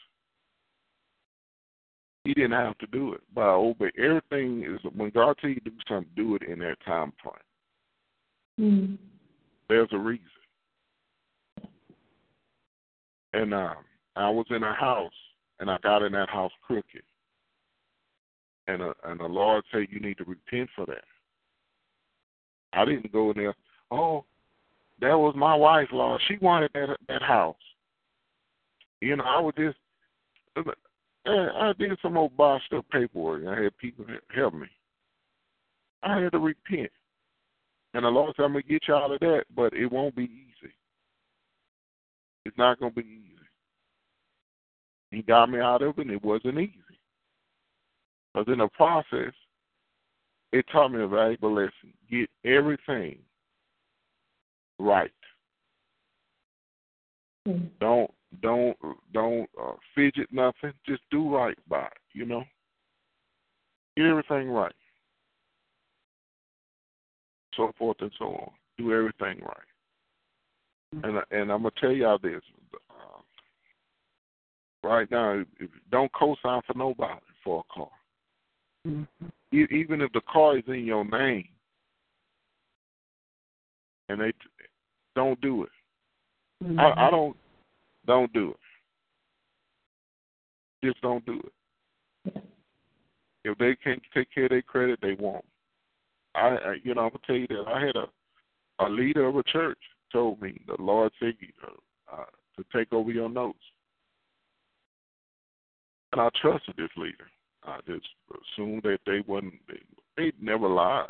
[2.23, 3.21] He didn't have to do it.
[3.33, 6.59] But I obey everything is when God tell you to do something, do it in
[6.59, 7.35] that time frame.
[8.59, 8.97] Mm.
[9.67, 10.25] There's a reason.
[13.33, 13.73] And uh,
[14.15, 15.11] I was in a house,
[15.59, 17.03] and I got in that house crooked.
[18.67, 21.03] And uh, and the Lord said, you need to repent for that.
[22.73, 23.55] I didn't go in there.
[23.89, 24.25] Oh,
[24.99, 26.21] that was my wife, Lord.
[26.27, 27.55] She wanted that that house.
[28.99, 29.77] You know, I was just.
[31.25, 33.45] I did some old bossed up paperwork.
[33.47, 34.67] I had people help me.
[36.03, 36.91] I had to repent.
[37.93, 40.15] And the Lord said, I'm going to get you out of that, but it won't
[40.15, 40.73] be easy.
[42.45, 43.27] It's not going to be easy.
[45.11, 46.79] He got me out of it, and it wasn't easy.
[48.33, 49.33] But in the process,
[50.53, 51.93] it taught me a valuable lesson.
[52.09, 53.19] Get everything
[54.79, 55.11] right.
[57.47, 57.69] Mm.
[57.79, 58.11] Don't
[58.41, 58.77] don't
[59.13, 60.73] don't uh, fidget nothing.
[60.85, 61.97] Just do right by it.
[62.13, 62.43] You know,
[63.97, 64.73] get everything right.
[67.55, 68.51] So forth and so on.
[68.77, 71.03] Do everything right.
[71.03, 72.41] And and I'm gonna tell y'all this.
[72.89, 73.21] Uh,
[74.87, 75.43] right now,
[75.91, 77.89] don't co-sign for nobody for a car.
[78.87, 79.25] Mm-hmm.
[79.53, 81.47] E- even if the car is in your name,
[84.09, 84.33] and they
[85.15, 85.69] don't do it.
[86.63, 86.79] Mm-hmm.
[86.79, 87.35] I, I don't
[88.05, 88.57] don't do it.
[90.83, 92.43] Just don't do it.
[93.43, 95.45] If they can't take care of their credit, they won't.
[96.35, 98.07] I, I you know I'm gonna tell you that I had a
[98.85, 99.79] a leader of a church
[100.11, 101.33] told me the Lord said
[102.11, 102.23] uh,
[102.57, 103.59] to take over your notes,
[106.11, 107.29] and I trusted this leader.
[107.63, 108.07] I just
[108.57, 109.81] assumed that they wasn't they,
[110.17, 111.09] they never lied.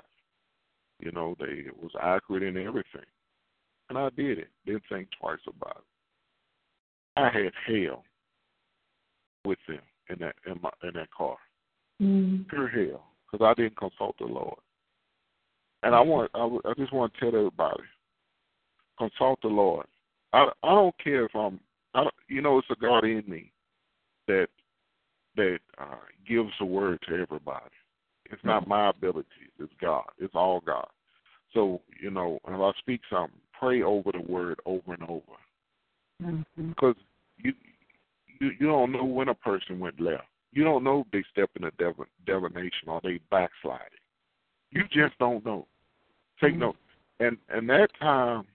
[1.00, 3.06] You know, they was accurate in everything.
[3.90, 4.50] And I did it.
[4.66, 5.91] Didn't think twice about it.
[7.22, 8.04] I had hell
[9.46, 11.38] with them in that in my in that car.
[12.02, 12.48] Mm.
[12.50, 14.58] Pure hell, because I didn't consult the Lord.
[15.84, 17.84] And I want I, I just want to tell everybody,
[18.98, 19.86] consult the Lord.
[20.34, 21.60] I I don't care if I'm
[21.94, 23.52] I don't, you know it's a God in me
[24.28, 24.48] that
[25.36, 25.96] that uh,
[26.28, 27.66] gives the word to everybody.
[28.26, 29.28] It's not my ability.
[29.60, 30.06] It's God.
[30.18, 30.88] It's all God.
[31.54, 35.38] So you know, if I speak something, pray over the word over and over,
[36.24, 36.72] Mm-hmm.
[37.44, 37.54] You
[38.40, 40.24] you you don't know when a person went left.
[40.54, 43.88] You don't know if they step into div- divination or they backsliding.
[44.72, 45.68] You just don't know.
[46.42, 46.62] Take mm-hmm.
[46.62, 46.76] note.
[47.20, 48.46] And and that time,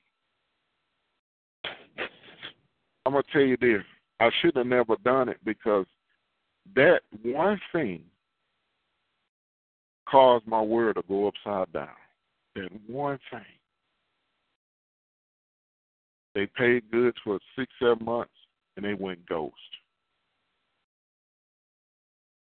[3.04, 3.82] I'm gonna tell you this.
[4.18, 5.86] I should have never done it because
[6.74, 8.02] that one thing
[10.08, 11.88] caused my world to go upside down.
[12.54, 13.40] That one thing.
[16.34, 18.30] They paid goods for six, seven months,
[18.76, 19.54] and they went ghost.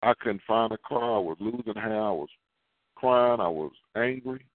[0.03, 1.18] I couldn't find a car.
[1.18, 2.01] I was losing hair.
[2.01, 2.30] I was
[2.95, 3.39] crying.
[3.39, 4.45] I was angry.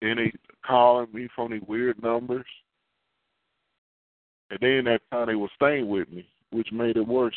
[0.00, 0.32] Then they
[0.66, 2.46] calling me from these weird numbers.
[4.50, 7.34] And then that time they were staying with me, which made it worse.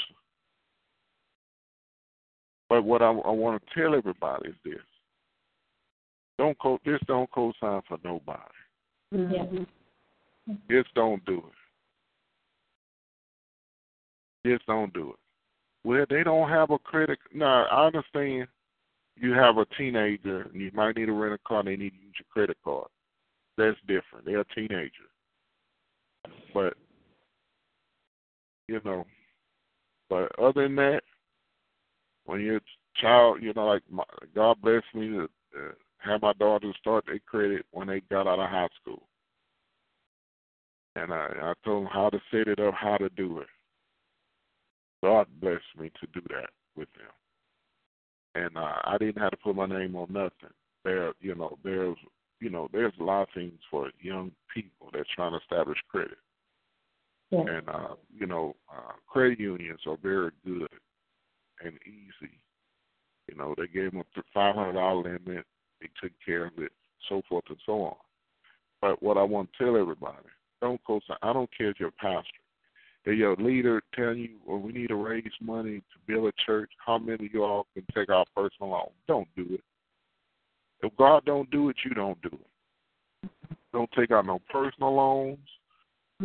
[2.68, 4.82] But what I, I want to tell everybody is this:
[6.38, 8.42] don't co this don't co-sign for nobody.
[9.14, 9.64] Mm-hmm.
[10.70, 11.54] Just don't do it.
[14.48, 15.16] Just don't do it.
[15.84, 17.20] Well, they don't have a credit.
[17.34, 18.48] No, I understand.
[19.18, 21.60] You have a teenager, and you might need to rent a car.
[21.60, 22.88] and They need to use your credit card.
[23.58, 24.26] That's different.
[24.26, 24.92] They're a teenager.
[26.54, 26.76] But
[28.68, 29.06] you know,
[30.10, 31.02] but other than that,
[32.26, 32.62] when you're
[32.98, 35.24] child, you know, like my, God bless me to
[35.58, 39.08] uh, have my daughters start their credit when they got out of high school
[40.96, 43.48] and I, I told them how to set it up, how to do it.
[45.04, 49.56] God blessed me to do that with them, and uh, I didn't have to put
[49.56, 50.54] my name on nothing.
[50.84, 51.98] There, you know, there's,
[52.40, 56.18] you know, there's a lot of things for young people that's trying to establish credit,
[57.30, 57.42] Yeah.
[57.42, 60.70] and uh, you know, uh, credit unions are very good
[61.64, 62.40] and easy.
[63.30, 65.46] You know, they gave them a five hundred dollar limit.
[65.82, 66.72] They took care of it,
[67.10, 67.96] so forth and so on.
[68.82, 70.18] But what I want to tell everybody
[70.62, 71.00] don't go.
[71.22, 72.30] I don't care if you're a pastor.
[73.06, 76.72] If your leader telling you, "Well, we need to raise money to build a church,"
[76.84, 78.90] how many of you all can take out personal loan?
[79.08, 79.64] Don't do it.
[80.82, 83.30] If God don't do it, you don't do it.
[83.74, 85.38] Don't take out no personal loans.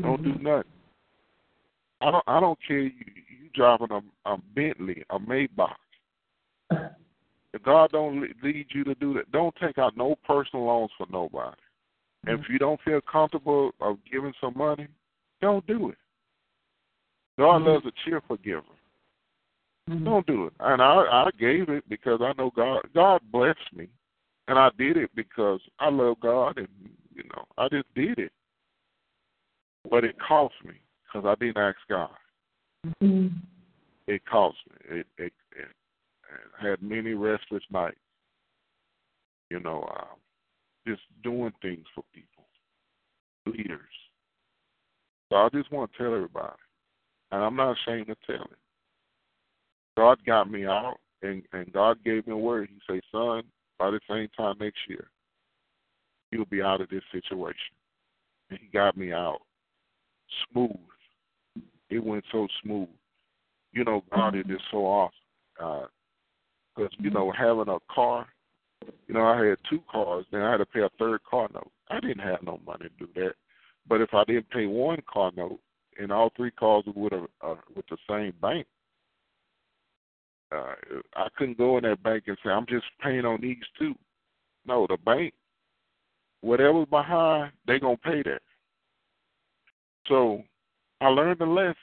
[0.01, 0.47] Don't do mm-hmm.
[0.47, 0.73] nothing.
[2.01, 2.25] I don't.
[2.27, 2.79] I don't care.
[2.79, 5.75] You, you driving a, a Bentley, a Maybach.
[7.53, 11.07] If God don't lead you to do that, don't take out no personal loans for
[11.11, 11.57] nobody.
[12.27, 14.89] And if you don't feel comfortable of giving some money,
[15.41, 15.97] don't do it.
[17.39, 18.63] God loves a cheerful giver.
[19.89, 20.53] Don't do it.
[20.61, 23.89] And I I gave it because I know God God blessed me.
[24.47, 26.69] And I did it because I love God and
[27.15, 28.33] you know, I just did it.
[29.91, 32.11] But it cost me because I didn't ask God.
[33.03, 33.33] Mm.
[34.07, 34.99] It cost me.
[34.99, 37.97] It it, it, it had many restless nights.
[39.51, 40.15] You know, uh,
[40.91, 42.45] just doing things for people,
[43.47, 43.81] leaders.
[45.29, 46.57] So I just want to tell everybody,
[47.31, 48.59] and I'm not ashamed to tell it.
[49.97, 52.69] God got me out, and and God gave me a word.
[52.71, 53.43] He said, "Son,
[53.79, 55.09] by the same time next year,
[56.31, 57.75] you'll be out of this situation."
[58.51, 59.41] And He got me out
[60.53, 60.71] smooth.
[61.91, 62.89] it went so smooth.
[63.73, 65.15] You know, God is just so awesome.
[65.63, 65.87] Uh,
[66.75, 68.27] because you know, having a car,
[69.07, 71.71] you know, I had two cars, then I had to pay a third car note.
[71.89, 73.35] I didn't have no money to do that.
[73.89, 75.61] But if I didn't pay one car note,
[75.99, 78.67] and all three cars were with a uh, with the same bank,
[80.53, 80.75] uh,
[81.17, 83.95] I couldn't go in that bank and say I'm just paying on these two.
[84.67, 85.35] No, the bank,
[86.41, 88.41] whatever's behind, they gonna pay that.
[90.07, 90.43] So
[91.01, 91.75] I learned a lesson.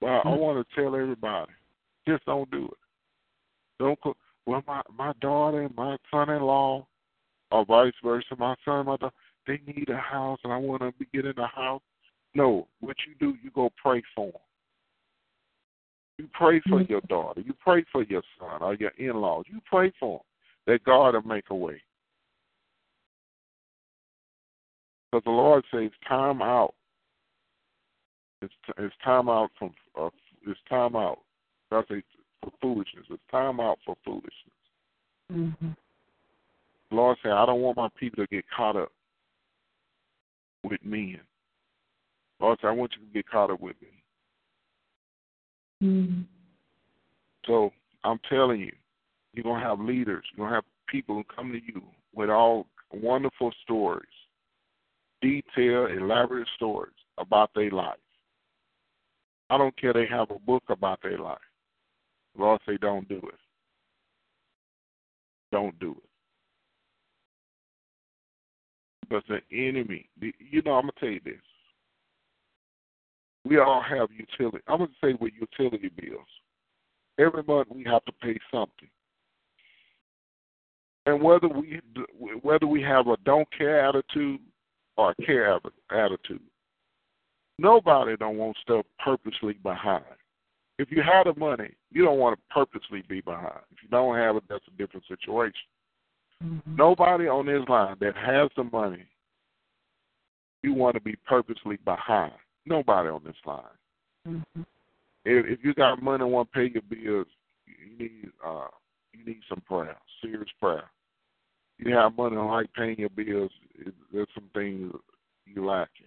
[0.00, 1.52] But I, I want to tell everybody,
[2.06, 2.78] just don't do it.
[3.78, 4.16] Don't go.
[4.46, 6.86] Well, my my daughter and my son-in-law,
[7.50, 9.14] or vice versa, my son, and my daughter,
[9.46, 11.82] they need a house, and I want to be getting a house.
[12.34, 14.40] No, what you do, you go pray for them.
[16.18, 17.40] You pray for your daughter.
[17.40, 19.46] You pray for your son or your in-laws.
[19.48, 21.80] You pray for them that God will make a way.
[25.10, 26.74] Because the Lord says, "Time out.
[28.42, 30.10] It's it's time out from uh,
[30.46, 31.20] it's time out."
[31.70, 32.02] God says
[32.44, 33.06] for foolishness.
[33.10, 34.32] It's time out for foolishness.
[35.32, 35.70] Mm-hmm.
[36.90, 38.92] Lord said, "I don't want my people to get caught up
[40.62, 41.20] with men."
[42.40, 43.88] Lord said, "I want you to get caught up with me."
[45.82, 46.22] Mm-hmm.
[47.46, 47.72] So
[48.04, 48.72] I'm telling you,
[49.32, 50.24] you're gonna have leaders.
[50.34, 51.82] You're gonna have people who come to you
[52.14, 54.06] with all wonderful stories,
[55.20, 57.98] detailed, elaborate stories about their life.
[59.50, 61.38] I don't care they have a book about their life.
[62.36, 63.38] Lord say, don't do it.
[65.52, 66.08] Don't do it.
[69.02, 71.34] Because the enemy, you know, I'm gonna tell you this.
[73.44, 74.64] We all have utility.
[74.66, 76.26] I'm gonna say with utility bills.
[77.18, 78.88] Every month we have to pay something,
[81.06, 81.80] and whether we
[82.42, 84.40] whether we have a don't care attitude
[84.96, 85.60] or a care
[85.92, 86.42] attitude,
[87.58, 90.02] nobody don't want stuff purposely behind.
[90.78, 93.60] If you have the money, you don't want to purposely be behind.
[93.70, 95.54] If you don't have it, that's a different situation.
[96.42, 96.76] Mm-hmm.
[96.76, 99.06] Nobody on this line that has the money,
[100.62, 102.32] you want to be purposely behind.
[102.66, 103.62] Nobody on this line.
[104.26, 104.62] Mm-hmm.
[105.24, 107.28] If, if you got money and want to pay your bills,
[107.66, 108.66] you need uh,
[109.12, 110.90] you need some prayer, serious prayer.
[111.78, 113.50] You have money and like paying your bills.
[113.74, 114.92] It, there's some things
[115.46, 116.06] you lacking.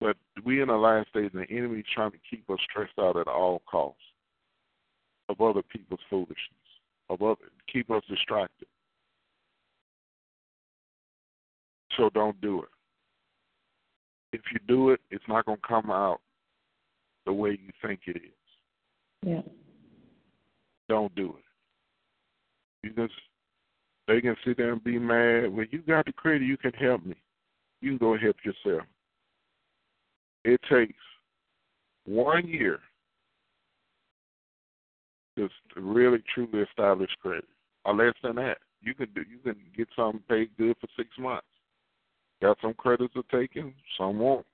[0.00, 3.26] But we in the last days, the enemy trying to keep us stressed out at
[3.26, 4.00] all costs
[5.28, 6.36] of other people's foolishness,
[7.10, 8.68] of other keep us distracted.
[11.96, 12.68] So don't do it.
[14.32, 16.20] If you do it, it's not going to come out
[17.26, 18.22] the way you think it is.
[19.22, 19.42] Yeah.
[20.88, 22.86] Don't do it.
[22.86, 23.14] You just
[24.06, 25.52] they can sit there and be mad.
[25.52, 27.16] Well, you got the credit, you can help me.
[27.80, 28.86] You can go help yourself.
[30.48, 30.98] It takes
[32.06, 32.78] one year
[35.36, 35.46] to
[35.76, 37.44] really truly establish credit,
[37.84, 38.56] or less than that.
[38.80, 39.24] You can do.
[39.30, 41.46] You can get something paid good for six months.
[42.40, 44.46] Got some credits are taken, some won't.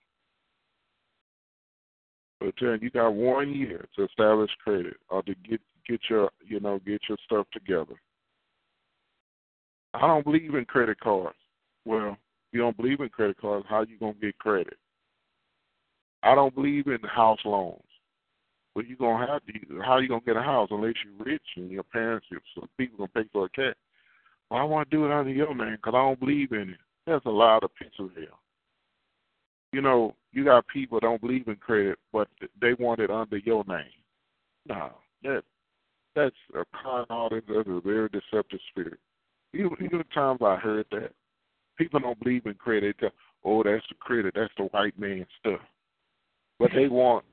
[2.41, 6.59] But then you got one year to establish credit or to get get your you
[6.59, 7.95] know get your stuff together.
[9.95, 11.37] I don't believe in credit cards.
[11.85, 12.17] Well,
[12.51, 13.67] you don't believe in credit cards.
[13.69, 14.77] How you gonna get credit?
[16.25, 17.81] I don't believe in house loans.
[18.75, 19.81] But you gonna have to.
[19.83, 23.25] How you gonna get a house unless you're rich and your parents, so people gonna
[23.25, 23.77] pay for a cat?
[24.51, 26.79] Well, I want to do it under your name because I don't believe in it.
[27.07, 28.41] That's a lot of picture hell.
[29.73, 32.29] You know, you got people don't believe in credit, but
[32.61, 33.85] they want it under your name.
[34.67, 34.91] No,
[35.23, 35.43] that
[36.17, 37.47] that's a con artist.
[37.49, 38.99] That's a very deceptive spirit.
[39.53, 41.13] Even, even times I heard that,
[41.77, 42.97] people don't believe in credit.
[43.45, 44.35] Oh, that's the credit.
[44.35, 45.61] That's the white man stuff.
[46.59, 47.25] But they want,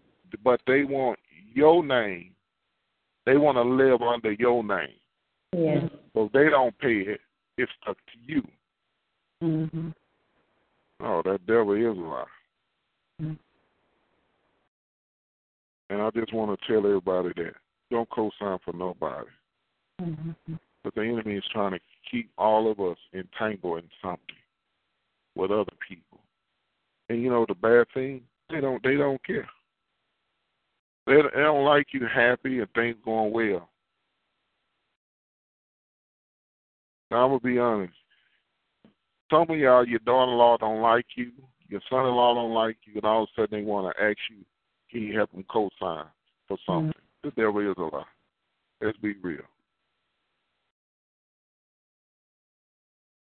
[0.44, 1.20] but they want
[1.54, 2.32] your name.
[3.26, 4.96] They want to live under your name.
[5.54, 5.88] Yeah.
[6.14, 7.22] So they don't pay it,
[7.58, 8.42] it's up to you.
[9.44, 9.90] Mm-hmm.
[11.04, 12.24] Oh, that devil is a lie.
[13.22, 13.38] Mm.
[15.90, 17.54] And I just want to tell everybody that
[17.90, 19.28] don't co-sign for nobody.
[20.02, 20.54] Mm-hmm.
[20.84, 21.80] But the enemy is trying to
[22.10, 24.36] keep all of us entangled in something
[25.36, 26.20] with other people.
[27.10, 28.22] And you know the bad thing,
[28.52, 29.48] they don't they don't care.
[31.08, 33.70] They, they don't like you happy and things going well.
[37.10, 37.94] Now, I'm gonna be honest.
[39.30, 41.32] Some of y'all, your daughter-in-law don't like you,
[41.70, 44.44] your son-in-law don't like you, and all of a sudden they want to ask you,
[44.90, 46.06] can you help them co-sign
[46.48, 46.90] for something?
[46.90, 47.30] Mm-hmm.
[47.30, 48.04] The devil is a lie.
[48.82, 49.40] Let's be real.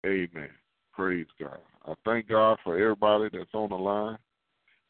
[0.05, 0.49] Amen.
[0.93, 1.59] Praise God.
[1.85, 4.17] I thank God for everybody that's on the line.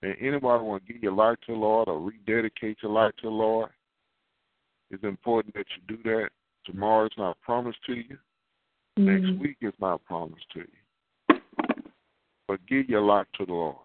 [0.01, 3.23] And anybody want to give your life to the Lord or rededicate your life to
[3.23, 3.69] the Lord,
[4.91, 6.29] it's important that you do that.
[6.65, 8.17] Tomorrow is not promised to you.
[8.97, 9.39] Next Mhm.
[9.39, 11.39] week is not promised to you.
[12.47, 13.77] But give your life to the Lord.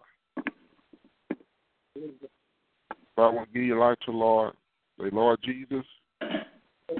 [1.95, 4.57] If I want to give your life to the Lord,
[4.99, 5.85] say, Lord Jesus,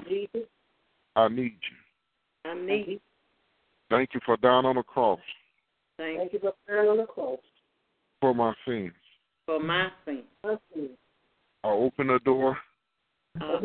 [0.06, 0.48] Jesus,
[1.14, 1.76] I need you.
[2.44, 3.00] I need you.
[3.90, 5.20] Thank you for dying on the cross
[5.96, 7.40] Thank you for dying on the cross
[8.20, 8.92] for my sins.
[9.46, 10.24] For my sins.
[10.44, 12.56] I open the door
[13.40, 13.58] Uh,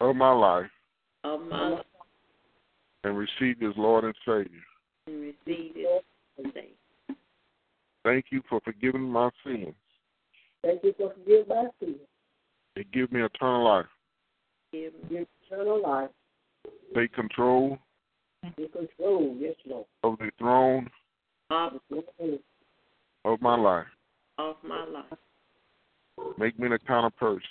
[0.00, 0.70] of my life
[1.24, 1.84] of my life
[3.04, 4.62] and receive you as Lord and Savior.
[5.06, 6.04] and receive it
[6.36, 6.68] today.
[8.04, 9.74] Thank you for forgiving my sins
[10.62, 11.96] Thank you for forgiving my sins.
[12.76, 13.86] and give me eternal life.
[14.72, 16.10] Give me eternal life.
[16.94, 17.78] Take control
[18.56, 19.86] Take control, yes, Lord.
[20.04, 20.88] of the throne
[21.50, 21.72] Of,
[23.24, 23.86] of my life.
[24.38, 25.04] Of my life.
[26.38, 27.42] Make me the kind of person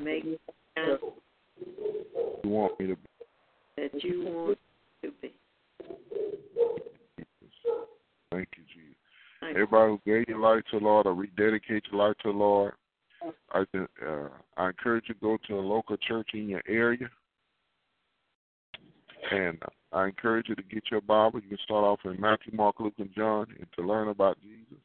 [0.00, 0.38] Make me
[0.76, 0.98] kind
[2.44, 3.08] you want me to be.
[3.76, 4.58] that you want
[5.02, 5.32] to be.
[8.30, 8.96] Thank you, Jesus.
[9.40, 9.56] Thank.
[9.56, 12.72] Everybody who gave your life to the Lord or rededicate your life to the Lord,
[13.52, 17.08] I uh, I encourage you to go to a local church in your area,
[19.30, 19.58] and
[19.92, 21.40] I encourage you to get your Bible.
[21.40, 24.82] You can start off in Matthew, Mark, Luke, and John, and to learn about Jesus.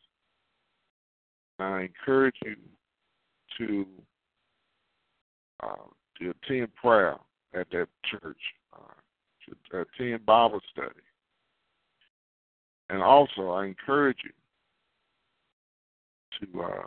[1.60, 2.56] And I encourage you
[3.58, 3.86] to
[5.64, 5.88] uh,
[6.20, 7.16] to attend prayer
[7.54, 8.38] at that church,
[8.74, 8.94] uh,
[9.72, 11.02] to attend Bible study.
[12.90, 14.32] And also, I encourage you
[16.40, 16.86] to uh,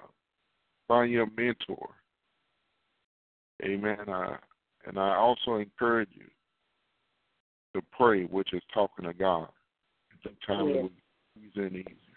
[0.88, 1.90] find your mentor.
[3.64, 4.08] Amen.
[4.08, 4.36] Uh,
[4.86, 6.24] and I also encourage you
[7.74, 9.48] to pray, which is talking to God.
[10.22, 10.84] Sometimes Yes.
[11.36, 12.09] it's easier and easier.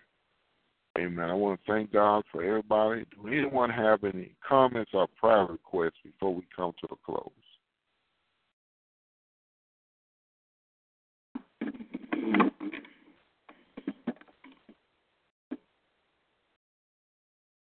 [0.97, 1.29] Amen.
[1.29, 3.05] I want to thank God for everybody.
[3.15, 7.31] Do anyone have any comments or prayer requests before we come to a close?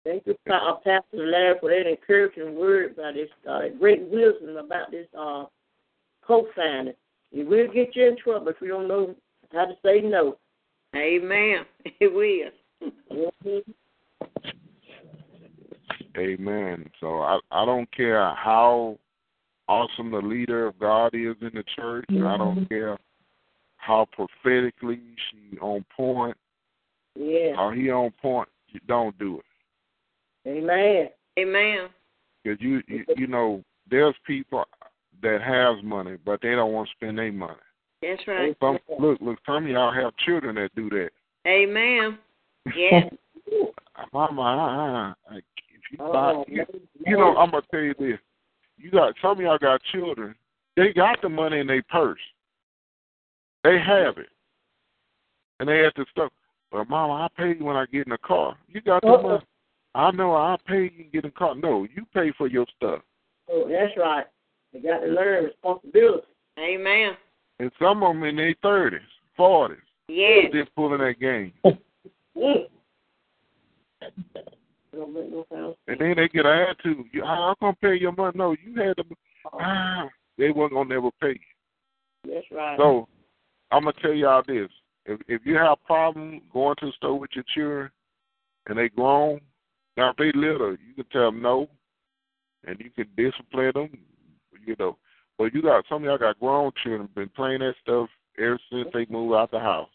[0.06, 4.92] Thank you, uh, Pastor Larry, for that encouraging word about this uh, great wisdom about
[4.92, 5.44] this uh,
[6.26, 6.94] co-signing.
[7.32, 9.14] It will get you in trouble if you don't know
[9.52, 10.38] how to say no.
[10.96, 11.66] Amen.
[12.00, 12.50] It will.
[12.84, 13.72] Mm-hmm.
[16.18, 16.90] Amen.
[17.00, 18.98] So I I don't care how
[19.68, 22.06] awesome the leader of God is in the church.
[22.10, 22.98] I don't care
[23.78, 25.00] how prophetically
[25.30, 26.36] she on point,
[27.16, 27.56] Yeah.
[27.56, 28.50] how he on point.
[28.68, 29.46] You don't do it
[30.50, 31.10] Amen.
[31.40, 31.90] Amen.
[32.44, 34.66] because you, you you know there's people
[35.22, 37.54] that has money, but they don't want to spend their money.
[38.02, 38.56] That's right.
[38.62, 39.40] Some look look.
[39.46, 41.10] Some of y'all have children that do that.
[41.48, 42.18] Amen.
[42.76, 43.10] Yeah.
[44.14, 45.44] Mama, I, I, if
[45.92, 46.66] you Oh, buy, you,
[47.06, 48.18] you know, I'm gonna tell you this.
[48.78, 50.36] You got some of y'all got children.
[50.78, 52.20] They got the money in their purse.
[53.64, 54.30] They have it,
[55.60, 56.32] and they have to stuff.
[56.72, 58.56] Well, Mama, I pay you when I get in the car.
[58.68, 59.22] You got the Uh-uh.
[59.22, 59.44] money.
[59.96, 60.34] I know.
[60.36, 61.56] I pay you to get in the car.
[61.56, 63.02] No, you pay for your stuff.
[63.52, 64.26] Oh, that's right.
[64.72, 66.28] You got to learn responsibility.
[66.60, 67.18] Amen.
[67.60, 69.02] And some of them in their thirties,
[69.36, 70.52] forties, Yes.
[70.54, 71.52] just pulling that game.
[72.40, 72.68] Mm.
[74.94, 75.76] Don't make no sense.
[75.88, 77.06] And then they get an attitude.
[77.12, 78.38] You, I'm gonna pay your money.
[78.38, 79.04] No, you had to.
[79.54, 80.08] Ah,
[80.38, 82.34] they wasn't gonna never pay you.
[82.34, 82.78] That's right.
[82.78, 83.08] So
[83.72, 84.70] I'm gonna tell y'all this:
[85.06, 87.92] if if you have a problem going to the store with your children
[88.68, 89.42] and they grown,
[89.98, 91.70] now if they little, you can tell them no,
[92.66, 93.98] and you can discipline them,
[94.66, 94.98] you know.
[95.38, 98.88] But you got some of y'all got grown children been playing that stuff ever since
[98.94, 99.90] they moved out the house.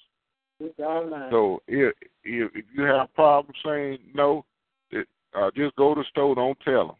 [0.64, 1.30] It's all right.
[1.30, 4.44] So if if, if you have problems saying no,
[4.90, 6.34] it, uh, just go to the store.
[6.34, 6.96] Don't tell them.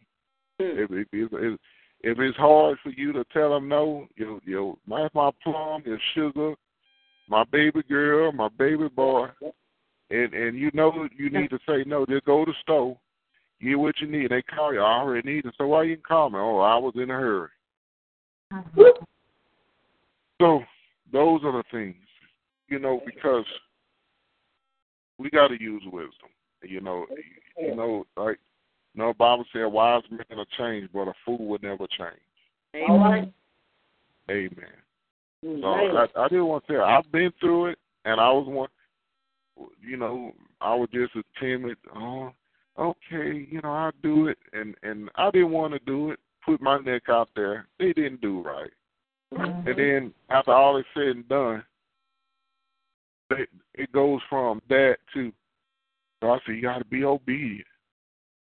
[0.59, 0.79] Hmm.
[0.83, 1.59] If if, if, if
[2.01, 5.97] if it's hard for you to tell them no, you you my my plum, your
[6.13, 6.53] sugar,
[7.27, 9.29] my baby girl, my baby boy,
[10.11, 12.05] and and you know you need to say no.
[12.05, 12.97] Just go to the store,
[13.61, 14.29] get what you need.
[14.29, 14.81] They call you.
[14.81, 15.55] I already need it.
[15.57, 16.37] So why you can call me?
[16.37, 17.49] Oh, I was in a hurry.
[20.39, 20.61] So
[21.11, 21.95] those are the things,
[22.67, 23.45] you know, because
[25.17, 26.29] we got to use wisdom.
[26.63, 27.05] You know,
[27.57, 28.39] you, you know, like
[28.95, 32.19] no Bible said, wise men will change, but a fool will never change.
[32.75, 33.33] Amen.
[34.29, 35.61] Amen.
[35.61, 38.69] So I, I didn't want to say I've been through it, and I was one.
[39.87, 41.77] You know, I was just as timid.
[41.95, 42.31] Oh,
[42.79, 46.19] okay, you know, I'll do it, and and I didn't want to do it.
[46.43, 47.67] Put my neck out there.
[47.79, 48.71] They didn't do right,
[49.33, 49.67] Mm-hmm.
[49.67, 51.63] and then after all is said and done,
[53.29, 55.31] they, it goes from that to
[56.21, 57.67] God said you got to be obedient.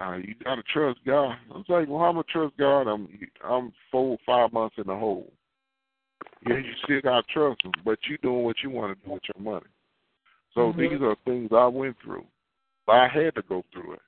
[0.01, 1.37] Uh, you got to trust God.
[1.53, 2.83] I was like, well, I'm gonna trust God.
[2.83, 3.09] I'm
[3.45, 5.33] I'm four five months in the hole.
[6.47, 9.13] Yeah, you still got to trust Him, but you doing what you want to do
[9.13, 9.67] with your money.
[10.55, 10.77] So Mhm.
[10.79, 12.27] these are things I went through,
[12.87, 14.03] but I had to go through it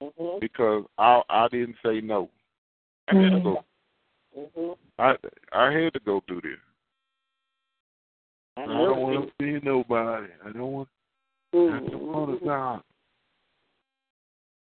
[0.00, 0.40] Mhm.
[0.40, 2.30] because I I didn't say no.
[3.08, 3.64] I had to go.
[4.34, 4.78] Mhm.
[4.98, 5.16] I
[5.52, 6.58] I had to go through this.
[8.56, 10.28] I I don't want to see nobody.
[10.44, 10.88] I don't want.
[11.54, 12.82] I don't want to God.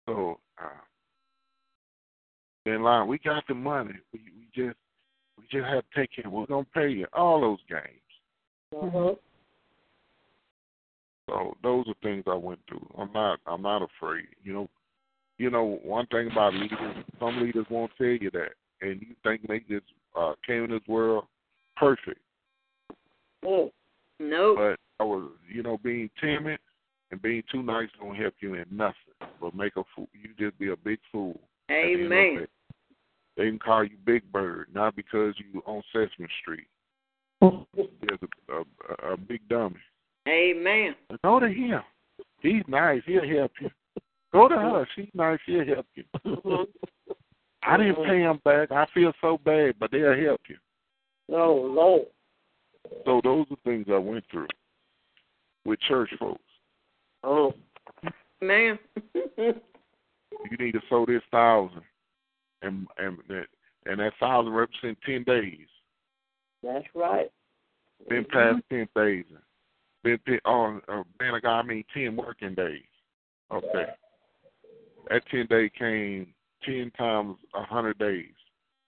[0.06, 0.68] So, uh,
[2.66, 3.94] in line, we got the money.
[4.12, 4.76] We we just
[5.38, 6.30] we just have to take care.
[6.30, 8.01] We're gonna pay you all those games.
[8.72, 9.18] Mhm.
[11.28, 12.86] So those are things I went through.
[12.98, 14.26] I'm not I'm not afraid.
[14.42, 14.70] You know,
[15.38, 17.05] you know one thing about leaders.
[17.18, 18.52] Some leaders won't tell you that,
[18.82, 19.86] and you think they just
[20.16, 21.24] uh, came in this world
[21.76, 22.20] perfect.
[23.44, 23.70] Mm.
[24.20, 24.56] Nope.
[24.58, 26.58] But I was, you know, being timid
[27.10, 28.94] and being too nice don't help you in nothing.
[29.40, 30.08] But make a fool.
[30.12, 31.40] You just be a big fool.
[31.68, 32.46] at the end of the Amen.
[33.36, 36.66] They can call you Big Bird, not because you on Sesame Street.
[37.40, 39.76] There's a, a, a big dummy.
[40.28, 40.94] Amen.
[41.22, 41.82] Go to him.
[42.40, 43.02] He's nice.
[43.06, 43.70] He'll help you.
[44.32, 44.88] Go to her.
[44.94, 45.38] She's nice.
[45.46, 46.04] She'll help you.
[47.62, 48.70] I didn't pay him back.
[48.70, 50.56] I feel so bad, but they'll help you.
[51.30, 52.06] Oh Lord.
[53.05, 54.48] So those are things I went through
[55.65, 56.40] with church folks.
[57.23, 57.55] Oh.
[58.40, 58.78] man.
[60.51, 61.82] You need to sow this thousand,
[62.62, 63.47] and and that
[63.86, 65.66] and that thousand represent ten days.
[66.62, 67.31] That's right.
[68.09, 69.24] Been past ten days.
[70.02, 72.82] Been been on uh, man, I mean ten working days.
[73.52, 73.86] Okay.
[75.09, 76.35] That ten day came
[76.65, 78.35] ten times a hundred days.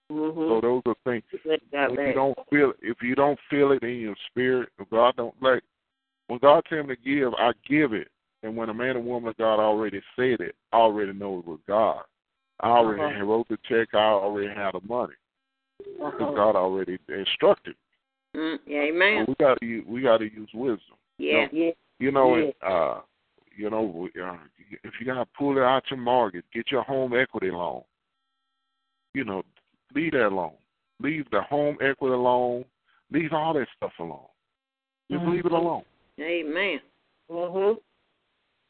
[0.09, 0.63] So Mhm.
[0.63, 1.25] those are things.
[1.33, 5.17] If you don't feel it, if you don't feel it in your spirit, if God
[5.17, 5.63] don't like
[6.29, 8.09] when God tell me to give, I give it.
[8.43, 11.47] And when a man and woman of God already said it, I already know it
[11.47, 12.05] was God.
[12.61, 13.25] I already Uh-huh.
[13.25, 13.95] wrote the check.
[13.95, 15.15] I already had the money
[16.01, 16.33] Uh-huh.
[16.35, 17.77] God already instructed.
[18.35, 19.25] Mm, So amen.
[19.27, 20.97] we got to use we got to use wisdom.
[21.19, 21.49] Yeah.
[21.53, 21.73] Yeah.
[21.99, 22.45] You know, Yeah.
[22.45, 23.01] it, uh,
[23.57, 24.37] you know, uh,
[24.85, 27.83] if you got to pull it out your mortgage, get your home equity loan.
[29.15, 29.43] You know,
[29.95, 30.55] leave that alone.
[31.01, 32.65] Leave the home equity alone.
[33.11, 34.21] Leave all that stuff alone.
[35.11, 35.33] Just Mm-hmm.
[35.33, 35.85] leave it alone.
[36.21, 36.81] Amen.
[37.31, 37.79] Mhm.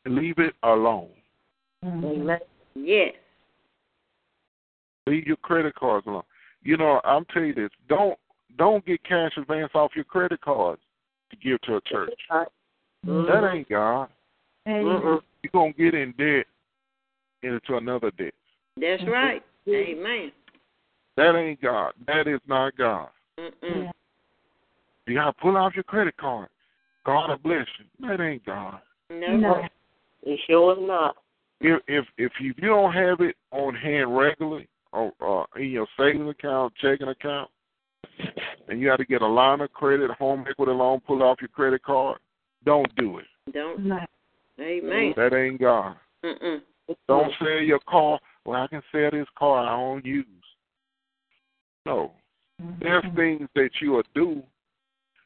[0.06, 1.10] Leave it alone.
[1.84, 2.40] Amen.
[2.74, 3.14] Yes.
[5.06, 6.24] Leave your credit cards alone.
[6.62, 7.70] You know, I'm telling you this.
[7.88, 8.18] Don't
[8.58, 10.80] don't get cash advance off your credit cards
[11.30, 12.10] to give to a church.
[12.30, 12.48] Right.
[13.04, 14.10] That ain't God.
[14.66, 15.22] Mhm.
[15.42, 16.46] You're gonna get in debt
[17.42, 18.34] into another debt.
[18.76, 19.42] That's right.
[19.68, 20.32] Amen.
[21.16, 21.92] That ain't God.
[22.06, 23.08] That is not God.
[23.38, 23.90] Mm-mm.
[25.06, 26.48] You gotta pull off your credit card.
[27.04, 28.08] God will bless you.
[28.08, 28.80] That ain't God.
[29.10, 29.36] No.
[29.36, 29.62] No.
[30.22, 31.16] It sure is not.
[31.60, 35.70] If if if you if you don't have it on hand regularly or uh, in
[35.70, 37.50] your savings account, checking account,
[38.68, 41.48] and you have to get a line of credit, home equity loan, pull off your
[41.48, 42.18] credit card,
[42.64, 43.26] don't do it.
[43.52, 43.86] Don't.
[43.86, 44.00] No.
[44.60, 45.12] Amen.
[45.16, 45.96] That ain't God.
[46.24, 46.60] Mm-mm.
[47.08, 48.18] Don't sell your car.
[48.44, 50.26] Well, I can sell this car I don't use.
[51.86, 52.12] No.
[52.62, 52.82] Mm-hmm.
[52.82, 54.42] There's things that you will do.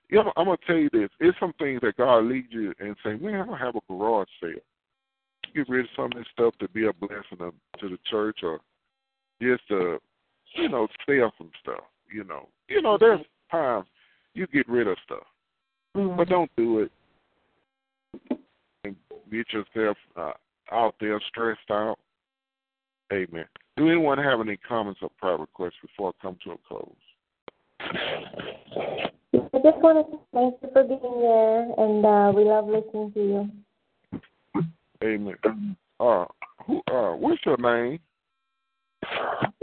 [0.08, 1.08] You know, I'm gonna tell you this.
[1.20, 4.28] It's some things that God leads you and say, "Man, I'm gonna have a garage
[4.40, 4.54] sale.
[5.54, 8.40] Get rid of some of this stuff to be a blessing to, to the church,
[8.42, 8.60] or
[9.40, 9.98] just to,
[10.54, 11.84] you know, sell some stuff.
[12.12, 13.04] You know, you know, mm-hmm.
[13.04, 13.86] there's times
[14.34, 15.26] you get rid of stuff,
[15.94, 16.30] but mm-hmm.
[16.30, 16.90] don't do it
[18.84, 18.96] and
[19.30, 20.32] get yourself uh,
[20.72, 21.98] out there stressed out.
[23.12, 23.44] Amen.
[23.76, 26.94] Do anyone have any comments or prayer requests before I come to a close?
[29.52, 33.20] I just want to thank you for being there, and uh, we love listening to
[33.20, 33.50] you.
[35.02, 35.76] Amen.
[35.98, 36.26] Uh,
[36.66, 36.82] who?
[36.90, 37.98] Uh, what's your name?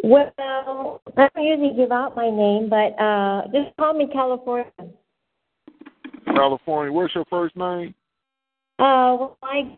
[0.04, 4.72] Well, I don't usually give out my name, but uh, just call me California.
[6.26, 6.92] California.
[6.92, 7.94] What's your first name?
[8.80, 9.78] Uh, well, I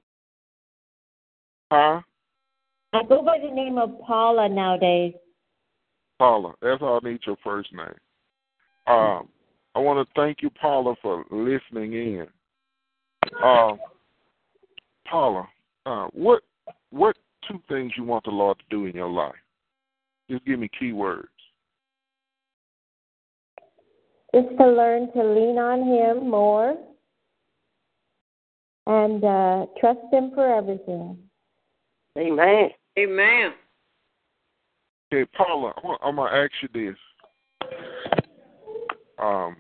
[1.72, 2.02] Huh?
[2.94, 5.14] I go by the name of Paula nowadays.
[6.18, 6.54] Paula.
[6.62, 7.88] That's all I need your first name.
[8.88, 9.30] Um,
[9.76, 12.28] I want to thank you, Paula, for listening in.
[13.44, 13.74] Uh,
[15.06, 15.48] Paula,
[15.86, 16.42] uh, what
[16.90, 17.16] what
[17.48, 19.36] two things you want the Lord to do in your life?
[20.30, 21.28] Just give me key words.
[24.34, 26.76] Just to learn to lean on Him more
[28.88, 31.18] and uh, trust Him for everything.
[32.18, 32.70] Amen.
[32.98, 33.54] Amen.
[35.12, 36.98] Okay, Paula, I'm gonna- ask you this.
[39.18, 39.58] Um,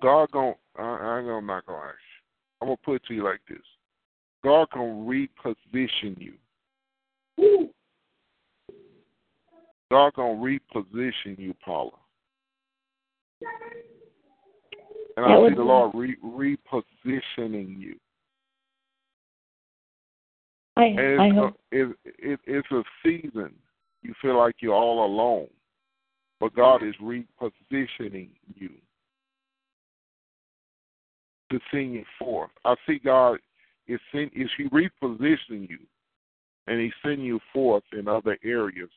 [0.00, 2.60] God gon' I, I ain't gonna not gonna ask you.
[2.60, 3.62] I'm gonna put it to you like this.
[4.44, 6.34] God gonna reposition you.
[7.36, 7.70] Woo.
[9.90, 11.92] God can reposition you, Paula.
[15.16, 17.96] And I see the be- Lord re- repositioning you.
[20.76, 21.56] I And I it's, hope.
[21.72, 23.54] a, it, it, it's a season
[24.02, 25.48] you feel like you're all alone,
[26.38, 28.70] but God is repositioning you
[31.50, 32.50] to send you forth.
[32.64, 33.38] I see God
[33.88, 35.78] is send, is He repositioning you,
[36.66, 38.90] and He's sending you forth in other areas,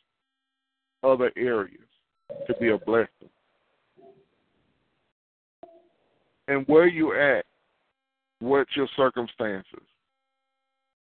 [1.03, 1.87] other areas
[2.47, 3.29] to be a blessing.
[6.47, 7.45] And where you at,
[8.39, 9.83] what's your circumstances?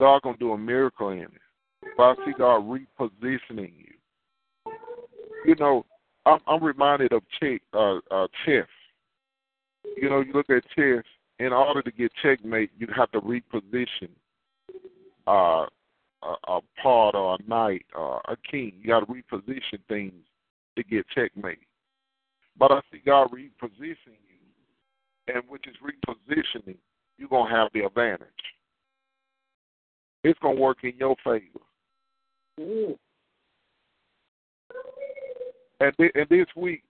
[0.02, 1.32] God gonna do a miracle in it.
[1.96, 3.94] But I see God repositioning you.
[5.46, 5.86] You know,
[6.26, 8.66] I'm, I'm reminded of che- uh, uh, chess.
[9.96, 11.04] You know, you look at chess.
[11.38, 14.10] In order to get checkmate, you have to reposition
[15.28, 15.66] uh,
[16.24, 18.74] a, a pawn or a knight or a king.
[18.82, 20.14] You got to reposition things
[20.78, 21.60] to get checkmate.
[22.58, 26.78] But I see God repositioning you, and which is repositioning,
[27.20, 28.28] you're gonna have the advantage
[30.24, 31.60] it's gonna work in your favor.
[32.58, 32.98] Woo.
[35.80, 36.84] And, thi- and this week,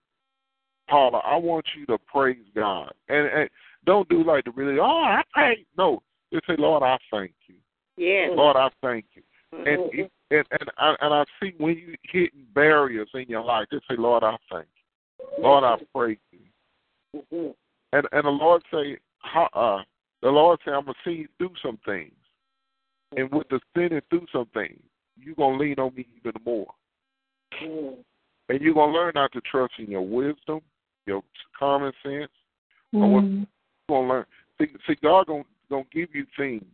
[0.89, 3.49] Paula, I want you to praise God and, and
[3.85, 4.79] don't do like the really.
[4.79, 5.65] Oh, I thank.
[5.77, 6.01] No,
[6.33, 7.55] just say, Lord, I thank you.
[7.97, 8.31] Yes.
[8.33, 9.23] Lord, I thank you.
[9.53, 13.67] And it- and and I, and I see when you hitting barriers in your life,
[13.71, 15.43] just say, Lord, I thank you.
[15.43, 17.21] Lord, I praise you.
[17.31, 17.55] Mhm.
[17.93, 18.97] And and the Lord say,
[19.53, 19.83] uh,
[20.21, 22.13] the Lord say, I'm gonna see you do some things,
[23.17, 24.81] and with the sending through some things,
[25.17, 26.73] you're gonna lean on me even more.
[27.53, 28.03] Mhm.
[28.49, 30.61] And you're gonna learn not to trust in your wisdom,
[31.05, 31.23] your
[31.57, 32.31] common sense.
[32.93, 33.47] Or what- Mm.
[33.89, 34.25] You're gonna learn.
[34.59, 36.65] See, see God gonna gonna give you things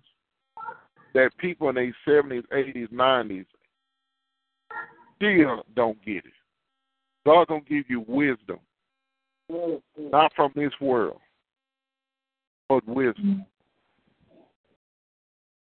[1.13, 3.45] that people in their seventies, eighties, nineties
[5.15, 6.33] still don't get it.
[7.25, 8.59] God gonna give you wisdom,
[9.49, 9.81] Mhm.
[9.97, 11.21] not from this world,
[12.69, 13.45] but wisdom.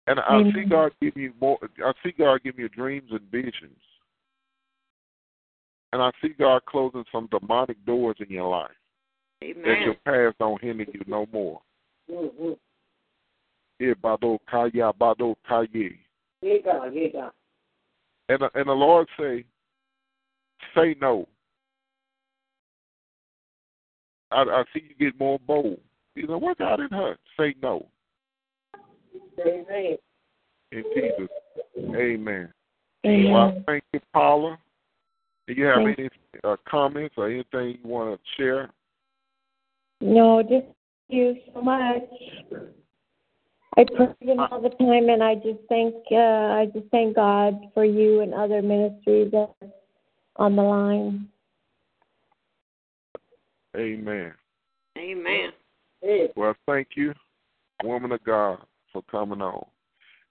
[0.09, 1.59] And I see God give you more.
[1.85, 3.81] I see God give you dreams and visions,
[5.93, 8.71] and I see God closing some demonic doors in your life
[9.41, 11.61] that your past don't hinder you no more.
[13.79, 15.99] Yeah, bado kaya, bado kaye.
[16.41, 16.95] Yeah, God.
[16.95, 17.33] Yeah, God.
[18.29, 19.45] And the- and the Lord say,
[20.75, 21.27] say no.
[24.31, 25.81] I, I see you get more bold.
[26.15, 27.17] You know what God in her?
[27.39, 27.87] Say no.
[29.41, 29.97] Amen.
[30.73, 31.29] In Jesus.
[31.79, 32.53] Amen.
[33.05, 33.33] Amen.
[33.33, 34.59] Well, I thank you, Paula.
[35.47, 36.09] Do you have Thank- any
[36.43, 38.71] uh, comments or anything you want to share?
[40.01, 40.67] No, just thank
[41.09, 42.03] you so much.
[43.79, 47.55] I praise him all the time, and I just thank uh, I just thank God
[47.75, 49.69] for you and other ministries that are
[50.37, 51.29] on the line.
[53.77, 54.33] Amen.
[54.99, 55.51] Amen.
[56.35, 57.13] Well, thank you,
[57.85, 58.59] woman of God,
[58.97, 59.65] for coming on.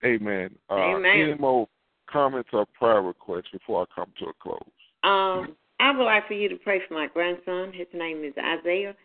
[0.03, 0.49] Amen.
[0.69, 1.19] Uh, Amen.
[1.21, 1.67] Any more
[2.11, 4.59] comments or prayer requests before I come to a close?
[5.03, 7.71] Um, I would like for you to pray for my grandson.
[7.73, 8.95] His name is Isaiah,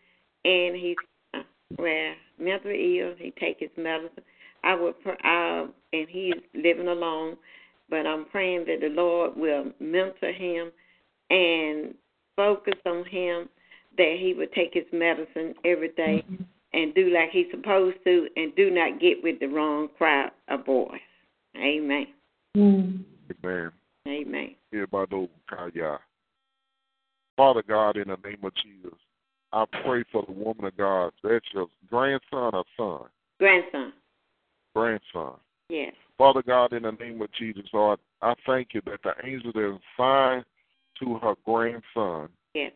[0.44, 0.96] and he's
[1.34, 1.42] uh,
[1.78, 3.14] well mentally ill.
[3.18, 4.22] He take his medicine.
[4.64, 7.36] I would, pr- uh, and he's living alone.
[7.88, 10.70] But I'm praying that the Lord will mentor him
[11.28, 11.94] and
[12.36, 13.48] focus on him.
[13.98, 16.24] That he would take his medicine every day
[16.72, 20.64] and do like he's supposed to, and do not get with the wrong crowd of
[20.64, 21.00] boys.
[21.56, 22.06] Amen.
[22.56, 23.04] Mm.
[23.44, 23.72] Amen.
[24.06, 24.54] Amen.
[24.72, 25.98] Ibado Kaya.
[27.36, 28.98] Father God, in the name of Jesus,
[29.52, 31.12] I pray for the woman of God.
[31.22, 33.08] That's your grandson or son?
[33.38, 33.92] Grandson.
[34.74, 35.32] Grandson.
[35.68, 35.94] Yes.
[36.18, 39.74] Father God, in the name of Jesus, Lord, I thank you that the angel that
[39.74, 40.44] is assigned
[41.00, 42.72] to her grandson, Yes.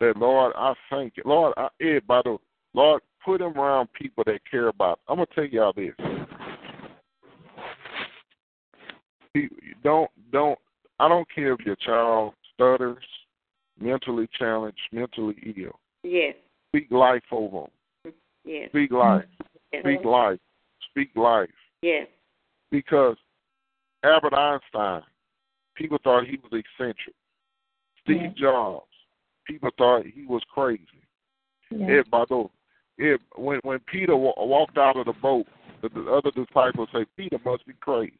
[0.00, 1.22] that Lord, I thank you.
[1.26, 2.38] Lord, I, Ibado,
[2.74, 5.00] Lord, put him around people that care about.
[5.08, 5.94] I'm gonna tell y'all this.
[9.34, 10.58] You- you Don't don't.
[10.98, 13.02] I don't care if your child stutters,
[13.78, 15.78] mentally challenged, mentally ill.
[16.02, 16.36] Yes.
[16.68, 17.68] Speak life over
[18.04, 18.14] them.
[18.44, 18.68] Yes.
[18.70, 19.24] Speak life.
[19.72, 19.82] Yes.
[19.82, 20.40] Speak life.
[20.90, 21.50] Speak life.
[21.82, 22.06] Yes.
[22.70, 23.16] Because
[24.02, 25.02] Albert Einstein,
[25.74, 27.14] people thought he was eccentric.
[28.02, 28.86] Steve Jobs,
[29.46, 30.86] people thought he was crazy.
[31.70, 31.86] Yeah.
[32.00, 32.48] It, by the
[33.00, 35.46] it, when when Peter wa- walked out of the boat,
[35.82, 38.12] the, the other disciples say Peter must be crazy.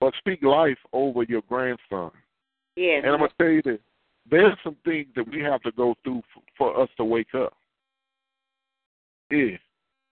[0.00, 2.10] But speak life over your grandson.
[2.76, 3.02] Yes.
[3.04, 3.78] And I'm gonna tell you this:
[4.30, 7.54] there's some things that we have to go through f- for us to wake up.
[9.30, 9.56] Yeah,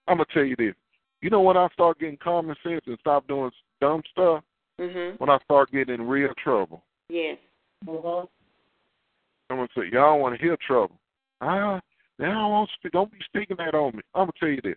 [0.07, 0.75] I'm gonna tell you this:
[1.21, 4.43] You know when I start getting common sense and stop doing dumb stuff?
[4.79, 5.19] Mhm.
[5.19, 6.83] When I start getting in real trouble.
[7.09, 7.37] Yes.
[7.87, 8.25] Uh-huh.
[9.47, 10.97] Someone say, Y'all want to hear trouble.
[11.41, 11.79] Ah,
[12.19, 12.91] now I don't speak.
[12.91, 14.01] Don't be speaking that on me.
[14.13, 14.75] I'm gonna tell you this.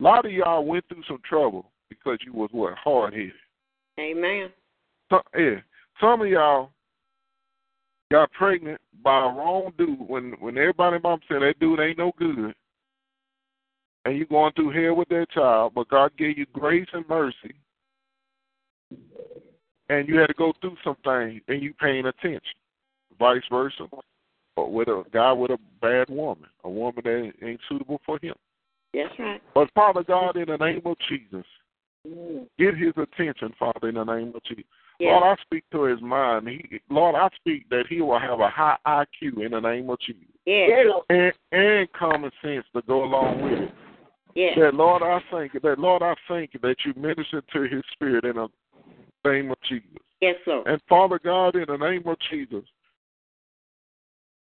[0.00, 3.32] A lot of y'all went through some trouble because you was what hard headed.
[3.98, 4.50] Amen.
[5.10, 5.56] So, yeah,
[6.00, 6.70] some of y'all
[8.10, 12.12] got pregnant by a wrong dude when when everybody mom said that dude ain't no
[12.18, 12.54] good,
[14.04, 17.54] and you going through hell with that child, but God gave you grace and mercy,
[19.88, 22.40] and you had to go through some things, and you paying attention.
[23.18, 23.88] Vice versa,
[24.58, 28.34] but with a guy with a bad woman, a woman that ain't suitable for him.
[28.92, 29.40] That's right.
[29.54, 31.46] But Father God, in the name of Jesus,
[32.06, 32.48] Mm.
[32.58, 34.64] get his attention, Father, in the name of Jesus.
[34.98, 35.20] Yes.
[35.20, 36.48] Lord, I speak to his mind.
[36.48, 39.98] He, Lord, I speak that he will have a high IQ in the name of
[40.00, 40.22] Jesus.
[40.46, 40.70] Yes.
[40.70, 43.70] Yeah, And, and common sense to go along with it.
[44.34, 44.56] Yes.
[44.58, 45.60] That Lord, I thank you.
[45.60, 48.48] That Lord, I thank you that you minister to his spirit in the
[49.24, 49.88] name of Jesus.
[50.20, 50.62] Yes, sir.
[50.66, 52.64] And Father God, in the name of Jesus,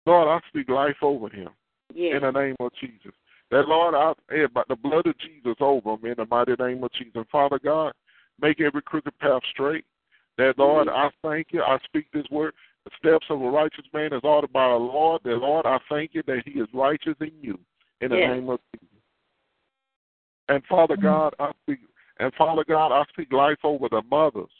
[0.06, 1.50] Lord, I speak life over him
[1.94, 2.16] Yes.
[2.16, 3.12] in the name of Jesus.
[3.50, 6.82] That Lord, I eh, by the blood of Jesus over him in the mighty name
[6.82, 7.12] of Jesus.
[7.14, 7.92] And Father God,
[8.40, 9.84] make every crooked path straight.
[10.38, 11.62] That Lord, I thank you.
[11.62, 12.54] I speak this word.
[12.84, 15.22] The steps of a righteous man is ordered by the Lord.
[15.24, 17.58] That Lord, I thank you that he is righteous in you
[18.00, 18.30] in the Yes.
[18.30, 18.88] name of Jesus.
[20.48, 21.80] And Father God, I speak
[22.18, 24.50] and Father God, I speak life over the mothers.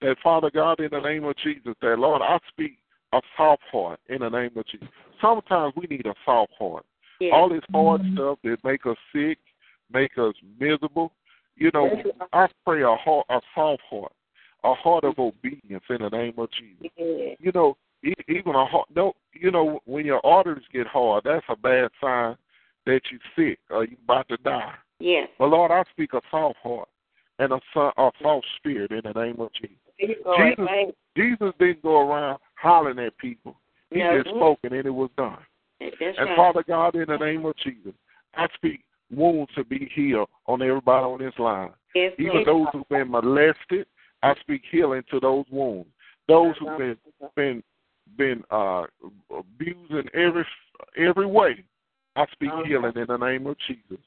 [0.00, 2.78] That Father God, in the name of Jesus, that Lord, I speak
[3.14, 4.88] a soft heart in the name of Jesus.
[5.20, 6.84] Sometimes we need a soft heart.
[7.20, 7.32] Yes.
[7.34, 9.38] All this hard stuff that make us sick,
[9.92, 11.12] make us miserable.
[11.56, 11.88] You know,
[12.32, 14.12] I pray a heart, a soft heart,
[14.64, 16.92] a heart of obedience in the name of Jesus.
[16.96, 17.34] Yeah.
[17.38, 18.88] You know, even a heart.
[18.94, 22.36] No, you know, when your arteries get hard, that's a bad sign
[22.86, 23.20] that you're
[23.50, 24.74] sick or you about to die.
[24.98, 25.28] Yes.
[25.38, 26.88] But Lord, I speak a soft heart
[27.38, 29.76] and a, a soft spirit in the name of Jesus.
[29.98, 30.36] There you go.
[30.36, 33.56] Jesus- Jesus didn't go around hollering at people.
[33.90, 34.22] He No.
[34.22, 35.38] just spoke and it was done.
[35.78, 36.36] That's And right.
[36.36, 37.92] Father God, in the name of Jesus,
[38.34, 41.72] I speak wounds to be healed on everybody on this line.
[41.94, 43.86] yes, Even those who've been molested,
[44.22, 45.88] I speak healing to those wounds.
[46.26, 46.98] Those who've been
[47.36, 47.62] been
[48.16, 48.86] been uh,
[49.30, 50.46] abused in every
[50.96, 51.62] every way,
[52.16, 54.02] I speak healing in the name of Jesus.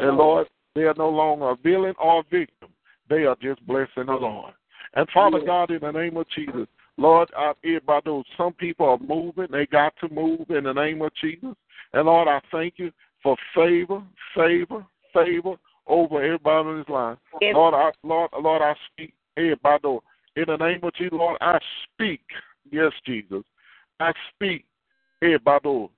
[0.00, 2.68] And Lord, they are no longer a villain or a victim.
[3.08, 4.54] They are just blessing the Lord.
[4.94, 8.24] And Father God, in the name of Jesus, Lord, I hear about those.
[8.36, 9.48] Some people are moving.
[9.50, 11.54] They got to move in the name of Jesus.
[11.92, 12.90] And Lord, I thank you
[13.22, 14.02] for favor,
[14.34, 15.56] favor, favor
[15.86, 17.16] over everybody on this line.
[17.40, 17.54] Yes.
[17.54, 19.98] Lord, I, Lord, Lord, I speak everybody.
[20.36, 22.22] In the name of Jesus, Lord, I speak.
[22.70, 23.42] Yes, Jesus.
[24.00, 24.64] I speak
[25.22, 25.88] everybody.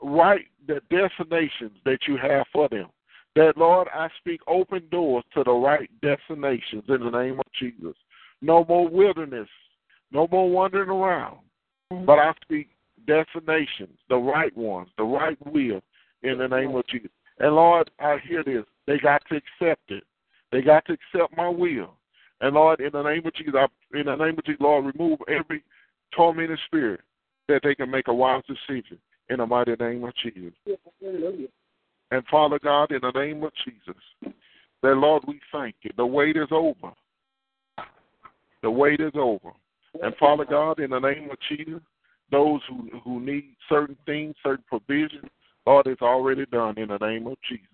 [0.00, 2.86] Right the destinations that you have for them.
[3.34, 7.96] That Lord, I speak open doors to the right destinations in the name of Jesus.
[8.40, 9.48] No more wilderness,
[10.10, 11.38] no more wandering around.
[11.92, 12.04] Mm-hmm.
[12.04, 12.68] But I speak
[13.06, 15.80] destinations, the right ones, the right will
[16.22, 17.10] in the name of Jesus.
[17.38, 18.64] And Lord, I hear this.
[18.86, 20.04] They got to accept it.
[20.50, 21.94] They got to accept my will.
[22.40, 23.66] And Lord, in the name of Jesus, I,
[23.98, 25.62] in the name of Jesus, Lord, remove every
[26.14, 27.00] tormenting spirit
[27.48, 28.98] that they can make a wise decision
[29.30, 30.52] in the mighty name of Jesus.
[31.00, 31.48] Hallelujah.
[32.10, 34.34] And Father God, in the name of Jesus,
[34.82, 35.90] that Lord, we thank you.
[35.96, 36.92] The wait is over.
[38.62, 39.50] The wait is over.
[40.02, 41.80] And Father God, in the name of Jesus,
[42.30, 45.30] those who who need certain things, certain provisions,
[45.66, 47.66] Lord, it's already done in the name of Jesus.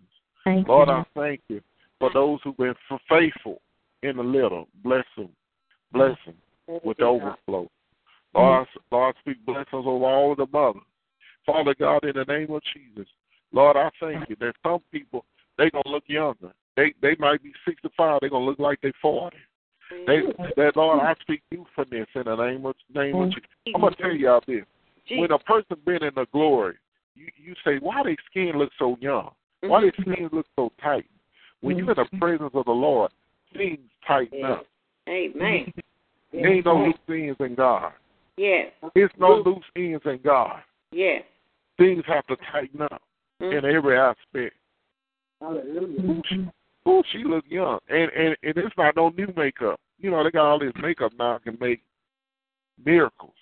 [0.44, 0.94] Thank Lord, you.
[0.94, 1.60] I thank you
[1.98, 2.74] for those who've been
[3.08, 3.60] faithful
[4.02, 4.68] in the little.
[4.82, 5.30] Bless them.
[5.92, 6.34] Bless them
[6.84, 7.70] with the overflow.
[8.34, 10.82] Lord, I, Lord, I speak blessings over all of the mothers.
[11.46, 13.08] Father God, in the name of Jesus,
[13.52, 15.24] Lord, I thank you that some people
[15.56, 16.52] they gonna look younger.
[16.76, 19.36] They they might be sixty five, they're gonna look like they forty.
[20.06, 20.22] They
[20.56, 23.48] that Lord, I speak youthfulness in the name of name of Jesus.
[23.74, 24.66] I'm gonna tell you out there.
[25.10, 26.76] When a person been in the glory,
[27.14, 29.30] you you say, Why their skin look so young?
[29.62, 31.06] Why their skin look so tight?
[31.60, 33.10] When you're in the presence of the Lord,
[33.52, 34.66] things tighten up.
[35.08, 35.72] Amen.
[36.32, 37.92] There ain't no loose ends in God.
[38.36, 38.72] Yes.
[38.94, 40.60] There's no loose ends in God.
[40.92, 41.22] Yes.
[41.78, 43.02] Things have to tighten up
[43.40, 43.58] Mm.
[43.58, 44.54] in every aspect.
[45.40, 46.52] Hallelujah.
[46.86, 49.80] Oh, she look young, and and and it's not no new makeup.
[49.98, 51.82] You know they got all this makeup now can make
[52.84, 53.32] miracles.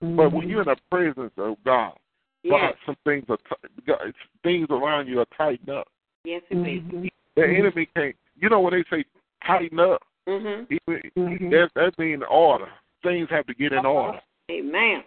[0.00, 1.96] But when you're in the presence of God, God,
[2.42, 2.74] Yes.
[2.84, 5.88] some things are t- things around you are tightened up.
[6.24, 7.10] Yes, it is.
[7.36, 8.16] The enemy can't.
[8.36, 9.04] You know when they say
[9.46, 10.72] tighten up, mm-hmm.
[10.72, 12.68] even, that that means order.
[13.02, 14.20] Things have to get in order.
[14.50, 15.04] Amen.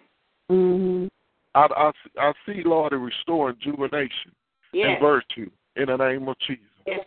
[0.50, 1.06] Mm-hmm.
[1.54, 4.32] I, I, I see, Lord, a restoring jubilation
[4.72, 4.88] Yes.
[4.90, 6.62] and virtue in the name of Jesus.
[6.86, 7.00] Yes.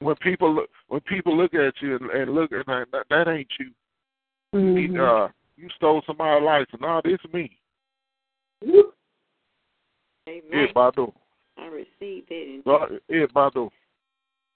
[0.00, 3.28] When people look when people look at you and, and look at that, that, that
[3.28, 3.70] ain't you.
[4.54, 4.98] Mhm.
[4.98, 6.66] Uh, you stole somebody's life.
[6.70, 7.56] So, no, this me.
[10.28, 10.42] Amen.
[10.50, 11.12] Yeah, Badu.
[11.58, 12.42] I received that.
[12.42, 13.70] In God, yeah, Badu.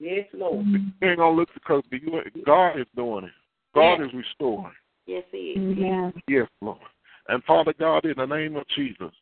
[0.00, 0.64] Yes, Lord.
[0.66, 3.30] You ain't gonna look because you God is doing it.
[3.74, 4.72] God is restoring.
[5.06, 5.78] yes, he is.
[5.78, 6.10] Yeah.
[6.28, 6.78] Yes, Lord.
[7.28, 9.12] And Father God, in the name of Jesus,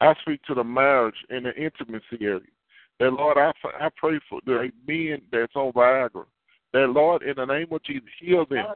[0.00, 2.40] I speak to the marriage and the intimacy area.
[3.00, 6.24] That Lord, I, I pray for the men that's on Viagra.
[6.72, 8.66] That Lord, in the name of Jesus, heal them.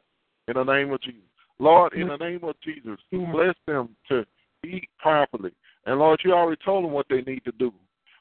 [0.48, 1.20] In the name of Jesus,
[1.58, 4.24] Lord, in the name of Jesus, bless them to
[4.64, 5.52] eat properly.
[5.86, 7.72] And Lord, you already told them what they need to do.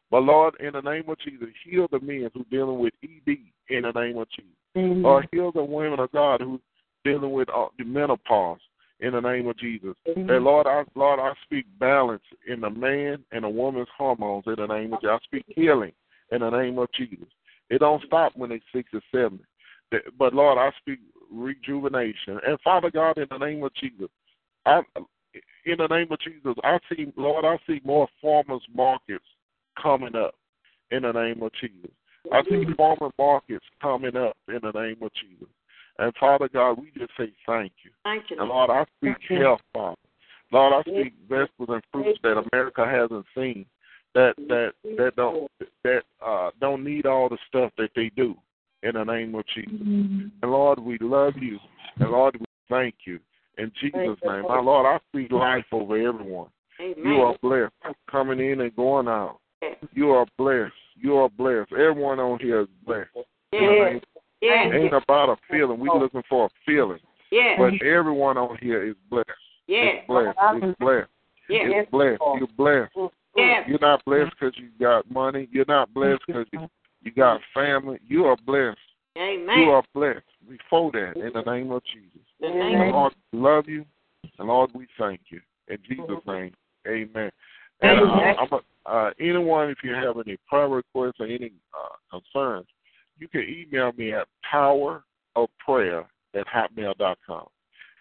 [0.10, 3.38] But Lord, in the name of Jesus, heal the men who dealing with ED.
[3.70, 4.52] In the name of Jesus.
[4.78, 5.06] Amen.
[5.06, 6.62] Or heal the women of God who
[7.04, 8.60] dealing with uh, the menopause
[9.00, 9.96] in the name of Jesus.
[10.06, 14.56] And Lord, I Lord, I speak balance in the man and the woman's hormones in
[14.58, 15.20] the name of Jesus.
[15.22, 15.92] I speak healing
[16.32, 17.28] in the name of Jesus.
[17.70, 19.40] It don't stop when they're six or seven.
[20.18, 21.00] But Lord, I speak
[21.32, 22.40] rejuvenation.
[22.46, 24.10] And Father God, in the name of Jesus,
[24.66, 24.82] I
[25.66, 29.26] in the name of Jesus, I see Lord, I see more farmers markets
[29.82, 30.36] coming up
[30.92, 31.92] in the name of Jesus.
[32.32, 35.48] I see farmer markets coming up in the name of Jesus.
[36.00, 37.92] And Father God, we just say thank you.
[38.04, 38.40] Thank you.
[38.40, 38.70] And Lord.
[38.70, 39.98] I speak health, Father.
[40.52, 43.66] Lord, I speak vegetables and fruits that America hasn't seen
[44.14, 45.52] that that that don't
[45.84, 48.36] that uh don't need all the stuff that they do
[48.84, 49.74] in the name of Jesus.
[49.74, 50.32] Mhm.
[50.42, 51.60] And Lord, we love you.
[52.00, 53.20] And Lord, we thank you.
[53.58, 54.44] In Jesus' name.
[54.44, 56.50] My Lord, I speak life over everyone.
[56.80, 57.06] Amen.
[57.06, 57.74] You are blessed.
[58.10, 59.40] Coming in and going out.
[59.94, 60.74] You are blessed.
[60.96, 61.72] You are blessed.
[61.72, 63.10] Everyone on here is blessed.
[63.52, 64.02] Yes.
[64.42, 64.74] Yes.
[64.74, 65.80] Ain't about a feeling.
[65.80, 67.00] We're looking for a feeling.
[67.32, 67.60] Yes.
[67.60, 69.30] But everyone on here is blessed.
[69.68, 69.96] Yes.
[69.98, 70.38] It's blessed.
[70.38, 71.10] It's blessed.
[71.50, 71.66] Yes.
[71.66, 72.22] It's blessed.
[72.38, 73.14] You're blessed.
[73.36, 73.66] Yes.
[73.68, 75.48] You're not blessed because you got money.
[75.52, 76.68] You're not blessed because you,
[77.04, 78.00] you got family.
[78.08, 78.78] You are blessed.
[79.18, 79.60] Amen.
[79.60, 80.22] You are blessed.
[80.48, 82.26] Before that, in the name of Jesus.
[82.44, 82.82] Amen.
[82.82, 83.86] And Lord, we love you.
[84.40, 85.42] And Lord, we thank you.
[85.68, 86.54] In Jesus' name,
[86.88, 87.32] amen.
[87.82, 92.20] And uh, I'm a, uh, anyone, if you have any prayer requests or any uh,
[92.20, 92.68] concerns,
[93.20, 95.04] you can email me at power
[95.36, 97.48] of prayer at hotmail.com.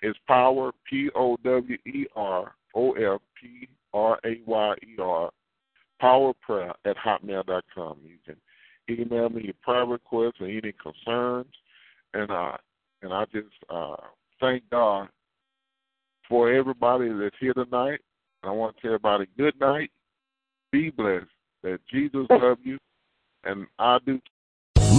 [0.02, 5.30] It's power, P O W E R O F P R A Y E R,
[6.00, 7.98] power of prayer at hotmail.com.
[8.04, 8.36] You can
[8.88, 11.52] email me your prayer requests or any concerns.
[12.14, 12.56] And, uh,
[13.02, 13.96] and I just uh,
[14.40, 15.08] thank God
[16.28, 18.00] for everybody that's here tonight.
[18.42, 19.90] And I want to tell everybody good night.
[20.72, 21.26] Be blessed.
[21.62, 22.78] That Jesus loves you,
[23.44, 24.20] and I do